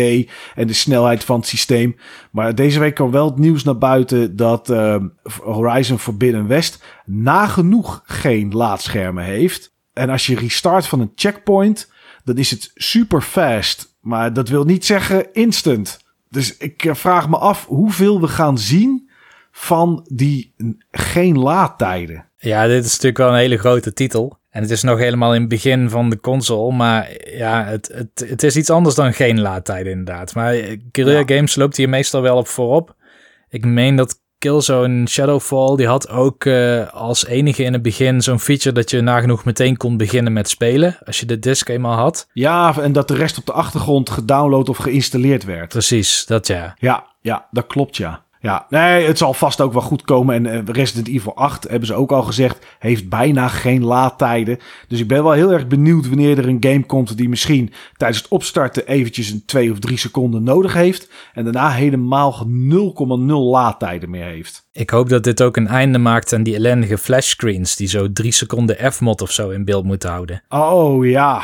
en 0.56 0.68
de 0.68 0.74
snelheid 0.74 1.24
van 1.24 1.40
het 1.40 1.48
systeem. 1.48 1.96
Maar 2.32 2.56
deze 2.56 2.80
week 2.80 2.96
kwam 2.96 3.12
wel 3.12 3.26
het 3.26 3.38
nieuws 3.38 3.64
naar 3.64 3.78
buiten 3.78 4.36
dat 4.36 4.70
uh, 4.70 4.96
Horizon 5.44 6.00
Forbidden 6.00 6.48
West 6.48 6.84
nagenoeg 7.06 8.02
geen 8.06 8.52
laadschermen 8.52 9.24
heeft. 9.24 9.74
En 9.94 10.10
als 10.10 10.26
je 10.26 10.36
restart 10.36 10.88
van 10.88 11.00
een 11.00 11.12
checkpoint, 11.16 11.92
dan 12.24 12.38
is 12.38 12.52
het 12.52 12.72
super 12.74 13.22
fast. 13.22 13.98
Maar 14.02 14.34
dat 14.34 14.50
wil 14.50 14.64
niet 14.64 14.86
zeggen 14.86 15.34
instant. 15.34 16.00
Dus 16.32 16.58
ik 16.58 16.90
vraag 16.92 17.30
me 17.30 17.38
af 17.38 17.66
hoeveel 17.66 18.22
we 18.22 18.28
gaan 18.28 18.58
zien 18.58 19.10
van 19.52 20.08
die 20.14 20.54
geen 20.92 21.38
laadtijden. 21.38 22.30
Ja, 22.38 22.68
dit 22.68 22.86
is 22.86 22.92
natuurlijk 22.92 23.18
wel 23.18 23.30
een 23.30 23.36
hele 23.36 23.58
grote 23.58 23.94
titel. 23.94 24.40
En 24.50 24.62
het 24.62 24.72
is 24.72 24.84
nog 24.84 24.98
helemaal 24.98 25.34
in 25.34 25.40
het 25.40 25.50
begin 25.50 25.90
van 25.90 26.10
de 26.10 26.20
console. 26.20 26.74
Maar 26.74 27.10
ja, 27.24 27.64
het, 27.64 27.92
het, 27.94 28.30
het 28.30 28.44
is 28.44 28.56
iets 28.56 28.70
anders 28.70 28.96
dan 28.96 29.14
geen 29.14 29.42
laadtijden 29.42 29.92
inderdaad. 29.92 30.36
Maar 30.36 30.54
Guerrilla 30.92 31.24
ja. 31.26 31.36
Games 31.36 31.56
loopt 31.56 31.78
hier 31.78 31.90
meestal 31.90 32.22
wel 32.22 32.38
op 32.38 32.48
voorop. 32.48 32.96
Ik 33.50 33.66
meen 33.66 33.96
dat 33.96 34.20
Killzone 34.42 35.08
Shadowfall, 35.08 35.76
die 35.76 35.88
had 35.88 36.10
ook 36.10 36.46
uh, 36.46 36.94
als 36.94 37.26
enige 37.26 37.64
in 37.64 37.74
het 37.74 37.82
begin 37.82 38.22
zo'n 38.22 38.40
feature 38.40 38.76
dat 38.76 38.90
je 38.90 39.02
nagenoeg 39.02 39.46
meteen 39.46 39.78
kon 39.78 39.98
beginnen 39.98 40.34
met 40.34 40.50
spelen. 40.50 40.98
Als 41.06 41.20
je 41.20 41.26
de 41.26 41.40
disc 41.40 41.70
eenmaal 41.70 41.98
had. 41.98 42.28
Ja, 42.34 42.78
en 42.78 42.92
dat 42.92 43.08
de 43.08 43.16
rest 43.16 43.38
op 43.38 43.46
de 43.46 43.52
achtergrond 43.52 44.10
gedownload 44.10 44.70
of 44.70 44.78
geïnstalleerd 44.78 45.44
werd. 45.44 45.70
Precies, 45.70 46.26
dat 46.26 46.48
ja. 46.48 46.76
Ja, 46.80 47.04
ja, 47.22 47.48
dat 47.52 47.68
klopt 47.68 47.98
ja. 47.98 48.24
Ja, 48.42 48.66
nee, 48.70 49.06
het 49.06 49.18
zal 49.18 49.34
vast 49.34 49.62
ook 49.62 49.74
wel 49.74 49.82
goed 49.82 50.02
komen. 50.02 50.36
En 50.36 50.46
uh, 50.46 50.74
Resident 50.76 51.08
Evil 51.08 51.36
8, 51.36 51.64
hebben 51.70 51.88
ze 51.88 51.94
ook 51.94 52.12
al 52.12 52.22
gezegd, 52.22 52.66
heeft 52.80 53.10
bijna 53.10 53.48
geen 53.48 53.84
laadtijden. 53.84 54.60
Dus 54.88 55.00
ik 55.00 55.08
ben 55.08 55.24
wel 55.24 55.32
heel 55.32 55.52
erg 55.52 55.68
benieuwd 55.68 56.08
wanneer 56.08 56.38
er 56.38 56.48
een 56.48 56.58
game 56.60 56.86
komt 56.86 57.18
die 57.18 57.30
misschien 57.30 57.74
tijdens 57.98 58.22
het 58.22 58.32
opstarten 58.32 58.88
eventjes 58.88 59.30
een 59.30 59.46
2 59.46 59.72
of 59.72 59.80
3 59.80 59.98
seconden 59.98 60.44
nodig 60.44 60.74
heeft. 60.74 61.10
En 61.34 61.44
daarna 61.44 61.70
helemaal 61.70 62.48
0,0 62.48 63.26
laadtijden 63.28 64.10
meer 64.10 64.26
heeft. 64.26 64.68
Ik 64.72 64.90
hoop 64.90 65.10
dat 65.10 65.24
dit 65.24 65.42
ook 65.42 65.58
een 65.58 65.68
einde 65.68 65.98
maakt 65.98 66.34
aan 66.34 66.44
die 66.44 66.56
ellendige 66.56 66.98
flashscreens 66.98 67.76
die 67.76 67.88
zo 67.88 68.12
3 68.12 68.32
seconden 68.32 68.92
F-mod 68.92 69.22
of 69.22 69.32
zo 69.32 69.50
in 69.50 69.66
beeld 69.66 69.86
moeten 69.86 70.10
houden. 70.10 70.44
Oh 70.50 71.06
ja. 71.06 71.44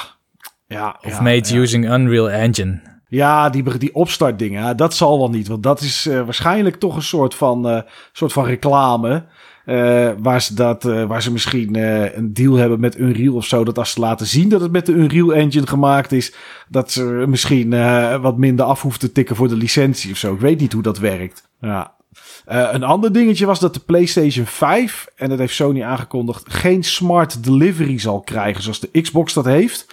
ja 0.68 1.00
of 1.02 1.22
made 1.22 1.58
using 1.58 1.92
Unreal 1.92 2.30
Engine. 2.30 2.97
Ja, 3.10 3.50
die, 3.50 3.78
die 3.78 3.96
opstartdingen, 3.96 4.78
dat 4.78 4.94
zal 4.94 5.18
wel 5.18 5.30
niet. 5.30 5.48
Want 5.48 5.64
dat 5.64 5.82
is 5.82 6.08
uh, 6.08 6.24
waarschijnlijk 6.24 6.76
toch 6.76 6.96
een 6.96 7.02
soort 7.02 7.36
van, 7.36 7.72
uh, 7.72 7.82
soort 8.12 8.34
van 8.34 8.46
reclame. 8.46 9.26
Uh, 9.66 10.10
waar, 10.18 10.42
ze 10.42 10.54
dat, 10.54 10.84
waar 10.84 11.22
ze 11.22 11.32
misschien 11.32 11.76
een 12.18 12.34
deal 12.34 12.56
hebben 12.56 12.80
met 12.80 13.00
Unreal 13.00 13.36
of 13.36 13.46
zo. 13.46 13.64
Dat 13.64 13.78
als 13.78 13.92
ze 13.92 14.00
laten 14.00 14.28
zien 14.28 14.50
dat 14.50 14.62
het 14.62 14.72
met 14.72 14.86
de 14.86 14.92
Unreal 14.92 15.34
Engine 15.34 15.68
gemaakt 15.68 16.12
is. 16.12 16.34
Dat 16.70 16.92
ze 16.92 17.04
misschien 17.28 17.70
wat 18.22 18.38
minder 18.38 18.66
af 18.66 18.82
hoeven 18.82 19.00
te 19.00 19.12
tikken 19.12 19.36
voor 19.36 19.48
de 19.48 19.56
licentie 19.56 20.12
of 20.12 20.18
zo. 20.18 20.34
Ik 20.34 20.40
weet 20.40 20.60
niet 20.60 20.74
hoe 20.74 20.82
dat 20.82 20.98
werkt. 20.98 21.50
Ja. 21.62 21.96
een 22.46 22.84
ander 22.84 23.14
dingetje 23.14 23.46
was 23.46 23.60
dat 23.60 23.74
de 23.74 23.80
PlayStation 23.80 24.46
5, 24.46 25.08
en 25.16 25.30
dat 25.30 25.40
heeft 25.40 25.54
Sony 25.54 25.84
aangekondigd, 25.84 26.54
geen 26.54 26.84
smart 26.84 27.44
delivery 27.44 28.00
zal 28.00 28.20
krijgen 28.20 28.64
zoals 28.64 28.80
de 28.80 29.02
Xbox 29.02 29.34
dat 29.34 29.46
heeft. 29.46 29.86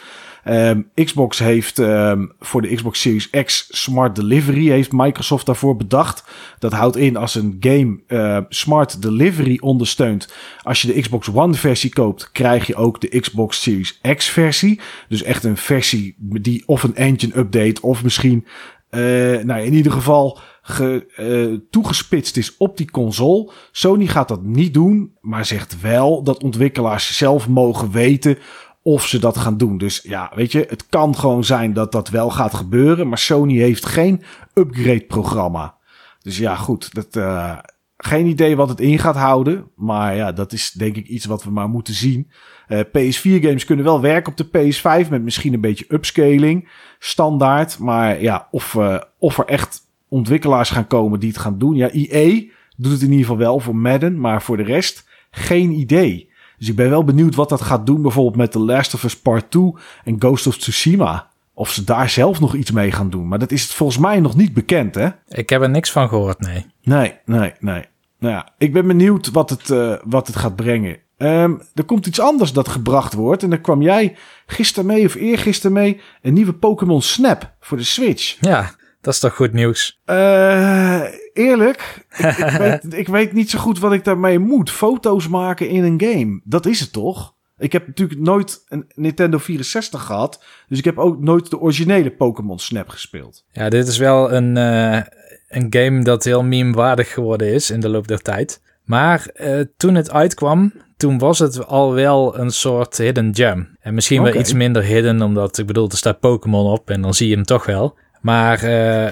Um, 0.49 0.91
Xbox 0.95 1.39
heeft 1.39 1.79
um, 1.79 2.33
voor 2.41 2.63
de 2.63 2.75
Xbox 2.75 3.01
Series 3.01 3.31
X 3.31 3.67
Smart 3.71 4.17
Delivery 4.17 4.69
heeft 4.69 4.93
Microsoft 4.93 5.47
daarvoor 5.47 5.77
bedacht. 5.77 6.25
Dat 6.59 6.73
houdt 6.73 6.97
in 6.97 7.17
als 7.17 7.35
een 7.35 7.57
game 7.61 8.01
uh, 8.09 8.39
Smart 8.49 9.03
Delivery 9.03 9.59
ondersteunt. 9.61 10.33
Als 10.63 10.83
je 10.83 10.93
de 10.93 11.01
Xbox 11.01 11.31
One 11.33 11.55
versie 11.55 11.93
koopt, 11.93 12.31
krijg 12.33 12.67
je 12.67 12.75
ook 12.75 13.01
de 13.01 13.21
Xbox 13.21 13.63
Series 13.63 14.01
X 14.17 14.29
versie. 14.29 14.81
Dus 15.09 15.23
echt 15.23 15.45
een 15.45 15.57
versie 15.57 16.17
die 16.19 16.63
of 16.67 16.83
een 16.83 16.97
engine 16.97 17.39
update 17.39 17.83
of 17.83 18.03
misschien, 18.03 18.47
uh, 18.91 19.01
nou 19.43 19.61
in 19.61 19.75
ieder 19.75 19.93
geval 19.93 20.39
ge, 20.63 21.07
uh, 21.17 21.59
toegespitst 21.71 22.37
is 22.37 22.57
op 22.57 22.77
die 22.77 22.91
console. 22.91 23.53
Sony 23.73 24.07
gaat 24.07 24.29
dat 24.29 24.43
niet 24.43 24.75
doen, 24.75 25.13
maar 25.21 25.47
zegt 25.47 25.81
wel 25.81 26.23
dat 26.23 26.43
ontwikkelaars 26.43 27.17
zelf 27.17 27.49
mogen 27.49 27.91
weten 27.91 28.39
of 28.87 29.07
ze 29.07 29.19
dat 29.19 29.37
gaan 29.37 29.57
doen. 29.57 29.79
Dus 29.79 30.01
ja, 30.03 30.33
weet 30.35 30.53
je, 30.53 30.67
het 30.69 30.87
kan 30.89 31.17
gewoon 31.17 31.45
zijn 31.45 31.73
dat 31.73 31.93
dat 31.93 32.09
wel 32.09 32.31
gaat 32.31 32.55
gebeuren. 32.55 33.09
Maar 33.09 33.19
Sony 33.19 33.57
heeft 33.57 33.87
geen 33.87 34.23
upgrade-programma. 34.55 35.75
Dus 36.23 36.39
ja, 36.39 36.55
goed. 36.55 36.95
Dat, 36.95 37.17
uh, 37.17 37.59
geen 37.97 38.27
idee 38.27 38.57
wat 38.57 38.69
het 38.69 38.81
in 38.81 38.99
gaat 38.99 39.17
houden. 39.17 39.71
Maar 39.77 40.17
ja, 40.17 40.33
dat 40.33 40.53
is 40.53 40.71
denk 40.71 40.97
ik 40.97 41.07
iets 41.07 41.25
wat 41.25 41.45
we 41.45 41.51
maar 41.51 41.69
moeten 41.69 41.95
zien. 41.95 42.31
Uh, 42.69 42.81
PS4-games 42.81 43.65
kunnen 43.65 43.85
wel 43.85 44.01
werken 44.01 44.33
op 44.33 44.37
de 44.37 44.73
PS5 44.73 45.09
met 45.11 45.23
misschien 45.23 45.55
een 45.55 45.61
beetje 45.61 45.85
upscaling. 45.89 46.69
Standaard. 46.99 47.79
Maar 47.79 48.23
ja, 48.23 48.49
of, 48.51 48.75
uh, 48.75 49.01
of 49.19 49.39
er 49.39 49.47
echt 49.47 49.81
ontwikkelaars 50.09 50.71
gaan 50.71 50.87
komen 50.87 51.21
die 51.21 51.29
het 51.29 51.39
gaan 51.39 51.59
doen. 51.59 51.75
Ja, 51.75 51.91
EA 51.93 52.43
doet 52.77 52.93
het 52.93 53.03
in 53.03 53.11
ieder 53.11 53.27
geval 53.27 53.39
wel 53.39 53.61
voor 53.61 53.77
Madden. 53.77 54.21
Maar 54.21 54.43
voor 54.43 54.57
de 54.57 54.63
rest 54.63 55.09
geen 55.31 55.71
idee. 55.71 56.33
Dus 56.59 56.69
ik 56.69 56.77
ben 56.77 56.91
wel 56.91 57.05
benieuwd 57.05 57.35
wat 57.35 57.49
dat 57.49 57.63
gaat 57.63 57.87
doen, 57.87 58.03
bijvoorbeeld 58.03 58.37
met 58.37 58.53
The 58.53 58.59
Last 58.59 58.95
of 58.95 59.05
Us 59.05 59.19
Part 59.19 59.51
2 59.51 59.73
en 60.05 60.17
Ghost 60.19 60.47
of 60.47 60.57
Tsushima. 60.57 61.33
Of 61.55 61.71
ze 61.71 61.85
daar 61.85 62.11
zelf 62.11 62.41
nog 62.41 62.55
iets 62.55 62.71
mee 62.71 62.93
gaan 62.93 63.11
doen. 63.11 63.29
Maar 63.29 63.39
dat 63.39 63.53
is 63.53 63.63
het 63.63 63.73
volgens 63.73 63.99
mij 63.99 64.21
nog 64.21 64.37
niet 64.37 64.55
bekend, 64.55 64.95
hè? 64.95 65.09
Ik 65.29 65.51
heb 65.51 65.63
er 65.63 65.71
niks 65.71 65.91
van 65.91 66.09
gehoord, 66.09 66.41
nee. 66.41 66.67
Nee, 66.83 67.15
nee, 67.25 67.53
nee. 67.61 67.85
Nou 68.19 68.35
ja, 68.35 68.49
ik 68.59 68.73
ben 68.73 68.87
benieuwd 68.87 69.31
wat 69.31 69.51
het, 69.51 69.69
uh, 69.69 69.95
wat 70.05 70.27
het 70.27 70.37
gaat 70.37 70.57
brengen. 70.57 70.99
Um, 71.19 71.63
er 71.75 71.85
komt 71.85 72.07
iets 72.07 72.21
anders 72.21 72.53
dat 72.53 72.69
gebracht 72.69 73.13
wordt. 73.13 73.43
En 73.43 73.51
daar 73.51 73.61
kwam 73.61 73.83
jij 73.83 74.17
gisteren 74.47 74.87
mee 74.87 75.05
of 75.05 75.15
eergisteren 75.15 75.73
mee. 75.73 76.01
Een 76.23 76.35
nieuwe 76.35 76.53
Pokémon 76.53 77.03
Snap 77.03 77.55
voor 77.61 77.77
de 77.77 77.85
Switch. 77.85 78.37
Ja, 78.41 78.71
dat 79.01 79.15
is 79.15 79.21
toch 79.21 79.35
goed 79.35 79.53
nieuws? 79.53 80.01
Uh, 80.07 81.03
eerlijk, 81.35 82.07
ik, 82.19 82.37
ik, 82.37 82.51
weet, 82.59 82.95
ik, 82.95 83.09
weet, 83.09 83.33
niet 83.33 83.51
zo 83.51 83.59
goed 83.59 83.79
wat 83.79 83.93
ik 83.93 84.05
daarmee 84.05 84.39
moet. 84.39 84.71
Foto's 84.71 85.29
maken 85.29 85.69
in 85.69 85.85
een 85.85 86.01
game, 86.01 86.41
dat 86.45 86.67
is 86.67 86.81
het 86.81 86.93
toch? 86.93 87.35
Ik 87.59 87.73
heb 87.73 87.87
natuurlijk 87.87 88.21
nooit 88.21 88.65
een 88.69 88.85
Nintendo 88.95 89.39
64 89.39 90.03
gehad. 90.03 90.45
Dus 90.69 90.79
ik 90.79 90.85
heb 90.85 90.99
ook 90.99 91.21
nooit 91.21 91.51
de 91.51 91.61
originele 91.61 92.11
Pokémon 92.11 92.59
Snap 92.59 92.89
gespeeld. 92.89 93.45
Ja, 93.51 93.69
dit 93.69 93.89
is 93.89 93.99
wel 93.99 94.33
een, 94.33 94.57
uh, 94.57 95.01
een 95.49 95.67
game 95.71 96.05
dat 96.05 96.25
heel 96.25 96.43
meme-waardig 96.43 97.13
geworden 97.13 97.53
is 97.53 97.71
in 97.71 97.81
de 97.81 97.89
loop 97.89 98.09
der 98.09 98.23
tijd. 98.23 98.61
Maar 98.85 99.31
uh, 99.35 99.61
toen 99.77 99.95
het 99.95 100.11
uitkwam, 100.11 100.73
toen 100.97 101.19
was 101.19 101.39
het 101.39 101.67
al 101.67 101.93
wel 101.93 102.39
een 102.39 102.51
soort 102.51 102.99
hidden 102.99 103.35
gem. 103.35 103.77
En 103.81 103.95
misschien 103.95 104.21
okay. 104.21 104.33
wel 104.33 104.41
iets 104.41 104.53
minder 104.53 104.83
hidden, 104.83 105.23
omdat 105.23 105.59
ik 105.59 105.67
bedoel, 105.67 105.89
er 105.89 105.97
staat 105.97 106.21
Pokémon 106.21 106.73
op 106.73 106.91
en 106.91 107.01
dan 107.01 107.15
zie 107.15 107.29
je 107.29 107.35
hem 107.35 107.45
toch 107.45 107.67
wel. 107.67 107.97
Maar 108.21 108.65
uh, 108.65 109.07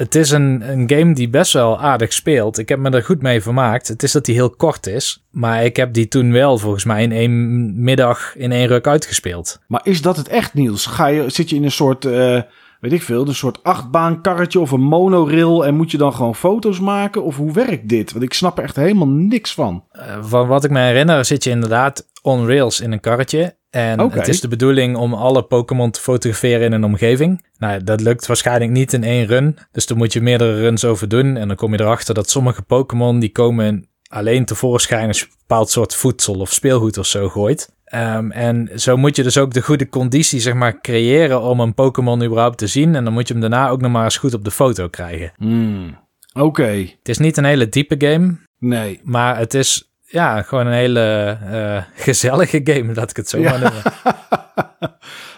het 0.00 0.14
is 0.14 0.30
een, 0.30 0.70
een 0.70 0.90
game 0.90 1.14
die 1.14 1.28
best 1.28 1.52
wel 1.52 1.80
aardig 1.80 2.12
speelt. 2.12 2.58
Ik 2.58 2.68
heb 2.68 2.78
me 2.78 2.90
er 2.90 3.04
goed 3.04 3.22
mee 3.22 3.42
vermaakt. 3.42 3.88
Het 3.88 4.02
is 4.02 4.12
dat 4.12 4.26
hij 4.26 4.34
heel 4.34 4.50
kort 4.50 4.86
is. 4.86 5.24
Maar 5.30 5.64
ik 5.64 5.76
heb 5.76 5.92
die 5.92 6.08
toen 6.08 6.32
wel 6.32 6.58
volgens 6.58 6.84
mij 6.84 7.02
in 7.02 7.12
één 7.12 7.82
middag 7.82 8.36
in 8.36 8.52
één 8.52 8.66
ruk 8.66 8.86
uitgespeeld. 8.86 9.60
Maar 9.66 9.80
is 9.84 10.02
dat 10.02 10.16
het 10.16 10.28
echt, 10.28 10.54
Niels? 10.54 10.86
Ga 10.86 11.06
je, 11.06 11.30
zit 11.30 11.50
je 11.50 11.56
in 11.56 11.64
een 11.64 11.70
soort, 11.70 12.04
uh, 12.04 12.40
weet 12.80 12.92
ik 12.92 13.02
veel, 13.02 13.26
een 13.26 13.34
soort 13.34 13.62
achtbaankarretje 13.62 14.60
of 14.60 14.70
een 14.70 14.80
monorail 14.80 15.66
en 15.66 15.74
moet 15.74 15.90
je 15.90 15.98
dan 15.98 16.14
gewoon 16.14 16.34
foto's 16.34 16.80
maken? 16.80 17.24
Of 17.24 17.36
hoe 17.36 17.52
werkt 17.52 17.88
dit? 17.88 18.12
Want 18.12 18.24
ik 18.24 18.32
snap 18.32 18.58
er 18.58 18.64
echt 18.64 18.76
helemaal 18.76 19.08
niks 19.08 19.54
van. 19.54 19.84
Uh, 19.92 20.02
van 20.24 20.46
wat 20.46 20.64
ik 20.64 20.70
me 20.70 20.80
herinner 20.80 21.24
zit 21.24 21.44
je 21.44 21.50
inderdaad 21.50 22.08
on 22.22 22.46
rails 22.46 22.80
in 22.80 22.92
een 22.92 23.00
karretje. 23.00 23.58
En 23.70 24.00
okay. 24.00 24.18
het 24.18 24.28
is 24.28 24.40
de 24.40 24.48
bedoeling 24.48 24.96
om 24.96 25.14
alle 25.14 25.42
Pokémon 25.42 25.90
te 25.90 26.00
fotograferen 26.00 26.66
in 26.66 26.72
een 26.72 26.84
omgeving. 26.84 27.46
Nou, 27.58 27.84
dat 27.84 28.00
lukt 28.00 28.26
waarschijnlijk 28.26 28.70
niet 28.70 28.92
in 28.92 29.04
één 29.04 29.26
run. 29.26 29.58
Dus 29.72 29.86
dan 29.86 29.96
moet 29.96 30.12
je 30.12 30.20
meerdere 30.20 30.60
runs 30.60 30.84
over 30.84 31.08
doen. 31.08 31.36
En 31.36 31.48
dan 31.48 31.56
kom 31.56 31.72
je 31.72 31.80
erachter 31.80 32.14
dat 32.14 32.30
sommige 32.30 32.62
Pokémon 32.62 33.18
die 33.18 33.32
komen 33.32 33.88
alleen 34.08 34.44
tevoorschijn 34.44 35.08
als 35.08 35.18
je 35.18 35.24
een 35.24 35.32
bepaald 35.38 35.70
soort 35.70 35.94
voedsel 35.94 36.34
of 36.34 36.52
speelgoed 36.52 36.98
of 36.98 37.06
zo 37.06 37.28
gooit. 37.28 37.78
Um, 37.94 38.30
en 38.30 38.70
zo 38.74 38.96
moet 38.96 39.16
je 39.16 39.22
dus 39.22 39.38
ook 39.38 39.52
de 39.52 39.62
goede 39.62 39.88
conditie 39.88 40.40
zeg 40.40 40.54
maar, 40.54 40.80
creëren 40.80 41.42
om 41.42 41.60
een 41.60 41.74
Pokémon 41.74 42.22
überhaupt 42.22 42.58
te 42.58 42.66
zien. 42.66 42.94
En 42.94 43.04
dan 43.04 43.12
moet 43.12 43.28
je 43.28 43.32
hem 43.32 43.42
daarna 43.42 43.68
ook 43.68 43.80
nog 43.80 43.92
maar 43.92 44.04
eens 44.04 44.16
goed 44.16 44.34
op 44.34 44.44
de 44.44 44.50
foto 44.50 44.88
krijgen. 44.88 45.32
Mm, 45.36 45.98
Oké. 46.32 46.44
Okay. 46.44 46.96
Het 46.98 47.08
is 47.08 47.18
niet 47.18 47.36
een 47.36 47.44
hele 47.44 47.68
diepe 47.68 47.94
game. 47.98 48.36
Nee. 48.58 49.00
Maar 49.02 49.38
het 49.38 49.54
is 49.54 49.92
ja, 50.04 50.42
gewoon 50.42 50.66
een 50.66 50.72
hele 50.72 51.38
uh, 51.52 51.82
gezellige 52.04 52.60
game, 52.64 52.94
laat 52.94 53.10
ik 53.10 53.16
het 53.16 53.28
zo 53.28 53.38
ja. 53.38 53.50
maar 53.50 53.60
noemen. 53.60 53.82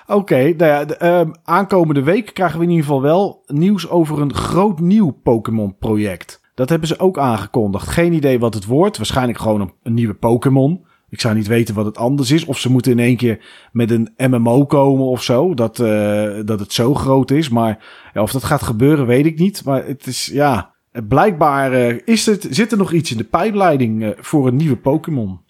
Oké, 0.06 0.20
okay, 0.20 0.50
nou 0.50 0.72
ja, 0.72 0.84
de, 0.84 1.06
um, 1.06 1.34
aankomende 1.44 2.02
week 2.02 2.34
krijgen 2.34 2.58
we 2.58 2.64
in 2.64 2.70
ieder 2.70 2.84
geval 2.84 3.02
wel 3.02 3.42
nieuws 3.46 3.88
over 3.88 4.20
een 4.20 4.34
groot 4.34 4.80
nieuw 4.80 5.10
Pokémon-project. 5.10 6.40
Dat 6.54 6.68
hebben 6.68 6.88
ze 6.88 6.98
ook 6.98 7.18
aangekondigd. 7.18 7.88
Geen 7.88 8.12
idee 8.12 8.38
wat 8.38 8.54
het 8.54 8.64
wordt. 8.64 8.96
Waarschijnlijk 8.96 9.38
gewoon 9.38 9.60
een, 9.60 9.72
een 9.82 9.94
nieuwe 9.94 10.14
Pokémon. 10.14 10.86
Ik 11.12 11.20
zou 11.20 11.34
niet 11.34 11.46
weten 11.46 11.74
wat 11.74 11.84
het 11.84 11.98
anders 11.98 12.30
is. 12.30 12.44
Of 12.44 12.58
ze 12.58 12.70
moeten 12.70 12.92
in 12.92 12.98
één 12.98 13.16
keer 13.16 13.44
met 13.72 13.90
een 13.90 14.12
MMO 14.16 14.66
komen 14.66 15.06
of 15.06 15.22
zo. 15.22 15.54
Dat, 15.54 15.78
uh, 15.78 16.40
dat 16.44 16.60
het 16.60 16.72
zo 16.72 16.94
groot 16.94 17.30
is. 17.30 17.48
Maar 17.48 17.84
ja, 18.14 18.22
of 18.22 18.32
dat 18.32 18.44
gaat 18.44 18.62
gebeuren, 18.62 19.06
weet 19.06 19.26
ik 19.26 19.38
niet. 19.38 19.64
Maar 19.64 19.86
het 19.86 20.06
is, 20.06 20.26
ja, 20.26 20.72
Blijkbaar 21.08 21.72
uh, 21.72 22.00
is 22.04 22.26
het, 22.26 22.46
zit 22.50 22.72
er 22.72 22.78
nog 22.78 22.92
iets 22.92 23.10
in 23.10 23.16
de 23.16 23.24
pijpleiding 23.24 24.02
uh, 24.02 24.10
voor 24.16 24.46
een 24.46 24.56
nieuwe 24.56 24.76
Pokémon. 24.76 25.40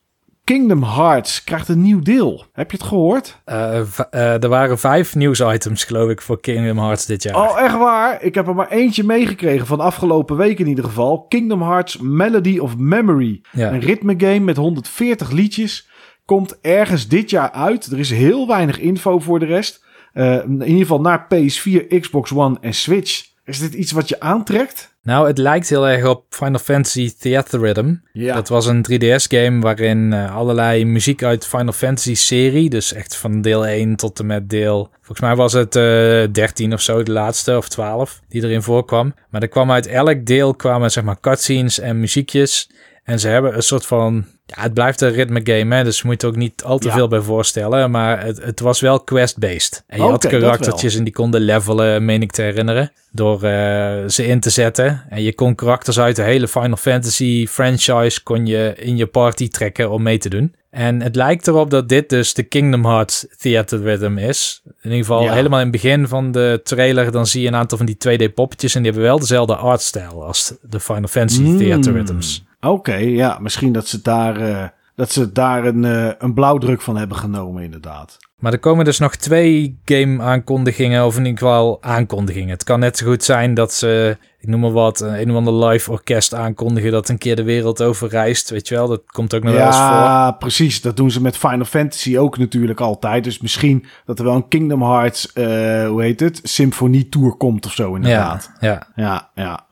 Kingdom 0.45 0.83
Hearts 0.83 1.45
krijgt 1.45 1.69
een 1.69 1.83
nieuw 1.83 2.01
deel. 2.01 2.45
Heb 2.53 2.71
je 2.71 2.77
het 2.77 2.87
gehoord? 2.87 3.43
Uh, 3.47 4.43
er 4.43 4.49
waren 4.49 4.79
vijf 4.79 5.15
nieuwsitems, 5.15 5.85
geloof 5.85 6.11
ik, 6.11 6.23
voor 6.23 6.41
Kingdom 6.41 6.79
Hearts 6.79 7.07
dit 7.07 7.23
jaar. 7.23 7.37
Oh, 7.37 7.61
echt 7.61 7.79
waar? 7.79 8.23
Ik 8.23 8.35
heb 8.35 8.47
er 8.47 8.55
maar 8.55 8.71
eentje 8.71 9.05
meegekregen 9.05 9.67
van 9.67 9.81
afgelopen 9.81 10.37
week 10.37 10.59
in 10.59 10.67
ieder 10.67 10.85
geval. 10.85 11.27
Kingdom 11.27 11.63
Hearts 11.63 11.97
Melody 11.97 12.59
of 12.59 12.77
Memory. 12.77 13.43
Ja. 13.51 13.73
Een 13.73 13.81
ritmegame 13.81 14.39
met 14.39 14.57
140 14.57 15.31
liedjes. 15.31 15.89
Komt 16.25 16.61
ergens 16.61 17.09
dit 17.09 17.31
jaar 17.31 17.51
uit. 17.51 17.87
Er 17.87 17.99
is 17.99 18.11
heel 18.11 18.47
weinig 18.47 18.79
info 18.79 19.19
voor 19.19 19.39
de 19.39 19.47
rest. 19.47 19.85
in 20.13 20.63
ieder 20.63 20.77
geval 20.77 21.01
naar 21.01 21.27
PS4, 21.35 22.01
Xbox 22.01 22.33
One 22.33 22.57
en 22.61 22.75
Switch. 22.75 23.32
Is 23.45 23.59
dit 23.59 23.75
iets 23.75 23.93
wat 23.93 24.09
je 24.09 24.21
aantrekt? 24.21 24.95
Nou, 25.03 25.27
het 25.27 25.39
lijkt 25.39 25.69
heel 25.69 25.89
erg 25.89 26.05
op 26.05 26.25
Final 26.29 26.59
Fantasy 26.59 27.13
Theatrhythm. 27.19 27.95
Ja. 28.13 28.35
Dat 28.35 28.49
was 28.49 28.67
een 28.67 28.87
3DS-game 28.91 29.61
waarin 29.61 30.13
uh, 30.13 30.37
allerlei 30.37 30.85
muziek 30.85 31.23
uit 31.23 31.47
Final 31.47 31.73
Fantasy-serie, 31.73 32.71
dus 32.71 32.93
echt 32.93 33.17
van 33.17 33.41
deel 33.41 33.67
1 33.67 33.97
tot 33.97 34.19
en 34.19 34.27
met 34.27 34.51
deel... 34.51 34.91
Volgens 35.01 35.21
mij 35.21 35.37
was 35.37 35.53
het 35.53 35.77
uh, 35.77 36.23
eh, 36.23 36.33
13 36.33 36.73
of 36.73 36.81
zo, 36.81 37.03
de 37.03 37.13
laatste, 37.13 37.57
of 37.57 37.69
12, 37.69 38.21
die 38.29 38.43
erin 38.45 38.63
voorkwam. 38.63 39.15
Maar 39.31 39.43
er 39.43 39.49
kwam 39.49 39.71
uit 39.71 39.87
elk 39.87 40.27
deel 40.27 40.55
kwamen 40.55 40.91
zeg 40.91 41.05
maar 41.05 41.21
cutscenes 41.21 41.79
en 41.79 42.01
muziekjes. 42.01 42.71
En 43.05 43.21
ze 43.21 43.29
hebben 43.29 43.57
een 43.57 43.63
soort 43.63 43.87
van... 43.87 44.25
Ja, 44.47 44.63
het 44.63 44.75
blijft 44.75 45.01
een 45.01 45.11
ritme 45.13 45.41
game, 45.45 45.75
hè, 45.77 45.85
dus 45.85 45.97
je 46.01 46.03
moet 46.07 46.23
er 46.23 46.29
ook 46.29 46.37
niet 46.37 46.63
al 46.65 46.79
te 46.79 46.89
Ja. 46.89 46.95
veel 46.95 47.09
bij 47.09 47.21
voorstellen. 47.21 47.91
Maar 47.91 48.25
het, 48.25 48.43
het 48.45 48.61
was 48.61 48.81
wel 48.81 49.01
quest-based. 49.01 49.85
En 49.87 49.97
je 50.03 50.05
had 50.11 50.27
karaktertjes 50.27 50.97
en 50.97 51.05
die 51.05 51.13
konden 51.13 51.41
levelen, 51.41 52.05
meen 52.05 52.23
ik 52.23 52.33
te 52.33 52.43
herinneren. 52.43 52.93
Door 53.13 53.43
eh, 53.43 54.09
ze 54.09 54.27
in 54.27 54.41
te 54.41 54.51
zetten. 54.51 55.05
En 55.09 55.23
je 55.23 55.35
kon 55.35 55.55
karakters 55.55 55.99
uit 56.01 56.17
de 56.17 56.23
hele 56.23 56.49
Final 56.49 56.77
Fantasy 56.77 57.47
franchise... 57.47 58.23
kon 58.23 58.47
je 58.47 58.75
in 58.77 58.97
je 58.97 59.07
party 59.07 59.49
trekken 59.49 59.91
om 59.91 60.03
mee 60.03 60.19
te 60.19 60.29
doen. 60.29 60.55
En 60.71 61.01
het 61.03 61.17
lijkt 61.17 61.47
erop 61.47 61.71
dat 61.71 61.89
dit 61.89 62.09
dus 62.09 62.35
de 62.35 62.43
Kingdom 62.43 62.85
Hearts 62.85 63.27
Theater 63.39 63.83
Rhythm 63.83 64.19
is. 64.19 64.61
In 64.65 64.73
ieder 64.83 64.99
geval 64.99 65.23
Ja. 65.23 65.33
helemaal 65.33 65.59
in 65.61 65.67
het 65.73 65.83
begin 65.83 66.09
van 66.09 66.33
de 66.33 66.61
trailer... 66.65 67.13
dan 67.13 67.27
zie 67.27 67.43
je 67.43 67.49
een 67.49 67.55
aantal 67.57 67.79
van 67.79 67.87
die 67.87 67.97
2D-poppetjes... 67.97 68.75
en 68.75 68.83
die 68.83 68.91
hebben 68.91 69.03
wel 69.11 69.19
dezelfde 69.19 69.57
artstijl 69.57 70.25
als 70.25 70.55
de 70.63 70.81
Final 70.81 71.09
Fantasy 71.09 71.41
Mm. 71.43 71.59
Theater 71.59 71.93
Rhythms. 71.93 72.45
Oké, 72.67 72.95
ja, 72.95 73.39
misschien 73.41 73.73
dat 73.73 73.87
ze 73.87 74.03
daar, 74.03 74.37
eh, 74.37 74.65
dat 74.95 75.13
ze 75.13 75.33
daar 75.33 75.65
een, 75.65 75.85
eh, 75.85 76.09
een 76.19 76.35
blauwdruk 76.35 76.81
van 76.81 76.97
hebben 76.97 77.17
genomen, 77.17 77.63
inderdaad. 77.63 78.19
Maar 78.39 78.53
er 78.53 78.59
komen 78.59 78.85
dus 78.85 78.99
nog 78.99 79.17
twee 79.17 79.81
game-aankondigingen, 79.85 81.05
of 81.07 81.17
in 81.17 81.25
ieder 81.25 81.39
geval 81.39 81.79
aankondigingen. 81.83 82.49
Het 82.49 82.65
kan 82.65 82.81
net 82.81 82.97
zo 82.97 83.07
goed 83.07 83.25
zijn 83.25 83.55
dat 83.55 83.73
ze, 83.73 84.17
ik 84.39 84.49
noem 84.49 84.61
maar 84.61 84.73
wat, 84.73 85.01
een, 85.01 85.21
een 85.21 85.31
of 85.31 85.37
ander 85.37 85.67
live 85.67 85.91
orkest 85.91 86.35
aankondigen 86.35 86.91
dat 86.91 87.09
een 87.09 87.19
keer 87.19 87.37
de 87.37 87.43
wereld 87.43 87.83
over 87.83 88.09
reist. 88.09 88.51
Weet 88.51 88.69
je 88.69 88.75
wel, 88.75 88.89
dat 88.89 89.03
komt 89.07 89.35
ook 89.35 89.43
nog 89.43 89.55
wel 89.55 89.67
eens 89.67 89.77
voor. 89.77 89.85
Ja, 89.85 90.31
precies. 90.31 90.81
Dat 90.81 90.97
doen 90.97 91.11
ze 91.11 91.23
met 91.23 91.37
Final 91.37 91.65
Fantasy 91.65 92.19
ook 92.19 92.39
natuurlijk 92.39 92.81
altijd. 92.81 93.25
Dus 93.25 93.41
misschien 93.41 93.87
dat 94.05 94.19
er 94.19 94.25
wel 94.25 94.35
een 94.35 94.49
Kingdom 94.49 94.83
Hearts, 94.83 95.33
eh, 95.33 95.45
hoe 95.89 96.03
heet 96.03 96.21
het, 96.21 96.41
Symfonie 96.43 97.09
Tour 97.09 97.33
komt 97.33 97.67
of 97.67 97.73
zo, 97.73 97.95
inderdaad. 97.95 98.53
Ja, 98.61 98.69
ja. 98.69 98.87
Ja, 99.05 99.31
ja. 99.35 99.67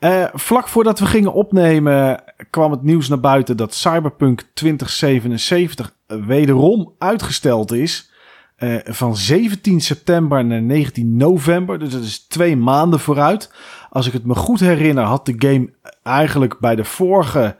Eh, 0.00 0.24
vlak 0.32 0.68
voordat 0.68 0.98
we 0.98 1.06
gingen 1.06 1.32
opnemen 1.32 2.22
kwam 2.50 2.70
het 2.70 2.82
nieuws 2.82 3.08
naar 3.08 3.20
buiten 3.20 3.56
dat 3.56 3.74
Cyberpunk 3.74 4.42
2077 4.54 5.94
wederom 6.06 6.94
uitgesteld 6.98 7.72
is. 7.72 8.08
eh, 8.56 8.74
van 8.84 9.16
17 9.16 9.80
september 9.80 10.44
naar 10.44 10.62
19 10.62 11.16
november. 11.16 11.78
Dus 11.78 11.90
dat 11.90 12.02
is 12.02 12.26
twee 12.26 12.56
maanden 12.56 13.00
vooruit. 13.00 13.52
Als 13.90 14.06
ik 14.06 14.12
het 14.12 14.24
me 14.24 14.34
goed 14.34 14.60
herinner, 14.60 15.04
had 15.04 15.26
de 15.26 15.34
game 15.38 15.72
eigenlijk 16.02 16.58
bij 16.58 16.76
de 16.76 16.84
vorige 16.84 17.56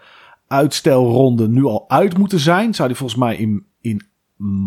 uitstelronde 0.49 1.49
nu 1.49 1.65
al 1.65 1.85
uit 1.89 2.19
moeten 2.19 2.39
zijn. 2.39 2.75
Zou 2.75 2.89
die 2.89 2.97
volgens 2.97 3.21
mij 3.21 3.37
in, 3.37 3.67
in 3.81 4.03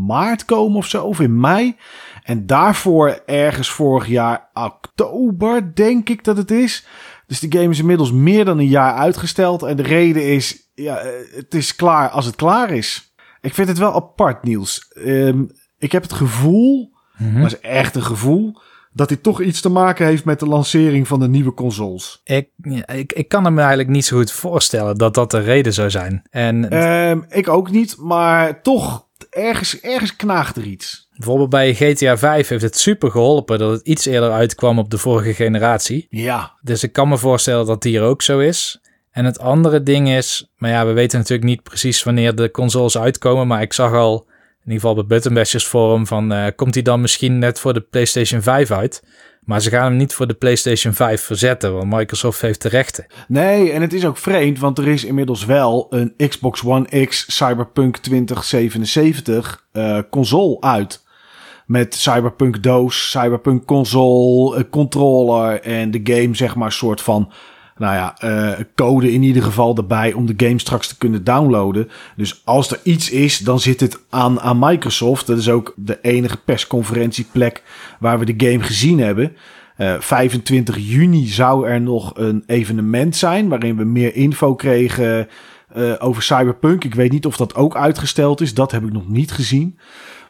maart 0.05 0.45
komen 0.45 0.77
of 0.77 0.88
zo, 0.88 1.03
of 1.03 1.19
in 1.19 1.39
mei. 1.39 1.75
En 2.23 2.45
daarvoor 2.45 3.21
ergens 3.25 3.69
vorig 3.69 4.07
jaar 4.07 4.49
oktober, 4.53 5.75
denk 5.75 6.09
ik 6.09 6.23
dat 6.23 6.38
het 6.38 6.51
is. 6.51 6.86
Dus 7.34 7.50
de 7.50 7.58
game 7.60 7.72
is 7.72 7.80
inmiddels 7.80 8.12
meer 8.12 8.46
dan 8.46 8.60
een 8.60 8.67
jaar 8.67 8.93
uitgesteld. 8.93 9.63
En 9.63 9.76
de 9.78 9.84
reden 9.84 10.26
is, 10.26 10.69
ja, 10.74 10.98
eh, 10.98 11.10
het 11.36 11.54
is 11.54 11.76
klaar 11.76 12.10
als 12.10 12.26
het 12.26 12.36
klaar 12.36 12.72
is. 12.72 13.13
Ik 13.41 13.54
vind 13.54 13.67
het 13.67 13.78
wel 13.78 13.93
apart, 13.96 14.43
Niels. 14.43 14.91
Ehm, 14.93 15.43
ik 15.78 15.91
heb 15.91 16.02
het 16.02 16.13
gevoel, 16.13 16.91
Mhm. 17.17 17.34
maar 17.34 17.46
is 17.46 17.60
echt 17.60 17.96
een 17.96 18.04
gevoel, 18.04 18.58
dat 18.91 19.10
dit 19.10 19.24
toch 19.24 19.41
iets 19.41 19.62
te 19.62 19.69
maken 19.69 20.06
heeft 20.06 20.26
met 20.26 20.39
de 20.39 20.48
lancering 20.48 21.08
van 21.08 21.19
de 21.19 21.28
nieuwe 21.28 21.54
consoles. 21.54 22.22
Ik, 22.24 22.50
ik, 22.86 23.13
ik 23.13 23.28
kan 23.28 23.54
me 23.54 23.60
eigenlijk 23.60 23.89
niet 23.89 24.06
zo 24.06 24.17
goed 24.17 24.32
voorstellen 24.32 24.98
dat 24.98 25.13
dat 25.13 25.32
de 25.32 25.39
reden 25.39 25.74
zou 25.74 25.89
zijn. 25.89 26.24
En 26.30 26.69
Ehm, 26.69 27.22
ik 27.30 27.48
ook 27.50 27.72
niet, 27.72 27.98
maar 27.98 28.62
toch, 28.62 29.08
ergens, 29.30 29.80
ergens 29.80 30.15
knaagt 30.15 30.56
er 30.56 30.63
iets. 30.65 31.02
Bijvoorbeeld 31.15 31.49
bij 31.49 31.73
GTA 31.73 32.17
5 32.17 32.47
heeft 32.47 32.62
het 32.62 32.78
super 32.78 33.12
geholpen 33.12 33.60
dat 33.60 33.71
het 33.71 33.88
iets 33.88 34.06
eerder 34.06 34.32
uitkwam 34.32 34.80
op 34.80 34.89
de 34.89 34.97
vorige 34.97 35.34
generatie. 35.34 36.08
Ja, 36.10 36.52
Dus 36.62 36.84
ik 36.84 36.93
kan 36.93 37.10
me 37.10 37.17
voorstellen 37.17 37.65
dat 37.65 37.84
hier 37.84 38.02
ook 38.02 38.21
zo 38.21 38.39
is. 38.39 38.82
En 39.12 39.26
het 39.26 39.39
andere 39.39 39.84
ding 39.84 40.10
is, 40.10 40.52
maar 40.58 40.69
ja, 40.69 40.86
we 40.86 40.91
weten 40.91 41.19
natuurlijk 41.19 41.49
niet 41.49 41.63
precies 41.63 42.04
wanneer 42.04 42.36
de 42.36 42.52
consoles 42.52 42.97
uitkomen. 42.97 43.47
Maar 43.47 43.62
ik 43.62 43.73
zag 43.73 43.93
al, 43.93 44.26
in 44.65 44.71
ieder 44.71 44.73
geval 44.73 44.95
bij 44.95 45.06
Button 45.06 45.34
Bashers 45.34 45.65
Forum, 45.65 46.08
van 46.08 46.32
eh, 46.32 46.47
komt 46.56 46.73
die 46.73 46.84
dan 46.84 47.02
misschien 47.02 47.39
net 47.39 47.60
voor 47.60 47.73
de 47.73 47.82
PlayStation 47.82 48.41
5 48.41 48.71
uit? 48.71 49.04
Maar 49.45 49.62
ze 49.62 49.69
gaan 49.69 49.84
hem 49.84 49.95
niet 49.95 50.13
voor 50.13 50.28
de 50.28 50.34
PlayStation 50.34 50.93
5 50.93 51.21
verzetten, 51.21 51.73
want 51.73 51.93
Microsoft 51.93 52.41
heeft 52.41 52.62
de 52.62 52.69
rechten. 52.69 53.06
Nee, 53.28 53.71
en 53.71 53.82
het 53.82 53.93
is 53.93 54.06
ook 54.06 54.17
vreemd, 54.17 54.60
want 54.60 54.78
er 54.78 54.88
is 54.88 55.04
inmiddels 55.04 55.45
wel 55.45 55.88
een 55.89 56.13
Xbox 56.30 56.63
One 56.63 57.06
X 57.06 57.38
Cyberpunk 57.38 57.97
2077 57.97 59.65
eh, 59.71 59.99
console 60.10 60.62
uit. 60.62 61.02
Met 61.65 61.95
Cyberpunk 61.95 62.63
doos, 62.63 63.10
Cyberpunk 63.10 63.65
console, 63.65 64.58
eh, 64.58 64.63
controller 64.69 65.62
en 65.62 65.91
de 65.91 65.99
game 66.04 66.36
zeg 66.36 66.56
maar 66.56 66.71
soort 66.71 67.02
van, 67.02 67.32
nou 67.78 67.95
ja, 67.95 68.17
eh, 68.17 68.65
code 68.76 69.12
in 69.12 69.23
ieder 69.23 69.43
geval 69.43 69.76
erbij 69.76 70.13
om 70.13 70.26
de 70.26 70.45
game 70.45 70.60
straks 70.60 70.88
te 70.88 70.97
kunnen 70.97 71.23
downloaden. 71.23 71.89
Dus 72.15 72.41
als 72.45 72.71
er 72.71 72.80
iets 72.84 73.10
is, 73.10 73.38
dan 73.38 73.60
zit 73.60 73.80
het 73.80 73.99
aan, 74.10 74.39
aan 74.39 74.60
Microsoft. 74.60 75.28
Dat 75.28 75.38
is 75.38 75.49
ook 75.49 75.73
de 75.76 75.99
enige 76.02 76.38
persconferentieplek 76.38 77.63
waar 77.99 78.19
we 78.19 78.34
de 78.34 78.49
game 78.49 78.63
gezien 78.63 78.99
hebben. 78.99 79.36
Eh, 79.76 79.95
25 79.99 80.78
juni 80.78 81.28
zou 81.28 81.67
er 81.67 81.82
nog 81.82 82.12
een 82.15 82.43
evenement 82.47 83.15
zijn 83.15 83.49
waarin 83.49 83.78
we 83.78 83.84
meer 83.84 84.15
info 84.15 84.56
kregen 84.56 85.28
eh, 85.73 85.93
over 85.99 86.23
Cyberpunk. 86.23 86.84
Ik 86.84 86.95
weet 86.95 87.12
niet 87.12 87.26
of 87.26 87.38
dat 87.38 87.56
ook 87.56 87.76
uitgesteld 87.76 88.41
is. 88.41 88.54
Dat 88.54 88.71
heb 88.71 88.84
ik 88.84 88.91
nog 88.91 89.08
niet 89.08 89.32
gezien. 89.32 89.78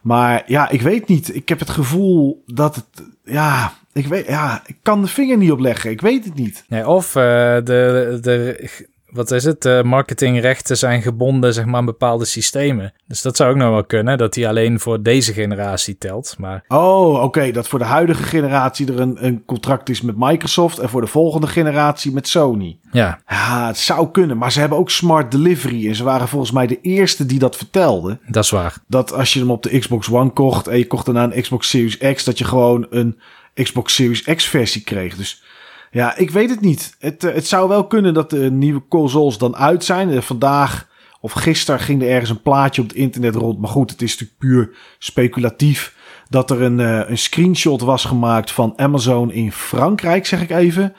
Maar 0.04 0.44
ja, 0.46 0.70
ik 0.70 0.82
weet 0.82 1.08
niet. 1.08 1.36
Ik 1.36 1.50
heb 1.50 1.60
het 1.60 1.70
gevoel 1.70 2.44
dat 2.46 2.76
het. 2.76 2.86
Ja, 3.24 3.74
ik 3.94 4.06
weet. 4.06 4.28
Ja, 4.28 4.62
ik 4.66 4.76
kan 4.82 5.02
de 5.02 5.08
vinger 5.08 5.38
niet 5.38 5.52
opleggen. 5.52 5.92
Ik 5.92 6.02
weet 6.02 6.26
het 6.26 6.36
niet. 6.36 6.63
Nee, 6.68 6.88
of 6.88 7.16
eh, 7.16 7.24
de, 7.63 8.18
de, 8.22 8.70
wat 9.13 9.32
is 9.32 9.43
het, 9.43 9.62
de 9.62 9.82
marketingrechten 9.86 10.78
zijn 10.78 11.02
gebonden 11.02 11.54
zeg 11.54 11.65
maar, 11.65 11.76
aan 11.76 11.86
bepaalde 11.86 12.26
systemen. 12.26 12.93
Dus 13.08 13.21
dat 13.21 13.36
zou 13.36 13.52
ook 13.52 13.58
nog 13.58 13.69
wel 13.69 13.84
kunnen, 13.86 14.17
dat 14.17 14.34
die 14.34 14.47
alleen 14.47 14.80
voor 14.80 15.02
deze 15.02 15.34
generatie 15.34 15.97
telt. 15.97 16.36
Maar 16.38 16.63
Oh, 16.67 17.23
oké. 17.23 17.52
dat 17.52 17.67
voor 17.67 17.80
de 17.80 17.86
huidige 17.86 18.23
generatie 18.23 18.88
er 18.88 18.99
een, 18.99 19.26
een 19.26 19.45
contract 19.45 19.89
is 19.89 20.02
met 20.02 20.15
Microsoft. 20.17 20.78
En 20.80 20.89
voor 20.89 21.02
de 21.02 21.08
volgende 21.08 21.47
generatie 21.47 22.12
met 22.12 22.28
Sony. 22.28 22.80
ja, 22.91 23.19
Ja, 23.28 23.67
het 23.67 23.78
zou 23.78 24.12
kunnen. 24.12 24.38
Maar 24.38 24.52
ze 24.52 24.60
hebben 24.60 24.78
ook 24.78 24.89
smart 24.89 25.32
delivery. 25.32 25.88
En 25.88 25.95
ze 25.95 26.04
waren 26.04 26.28
volgens 26.28 26.52
mij 26.52 26.67
de 26.67 26.82
eerste 26.82 27.26
die 27.26 27.39
dat 27.39 27.56
vertelden. 27.56 28.19
dat 28.28 28.43
is 28.43 28.49
waar. 28.49 28.76
dat 28.88 29.13
als 29.13 29.34
je 29.34 29.39
hem 29.39 29.52
op 29.52 29.63
de 29.63 29.80
Xbox 29.80 30.10
One 30.12 30.30
kocht 30.30 30.67
en 30.67 30.78
je 30.78 30.88
kocht 30.88 31.06
daarna 31.06 31.23
een 31.23 31.41
Xbox 31.41 31.69
Series 31.69 31.97
X, 31.97 32.23
dat 32.23 32.38
je 32.38 32.43
gewoon 32.45 32.88
een 32.89 33.19
Xbox 33.54 33.93
Series 33.95 34.21
X 34.23 34.45
versie 34.45 34.82
kreeg. 34.84 35.15
Dus 35.15 35.43
ja, 35.93 36.17
ik 36.17 36.29
weet 36.29 36.49
het 36.49 36.62
niet. 36.62 36.95
Het, 36.99 37.23
eh, 37.23 37.34
het 37.34 37.47
zou 37.47 37.67
wel 37.69 37.88
kunnen 37.88 38.13
dat 38.13 38.29
de 38.29 38.51
nieuwe 38.51 38.84
consoles 38.89 39.38
dan 39.38 39.56
uit 39.56 39.84
zijn. 39.84 40.10
Eh, 40.10 40.21
vandaag 40.21 40.88
of 41.21 41.32
gisteren 41.32 41.79
ging 41.79 42.01
er 42.01 42.10
ergens 42.10 42.29
een 42.29 42.41
plaatje 42.41 42.82
op 42.82 42.88
het 42.88 42.97
internet 42.97 43.36
rond. 43.36 43.60
Maar 43.60 43.69
goed, 43.69 43.91
het 43.91 44.01
is 44.01 44.12
natuurlijk 44.12 44.39
puur 44.39 44.77
speculatief. 44.99 45.95
Dat 46.29 46.51
er 46.51 46.62
een, 46.62 46.79
eh, 46.79 47.10
een 47.10 47.17
screenshot 47.17 47.82
was 47.82 48.06
gemaakt 48.06 48.51
van 48.51 48.73
Amazon 48.75 49.32
in 49.32 49.51
Frankrijk, 49.51 50.25
zeg 50.25 50.41
ik 50.41 50.49
even. 50.49 50.93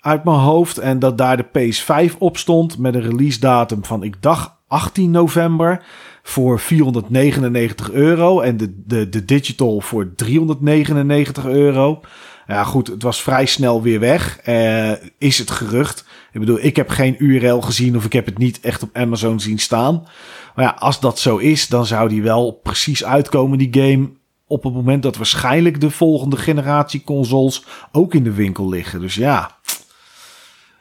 Uit 0.00 0.24
mijn 0.24 0.36
hoofd. 0.36 0.78
En 0.78 0.98
dat 0.98 1.18
daar 1.18 1.36
de 1.36 1.44
PS5 1.52 2.16
op 2.18 2.36
stond. 2.36 2.78
Met 2.78 2.94
een 2.94 3.02
release 3.02 3.40
datum 3.40 3.84
van, 3.84 4.02
ik 4.02 4.22
dacht, 4.22 4.50
18 4.68 5.10
november. 5.10 5.84
Voor 6.22 6.60
499 6.60 7.90
euro. 7.90 8.40
En 8.40 8.56
de, 8.56 8.82
de, 8.86 9.08
de 9.08 9.24
digital 9.24 9.80
voor 9.80 10.14
399 10.14 11.46
euro. 11.46 12.00
Ja, 12.46 12.64
goed, 12.64 12.86
het 12.86 13.02
was 13.02 13.22
vrij 13.22 13.46
snel 13.46 13.82
weer 13.82 14.00
weg. 14.00 14.38
Eh, 14.38 14.92
is 15.18 15.38
het 15.38 15.50
gerucht. 15.50 16.04
Ik 16.32 16.40
bedoel, 16.40 16.58
ik 16.60 16.76
heb 16.76 16.88
geen 16.88 17.14
URL 17.18 17.60
gezien 17.60 17.96
of 17.96 18.04
ik 18.04 18.12
heb 18.12 18.26
het 18.26 18.38
niet 18.38 18.60
echt 18.60 18.82
op 18.82 18.96
Amazon 18.96 19.40
zien 19.40 19.58
staan. 19.58 20.08
Maar 20.54 20.64
ja, 20.64 20.76
als 20.78 21.00
dat 21.00 21.18
zo 21.18 21.36
is, 21.36 21.68
dan 21.68 21.86
zou 21.86 22.08
die 22.08 22.22
wel 22.22 22.52
precies 22.52 23.04
uitkomen, 23.04 23.58
die 23.58 23.82
game. 23.82 24.10
Op 24.46 24.62
het 24.62 24.72
moment 24.72 25.02
dat 25.02 25.16
waarschijnlijk 25.16 25.80
de 25.80 25.90
volgende 25.90 26.36
generatie 26.36 27.04
consoles 27.04 27.64
ook 27.92 28.14
in 28.14 28.22
de 28.22 28.32
winkel 28.32 28.68
liggen. 28.68 29.00
Dus 29.00 29.14
ja, 29.14 29.56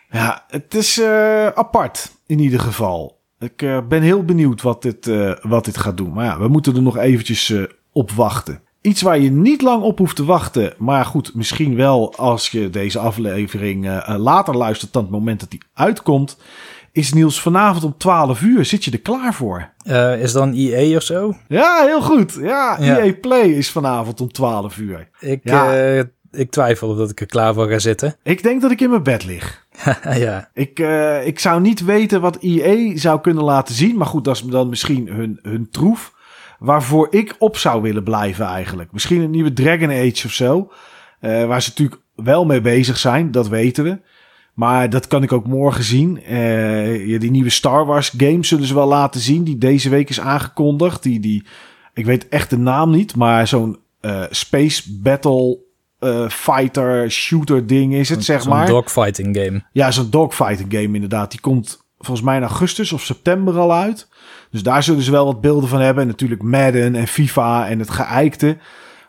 ja 0.09 0.45
het 0.47 0.75
is 0.75 0.99
eh, 0.99 1.47
apart 1.47 2.11
in 2.25 2.39
ieder 2.39 2.59
geval. 2.59 3.19
Ik 3.39 3.61
eh, 3.61 3.87
ben 3.87 4.01
heel 4.01 4.23
benieuwd 4.23 4.61
wat 4.61 4.81
dit, 4.81 5.11
wat 5.41 5.65
dit 5.65 5.77
gaat 5.77 5.97
doen. 5.97 6.13
Maar 6.13 6.25
ja, 6.25 6.39
we 6.39 6.47
moeten 6.47 6.75
er 6.75 6.81
nog 6.81 6.97
eventjes 6.97 7.53
op 7.91 8.11
wachten. 8.11 8.64
Iets 8.85 9.01
waar 9.01 9.19
je 9.19 9.31
niet 9.31 9.61
lang 9.61 9.83
op 9.83 9.97
hoeft 9.97 10.15
te 10.15 10.25
wachten. 10.25 10.73
Maar 10.77 11.05
goed, 11.05 11.35
misschien 11.35 11.75
wel 11.75 12.15
als 12.15 12.49
je 12.49 12.69
deze 12.69 12.99
aflevering 12.99 13.85
eh, 13.85 14.09
eh, 14.09 14.19
later 14.19 14.57
luistert 14.57 14.93
dan 14.93 15.01
het 15.01 15.11
moment 15.11 15.39
dat 15.39 15.51
die 15.51 15.61
uitkomt. 15.73 16.37
Is 16.91 17.13
Niels 17.13 17.41
vanavond 17.41 17.83
om 17.83 17.97
12 17.97 18.41
uur. 18.41 18.65
Zit 18.65 18.83
je 18.85 18.91
er 18.91 18.99
klaar 18.99 19.33
voor? 19.33 19.69
Eh, 19.85 20.21
is 20.21 20.31
dan 20.31 20.53
EA 20.53 20.95
of 20.95 21.03
zo? 21.03 21.35
Ja, 21.47 21.83
heel 21.85 22.01
goed. 22.01 22.37
Ja, 22.41 22.77
Ja. 22.79 22.97
EA 22.99 23.13
Play 23.21 23.47
is 23.49 23.71
vanavond 23.71 24.21
om 24.21 24.31
12 24.31 24.77
uur. 24.77 25.09
Ik, 25.19 25.39
Ja. 25.43 25.73
ik 26.31 26.51
twijfel 26.51 26.89
of 26.89 26.97
dat 26.97 27.09
ik 27.11 27.19
er 27.19 27.25
klaar 27.25 27.53
voor 27.53 27.67
ga 27.69 27.79
zitten. 27.79 28.15
Ik 28.23 28.43
denk 28.43 28.61
dat 28.61 28.71
ik 28.71 28.81
in 28.81 28.89
mijn 28.89 29.03
bed 29.03 29.25
lig. 29.25 29.65
ja, 30.13 30.49
Ik, 30.53 30.79
ik 31.25 31.39
zou 31.39 31.61
niet 31.61 31.85
weten 31.85 32.21
wat 32.21 32.37
EA 32.41 32.97
zou 32.97 33.21
kunnen 33.21 33.43
laten 33.43 33.75
zien. 33.75 33.97
Maar 33.97 34.07
goed, 34.07 34.23
dat 34.23 34.35
is 34.35 34.41
dan 34.41 34.69
misschien 34.69 35.07
hun, 35.07 35.39
hun 35.41 35.67
troef. 35.71 36.13
Waarvoor 36.59 37.07
ik 37.09 37.35
op 37.39 37.57
zou 37.57 37.81
willen 37.81 38.03
blijven 38.03 38.45
eigenlijk. 38.45 38.91
Misschien 38.91 39.21
een 39.21 39.29
nieuwe 39.31 39.53
Dragon 39.53 39.89
Age 39.89 40.25
of 40.25 40.31
zo. 40.31 40.71
Eh, 41.19 41.45
waar 41.45 41.61
ze 41.61 41.69
natuurlijk 41.69 42.01
wel 42.15 42.45
mee 42.45 42.61
bezig 42.61 42.97
zijn, 42.97 43.31
dat 43.31 43.47
weten 43.47 43.83
we. 43.83 43.99
Maar 44.53 44.89
dat 44.89 45.07
kan 45.07 45.23
ik 45.23 45.31
ook 45.31 45.47
morgen 45.47 45.83
zien. 45.83 46.23
Eh, 46.23 47.07
ja, 47.07 47.19
die 47.19 47.31
nieuwe 47.31 47.49
Star 47.49 47.85
Wars 47.85 48.13
game 48.17 48.45
zullen 48.45 48.67
ze 48.67 48.73
wel 48.73 48.87
laten 48.87 49.21
zien. 49.21 49.43
Die 49.43 49.57
deze 49.57 49.89
week 49.89 50.09
is 50.09 50.19
aangekondigd. 50.19 51.03
Die, 51.03 51.19
die, 51.19 51.45
ik 51.93 52.05
weet 52.05 52.27
echt 52.29 52.49
de 52.49 52.57
naam 52.57 52.91
niet. 52.91 53.15
Maar 53.15 53.47
zo'n 53.47 53.79
eh, 54.01 54.23
Space 54.29 54.99
Battle 55.01 55.63
Fighter 56.29 57.11
Shooter 57.11 57.67
ding 57.67 57.93
is 57.93 58.09
het, 58.09 58.23
zeg 58.23 58.41
Zo'n 58.41 58.51
maar. 58.51 58.67
dogfighting 58.67 59.37
game. 59.37 59.63
Ja, 59.71 59.91
zo'n 59.91 60.09
dogfighting 60.09 60.73
game 60.73 60.93
inderdaad. 60.93 61.31
Die 61.31 61.39
komt 61.39 61.85
volgens 61.97 62.25
mij 62.25 62.35
in 62.37 62.43
augustus 62.43 62.93
of 62.93 63.01
september 63.01 63.57
al 63.57 63.73
uit. 63.73 64.07
Dus 64.55 64.63
daar 64.63 64.83
zullen 64.83 65.01
ze 65.01 65.11
wel 65.11 65.25
wat 65.25 65.41
beelden 65.41 65.69
van 65.69 65.81
hebben. 65.81 66.03
En 66.03 66.09
natuurlijk 66.09 66.41
Madden 66.41 66.95
en 66.95 67.07
FIFA 67.07 67.67
en 67.67 67.79
het 67.79 67.89
geëikte. 67.89 68.57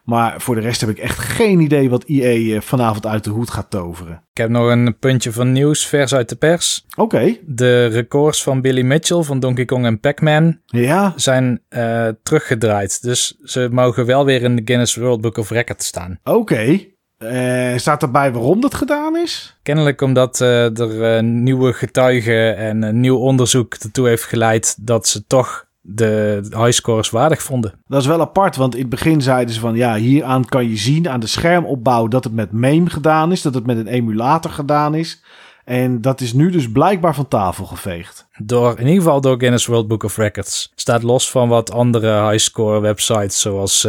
Maar 0.05 0.41
voor 0.41 0.55
de 0.55 0.61
rest 0.61 0.81
heb 0.81 0.91
ik 0.91 0.99
echt 0.99 1.19
geen 1.19 1.61
idee 1.61 1.91
wat 1.91 2.05
EA 2.05 2.55
eh, 2.55 2.61
vanavond 2.61 3.07
uit 3.07 3.25
de 3.25 3.31
hoed 3.31 3.51
gaat 3.51 3.71
toveren. 3.71 4.23
Ik 4.31 4.37
heb 4.37 4.49
nog 4.49 4.71
een 4.71 4.99
puntje 4.99 5.33
van 5.33 5.53
nieuws 5.53 5.87
vers 5.87 6.15
uit 6.15 6.29
de 6.29 6.37
pers. 6.37 6.85
Oké, 6.97 7.37
De 7.45 7.87
records 7.87 8.43
van 8.43 8.61
Billy 8.61 8.83
Mitchell 8.83 9.23
van 9.23 9.41
Donkey 9.41 9.65
Kong 9.65 9.85
en 9.85 10.01
Pac-Man 10.01 10.59
ja. 10.67 11.13
zijn 11.17 11.61
eh, 11.69 12.09
teruggedraaid. 12.23 13.03
Dus 13.03 13.39
ze 13.43 13.69
mogen 13.71 14.07
wel 14.07 14.25
weer 14.25 14.43
in 14.43 14.57
de 14.57 14.63
Guinness 14.65 14.97
World 14.97 15.21
Book 15.21 15.37
of 15.37 15.51
Records 15.51 15.87
staan. 15.87 16.19
Oké. 16.25 16.79
Eh, 17.19 17.77
staat 17.77 18.03
erbij 18.03 18.33
waarom 18.33 18.61
dat 18.61 18.75
gedaan 18.75 19.17
is? 19.17 19.57
Kennelijk 19.63 20.01
omdat 20.01 20.41
eh, 20.41 20.79
er 20.79 21.17
eh, 21.17 21.23
nieuwe 21.23 21.73
getuigen 21.73 22.57
en 22.57 22.83
een 22.83 23.01
nieuw 23.01 23.19
onderzoek 23.19 23.75
ertoe 23.75 24.09
heeft 24.09 24.25
geleid 24.25 24.87
dat 24.87 25.07
ze 25.07 25.27
toch 25.27 25.67
de 25.81 26.41
highscores 26.51 27.11
waardig 27.11 27.43
vonden. 27.43 27.75
Dat 27.87 28.01
is 28.01 28.07
wel 28.07 28.21
apart, 28.21 28.57
want 28.57 28.75
in 28.75 28.81
het 28.81 28.91
begin 28.91 29.21
zeiden 29.21 29.55
ze 29.55 29.61
van... 29.61 29.75
ja, 29.75 29.95
hieraan 29.95 30.45
kan 30.45 30.69
je 30.69 30.77
zien 30.77 31.09
aan 31.09 31.21
de 31.21 31.27
schermopbouw 31.27 32.09
dat 32.09 32.25
het 32.25 32.33
met 32.33 32.53
MAME 32.53 32.91
gedaan 32.91 33.33
is. 33.33 33.43
Dat 33.43 33.55
het 33.55 33.67
met 33.67 33.77
een 33.77 33.87
emulator 33.87 34.51
gedaan 34.51 34.95
is. 34.95 35.23
En 35.65 36.01
dat 36.01 36.21
is 36.21 36.33
nu 36.33 36.51
dus 36.51 36.73
blijkbaar 36.73 37.15
van 37.15 37.29
tafel 37.29 37.65
geveegd. 37.65 38.29
Door, 38.37 38.71
in 38.79 38.87
ieder 38.87 39.03
geval 39.03 39.21
door 39.21 39.39
Guinness 39.39 39.67
World 39.67 39.89
Book 39.89 40.03
of 40.03 40.17
Records. 40.17 40.73
Staat 40.75 41.03
los 41.03 41.31
van 41.31 41.49
wat 41.49 41.73
andere 41.73 42.29
highscore 42.29 42.81
websites 42.81 43.41
zoals 43.41 43.89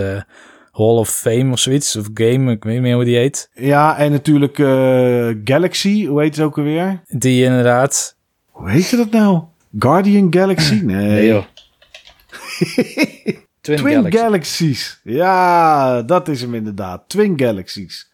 Hall 0.77 0.97
of 0.97 1.09
Fame 1.09 1.51
of 1.51 1.59
zoiets. 1.59 1.95
Of 1.95 2.09
Game, 2.13 2.51
ik 2.51 2.63
weet 2.63 2.73
niet 2.73 2.81
meer 2.81 2.95
hoe 2.95 3.03
die 3.03 3.15
heet. 3.15 3.49
Ja, 3.53 3.97
en 3.97 4.11
natuurlijk 4.11 4.59
eh, 4.59 5.29
Galaxy, 5.43 6.05
hoe 6.05 6.21
heet 6.21 6.35
het 6.35 6.45
ook 6.45 6.57
alweer? 6.57 7.01
Die 7.07 7.43
inderdaad... 7.43 8.17
Hoe 8.51 8.69
heet 8.69 8.97
dat 8.97 9.11
nou? 9.11 9.43
Guardian 9.79 10.33
Galaxy? 10.33 10.81
Nee. 10.85 11.31
Twin, 13.61 13.77
Twin 13.77 13.93
Galaxy. 13.93 14.17
Galaxies. 14.17 14.99
Ja, 15.03 16.01
dat 16.01 16.27
is 16.27 16.41
hem 16.41 16.55
inderdaad. 16.55 17.03
Twin 17.07 17.39
Galaxies. 17.39 18.11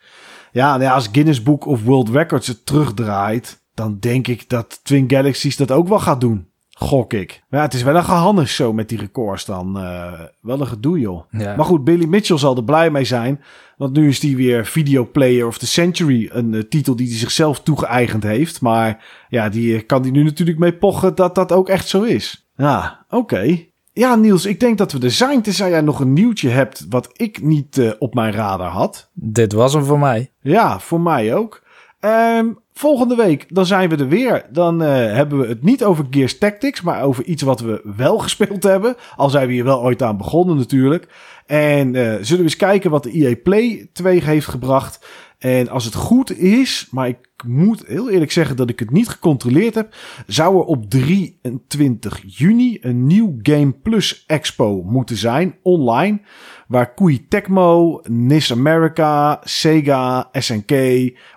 Ja, 0.51 0.69
nou 0.69 0.83
ja, 0.83 0.93
als 0.93 1.09
Guinness 1.11 1.43
Book 1.43 1.65
of 1.65 1.83
World 1.83 2.09
Records 2.09 2.47
het 2.47 2.65
terugdraait, 2.65 3.61
dan 3.73 3.97
denk 3.99 4.27
ik 4.27 4.49
dat 4.49 4.79
Twin 4.83 5.09
Galaxies 5.09 5.57
dat 5.57 5.71
ook 5.71 5.87
wel 5.87 5.99
gaat 5.99 6.21
doen. 6.21 6.47
Gok 6.83 7.13
ik. 7.13 7.43
Maar 7.49 7.59
ja, 7.59 7.65
het 7.65 7.75
is 7.75 7.83
wel 7.83 7.95
een 7.95 8.03
gehannes 8.03 8.55
zo 8.55 8.73
met 8.73 8.89
die 8.89 8.97
records 8.97 9.45
dan. 9.45 9.79
Eh, 9.79 10.19
wel 10.41 10.59
een 10.59 10.67
gedoe, 10.67 10.99
joh. 10.99 11.23
Ja. 11.31 11.55
Maar 11.55 11.65
goed, 11.65 11.83
Billy 11.83 12.05
Mitchell 12.05 12.37
zal 12.37 12.55
er 12.55 12.63
blij 12.63 12.91
mee 12.91 13.03
zijn. 13.03 13.41
Want 13.77 13.93
nu 13.93 14.07
is 14.07 14.21
hij 14.21 14.35
weer 14.35 14.65
Video 14.65 15.09
Player 15.11 15.47
of 15.47 15.57
the 15.57 15.67
Century. 15.67 16.29
Een 16.31 16.53
eh, 16.53 16.61
titel 16.61 16.95
die 16.95 17.07
hij 17.07 17.17
zichzelf 17.17 17.59
toegeëigend 17.61 18.23
heeft. 18.23 18.61
Maar 18.61 19.05
ja, 19.29 19.49
die 19.49 19.75
eh, 19.75 19.85
kan 19.85 20.01
hij 20.01 20.11
nu 20.11 20.23
natuurlijk 20.23 20.59
mee 20.59 20.73
pochen 20.73 21.15
dat 21.15 21.35
dat 21.35 21.51
ook 21.51 21.69
echt 21.69 21.87
zo 21.87 22.01
is. 22.01 22.47
Ja, 22.55 23.05
oké. 23.09 23.59
Ja, 23.93 24.15
Niels, 24.15 24.45
ik 24.45 24.59
denk 24.59 24.77
dat 24.77 24.91
we 24.91 24.99
er 24.99 25.11
zijn. 25.11 25.41
Tenzij 25.41 25.69
jij 25.69 25.81
nog 25.81 25.99
een 25.99 26.13
nieuwtje 26.13 26.49
hebt 26.49 26.85
wat 26.89 27.09
ik 27.13 27.41
niet 27.41 27.95
op 27.99 28.13
mijn 28.13 28.33
radar 28.33 28.69
had. 28.69 29.09
Dit 29.13 29.53
was 29.53 29.73
hem 29.73 29.83
voor 29.83 29.99
mij. 29.99 30.31
Ja, 30.41 30.79
voor 30.79 31.01
mij 31.01 31.35
ook. 31.35 31.62
Ehm, 32.03 32.47
volgende 32.73 33.15
week, 33.15 33.45
dan 33.49 33.65
zijn 33.65 33.89
we 33.89 33.95
er 33.95 34.07
weer. 34.07 34.45
Dan 34.51 34.81
eh, 34.81 34.89
hebben 34.89 35.39
we 35.39 35.47
het 35.47 35.63
niet 35.63 35.83
over 35.83 36.05
Gears 36.09 36.37
Tactics, 36.37 36.81
maar 36.81 37.03
over 37.03 37.23
iets 37.23 37.41
wat 37.41 37.59
we 37.59 37.81
wel 37.95 38.17
gespeeld 38.27 38.63
hebben. 38.63 38.95
Al 39.15 39.29
zijn 39.29 39.47
we 39.47 39.53
hier 39.53 39.63
wel 39.63 39.81
ooit 39.81 40.01
aan 40.01 40.17
begonnen 40.17 40.57
natuurlijk. 40.57 41.07
En 41.45 41.95
eh, 41.95 42.03
zullen 42.03 42.37
we 42.37 42.43
eens 42.43 42.55
kijken 42.55 42.91
wat 42.91 43.03
de 43.03 43.11
EA 43.11 43.35
Play 43.43 43.89
2 43.93 44.23
heeft 44.23 44.47
gebracht. 44.47 45.07
En 45.37 45.69
als 45.69 45.85
het 45.85 45.95
goed 45.95 46.37
is, 46.37 46.87
maar 46.91 47.07
ik 47.07 47.17
moet 47.45 47.83
heel 47.87 48.09
eerlijk 48.09 48.31
zeggen 48.31 48.55
dat 48.55 48.69
ik 48.69 48.79
het 48.79 48.91
niet 48.91 49.09
gecontroleerd 49.09 49.75
heb, 49.75 49.95
zou 50.27 50.57
er 50.57 50.63
op 50.63 50.89
23 50.89 52.23
juni 52.25 52.77
een 52.81 53.07
nieuw 53.07 53.35
Game 53.41 53.71
Plus 53.71 54.23
Expo 54.27 54.83
moeten 54.83 55.17
zijn, 55.17 55.55
online. 55.61 56.21
Waar 56.67 56.93
Koei 56.93 57.27
Tecmo, 57.27 58.01
NIS 58.03 58.51
America, 58.51 59.39
Sega, 59.43 60.29
SNK, 60.31 60.71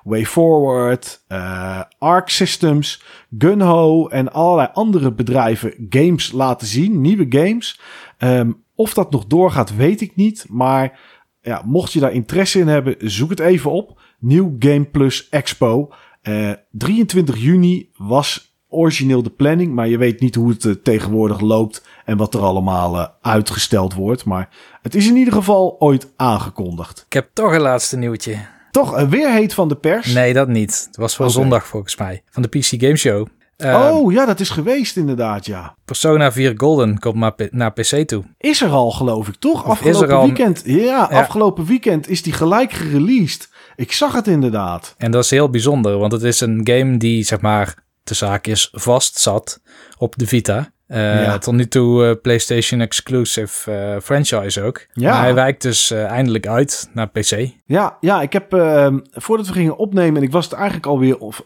WayForward, 0.04 1.24
eh 1.28 1.80
Arc 1.98 2.28
Systems, 2.28 3.04
Gunho 3.38 4.08
en 4.08 4.32
allerlei 4.32 4.68
andere 4.72 5.12
bedrijven 5.12 5.86
games 5.88 6.32
laten 6.32 6.66
zien, 6.66 7.00
nieuwe 7.00 7.26
games. 7.28 7.80
Ehm, 8.18 8.52
of 8.74 8.94
dat 8.94 9.10
nog 9.10 9.26
doorgaat, 9.26 9.76
weet 9.76 10.00
ik 10.00 10.16
niet. 10.16 10.46
Maar 10.48 10.98
ja, 11.40 11.62
mocht 11.64 11.92
je 11.92 12.00
daar 12.00 12.12
interesse 12.12 12.58
in 12.58 12.68
hebben, 12.68 12.94
zoek 12.98 13.30
het 13.30 13.40
even 13.40 13.70
op. 13.70 14.00
Nieuw 14.18 14.56
Game 14.58 14.84
Plus 14.84 15.28
Expo. 15.28 15.92
Eh 16.22 16.52
23 16.70 17.36
juni 17.38 17.90
was 17.96 18.55
origineel 18.68 19.22
de 19.22 19.30
planning, 19.30 19.74
maar 19.74 19.88
je 19.88 19.98
weet 19.98 20.20
niet 20.20 20.34
hoe 20.34 20.48
het 20.50 20.64
eh, 20.64 20.72
tegenwoordig 20.72 21.40
loopt 21.40 21.84
en 22.04 22.16
wat 22.16 22.34
er 22.34 22.40
allemaal 22.40 22.96
eh, 22.98 23.06
uitgesteld 23.22 23.94
wordt. 23.94 24.24
Maar 24.24 24.48
het 24.82 24.94
is 24.94 25.08
in 25.08 25.16
ieder 25.16 25.32
geval 25.34 25.76
ooit 25.78 26.12
aangekondigd. 26.16 27.02
Ik 27.06 27.12
heb 27.12 27.28
toch 27.32 27.52
een 27.52 27.60
laatste 27.60 27.96
nieuwtje. 27.96 28.36
Toch 28.70 28.96
een 28.96 29.08
weer 29.10 29.30
heet 29.32 29.54
van 29.54 29.68
de 29.68 29.76
pers. 29.76 30.12
Nee, 30.14 30.32
dat 30.32 30.48
niet. 30.48 30.84
Het 30.86 30.96
was 30.96 31.16
wel 31.16 31.30
zondag 31.30 31.66
volgens 31.66 31.96
mij. 31.96 32.22
Van 32.30 32.42
de 32.42 32.48
PC 32.48 32.64
Game 32.66 32.96
Show. 32.96 33.26
Eh, 33.56 33.90
oh 33.92 34.12
ja, 34.12 34.26
dat 34.26 34.40
is 34.40 34.50
geweest 34.50 34.96
inderdaad, 34.96 35.46
ja. 35.46 35.74
Persona 35.84 36.32
4 36.32 36.54
Golden 36.56 36.98
komt 36.98 37.14
maar 37.14 37.32
naar 37.50 37.72
PC 37.72 38.06
toe. 38.08 38.24
Is 38.38 38.62
er 38.62 38.68
al, 38.70 38.90
geloof 38.90 39.28
ik, 39.28 39.34
toch? 39.34 39.64
Of 39.64 39.70
afgelopen 39.70 40.10
al- 40.16 40.24
weekend. 40.24 40.62
Ja, 40.64 40.82
Ja. 40.84 41.02
afgelopen 41.20 41.64
weekend 41.64 42.08
is 42.08 42.22
die 42.22 42.32
gelijk 42.32 42.72
gereleased. 42.72 43.48
Ik 43.76 43.92
zag 43.92 44.12
het 44.14 44.26
inderdaad. 44.26 44.94
En 44.98 45.10
dat 45.10 45.24
is 45.24 45.30
heel 45.30 45.50
bijzonder, 45.50 45.98
want 45.98 46.12
het 46.12 46.22
is 46.22 46.40
een 46.40 46.60
game 46.64 46.96
die, 46.96 47.22
zeg 47.22 47.40
maar, 47.40 47.74
de 48.06 48.14
zaak 48.14 48.46
is 48.46 48.68
vast 48.72 49.18
zat 49.18 49.60
op 49.98 50.16
de 50.16 50.26
Vita. 50.26 50.74
Eh, 50.86 51.24
Ja. 51.24 51.38
Tot 51.38 51.54
nu 51.54 51.68
toe 51.68 52.06
eh, 52.06 52.20
PlayStation 52.22 52.80
exclusive 52.80 53.72
eh, 53.72 54.00
franchise 54.02 54.62
ook. 54.62 54.86
Ja. 54.92 55.12
Maar 55.12 55.22
hij 55.22 55.34
wijkt 55.34 55.62
dus 55.62 55.90
eindelijk 55.90 56.46
uit 56.46 56.90
naar 56.92 57.08
PC. 57.08 57.50
Ja, 57.64 57.96
ja 58.00 58.22
ik 58.22 58.32
heb 58.32 58.52
ehm, 58.52 58.98
voordat 59.12 59.46
we 59.46 59.52
gingen 59.52 59.76
opnemen 59.76 60.16
en 60.16 60.22
ik 60.22 60.32
was 60.32 60.44
het 60.44 60.54
eigenlijk 60.54 60.86
alweer 60.86 61.18
of 61.18 61.42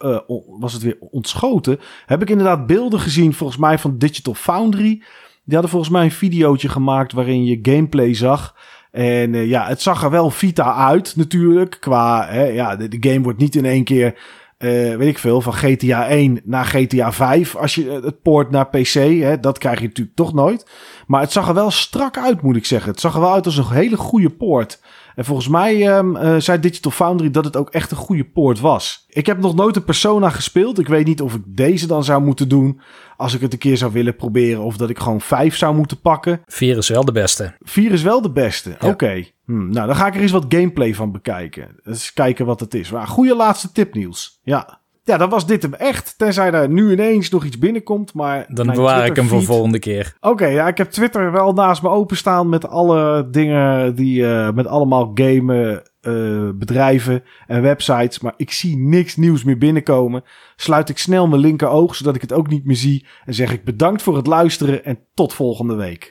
was 0.58 0.72
het 0.72 0.82
weer 0.82 0.96
ontschoten, 1.00 1.80
heb 2.06 2.22
ik 2.22 2.30
inderdaad 2.30 2.66
beelden 2.66 3.00
gezien 3.00 3.34
volgens 3.34 3.58
mij 3.58 3.78
van 3.78 3.98
Digital 3.98 4.34
Foundry. 4.34 5.02
Die 5.44 5.54
hadden 5.58 5.70
volgens 5.70 5.90
mij 5.92 6.04
een 6.04 6.10
videootje 6.10 6.68
gemaakt 6.68 7.12
waarin 7.12 7.44
je 7.44 7.58
gameplay 7.62 8.14
zag. 8.14 8.54
En 8.90 9.32
ja, 9.32 9.66
het 9.66 9.82
zag 9.82 10.02
er 10.02 10.10
wel 10.10 10.30
Vita 10.30 10.74
uit 10.74 11.16
natuurlijk. 11.16 11.76
Qua, 11.80 12.26
hè, 12.28 12.44
ja, 12.44 12.76
de, 12.76 12.88
de 12.88 13.10
game 13.10 13.22
wordt 13.22 13.38
niet 13.38 13.56
in 13.56 13.64
één 13.64 13.84
keer, 13.84 14.18
eh, 14.60 14.96
weet 14.96 15.08
ik 15.08 15.18
veel, 15.18 15.40
van 15.40 15.52
GTA 15.52 16.08
1 16.08 16.40
naar 16.44 16.64
GTA 16.64 17.12
5 17.12 17.56
als 17.56 17.74
je 17.74 17.90
eh, 17.90 18.02
het 18.02 18.22
poort 18.22 18.50
naar 18.50 18.68
PC. 18.68 18.92
Hè, 18.92 19.40
dat 19.40 19.58
krijg 19.58 19.80
je 19.80 19.86
natuurlijk 19.86 20.16
toch 20.16 20.32
nooit. 20.32 20.70
Maar 21.06 21.20
het 21.20 21.32
zag 21.32 21.48
er 21.48 21.54
wel 21.54 21.70
strak 21.70 22.18
uit, 22.18 22.42
moet 22.42 22.56
ik 22.56 22.64
zeggen. 22.64 22.90
Het 22.90 23.00
zag 23.00 23.14
er 23.14 23.20
wel 23.20 23.32
uit 23.32 23.46
als 23.46 23.56
een 23.56 23.70
hele 23.70 23.96
goede 23.96 24.30
poort. 24.30 24.80
En 25.14 25.24
volgens 25.24 25.48
mij 25.48 25.88
eh, 25.88 26.34
zei 26.38 26.60
Digital 26.60 26.90
Foundry 26.90 27.30
dat 27.30 27.44
het 27.44 27.56
ook 27.56 27.70
echt 27.70 27.90
een 27.90 27.96
goede 27.96 28.24
poort 28.24 28.60
was. 28.60 29.04
Ik 29.08 29.26
heb 29.26 29.38
nog 29.40 29.54
nooit 29.54 29.76
een 29.76 29.84
Persona 29.84 30.30
gespeeld. 30.30 30.78
Ik 30.78 30.88
weet 30.88 31.06
niet 31.06 31.22
of 31.22 31.34
ik 31.34 31.42
deze 31.46 31.86
dan 31.86 32.04
zou 32.04 32.22
moeten 32.22 32.48
doen. 32.48 32.80
Als 33.20 33.34
ik 33.34 33.40
het 33.40 33.52
een 33.52 33.58
keer 33.58 33.76
zou 33.76 33.92
willen 33.92 34.16
proberen. 34.16 34.62
Of 34.62 34.76
dat 34.76 34.90
ik 34.90 34.98
gewoon 34.98 35.20
5 35.20 35.56
zou 35.56 35.74
moeten 35.74 36.00
pakken. 36.00 36.40
4 36.46 36.76
is 36.76 36.88
wel 36.88 37.04
de 37.04 37.12
beste. 37.12 37.54
4 37.60 37.92
is 37.92 38.02
wel 38.02 38.22
de 38.22 38.30
beste. 38.30 38.76
Ja. 38.80 38.88
Oké. 38.88 39.24
Hm, 39.44 39.70
nou, 39.70 39.86
dan 39.86 39.96
ga 39.96 40.06
ik 40.06 40.14
er 40.14 40.20
eens 40.20 40.30
wat 40.30 40.44
gameplay 40.48 40.94
van 40.94 41.12
bekijken. 41.12 41.68
Dus 41.82 42.12
kijken 42.12 42.46
wat 42.46 42.60
het 42.60 42.74
is. 42.74 42.90
Maar 42.90 43.06
goede 43.06 43.36
laatste 43.36 43.72
tip, 43.72 43.94
Niels. 43.94 44.40
Ja. 44.42 44.80
Ja, 45.04 45.16
dan 45.16 45.28
was 45.28 45.46
dit 45.46 45.62
hem 45.62 45.74
echt. 45.74 46.14
Tenzij 46.16 46.52
er 46.52 46.68
nu 46.68 46.92
ineens 46.92 47.30
nog 47.30 47.44
iets 47.44 47.58
binnenkomt. 47.58 48.14
Maar 48.14 48.44
Dan 48.48 48.66
bewaar 48.66 49.06
ik 49.06 49.16
hem 49.16 49.28
voor 49.28 49.42
volgende 49.42 49.78
keer. 49.78 50.16
Oké, 50.20 50.46
ja, 50.46 50.68
ik 50.68 50.78
heb 50.78 50.90
Twitter 50.90 51.32
wel 51.32 51.52
naast 51.52 51.82
me 51.82 51.88
openstaan 51.88 52.48
met 52.48 52.68
alle 52.68 53.28
dingen 53.30 53.94
die 53.94 54.26
eh, 54.26 54.50
met 54.50 54.66
allemaal 54.66 55.10
game 55.14 55.82
eh, 56.00 56.48
bedrijven 56.54 57.24
en 57.46 57.62
websites, 57.62 58.20
maar 58.20 58.34
ik 58.36 58.50
zie 58.50 58.76
niks 58.76 59.16
nieuws 59.16 59.44
meer 59.44 59.58
binnenkomen. 59.58 60.24
Sluit 60.56 60.88
ik 60.88 60.98
snel 60.98 61.28
mijn 61.28 61.40
linker 61.40 61.68
oog 61.68 61.94
zodat 61.94 62.14
ik 62.14 62.20
het 62.20 62.32
ook 62.32 62.48
niet 62.48 62.64
meer 62.64 62.76
zie 62.76 63.06
en 63.24 63.34
zeg 63.34 63.52
ik 63.52 63.64
bedankt 63.64 64.02
voor 64.02 64.16
het 64.16 64.26
luisteren 64.26 64.84
en 64.84 64.98
tot 65.14 65.32
volgende 65.32 65.74
week. 65.74 66.10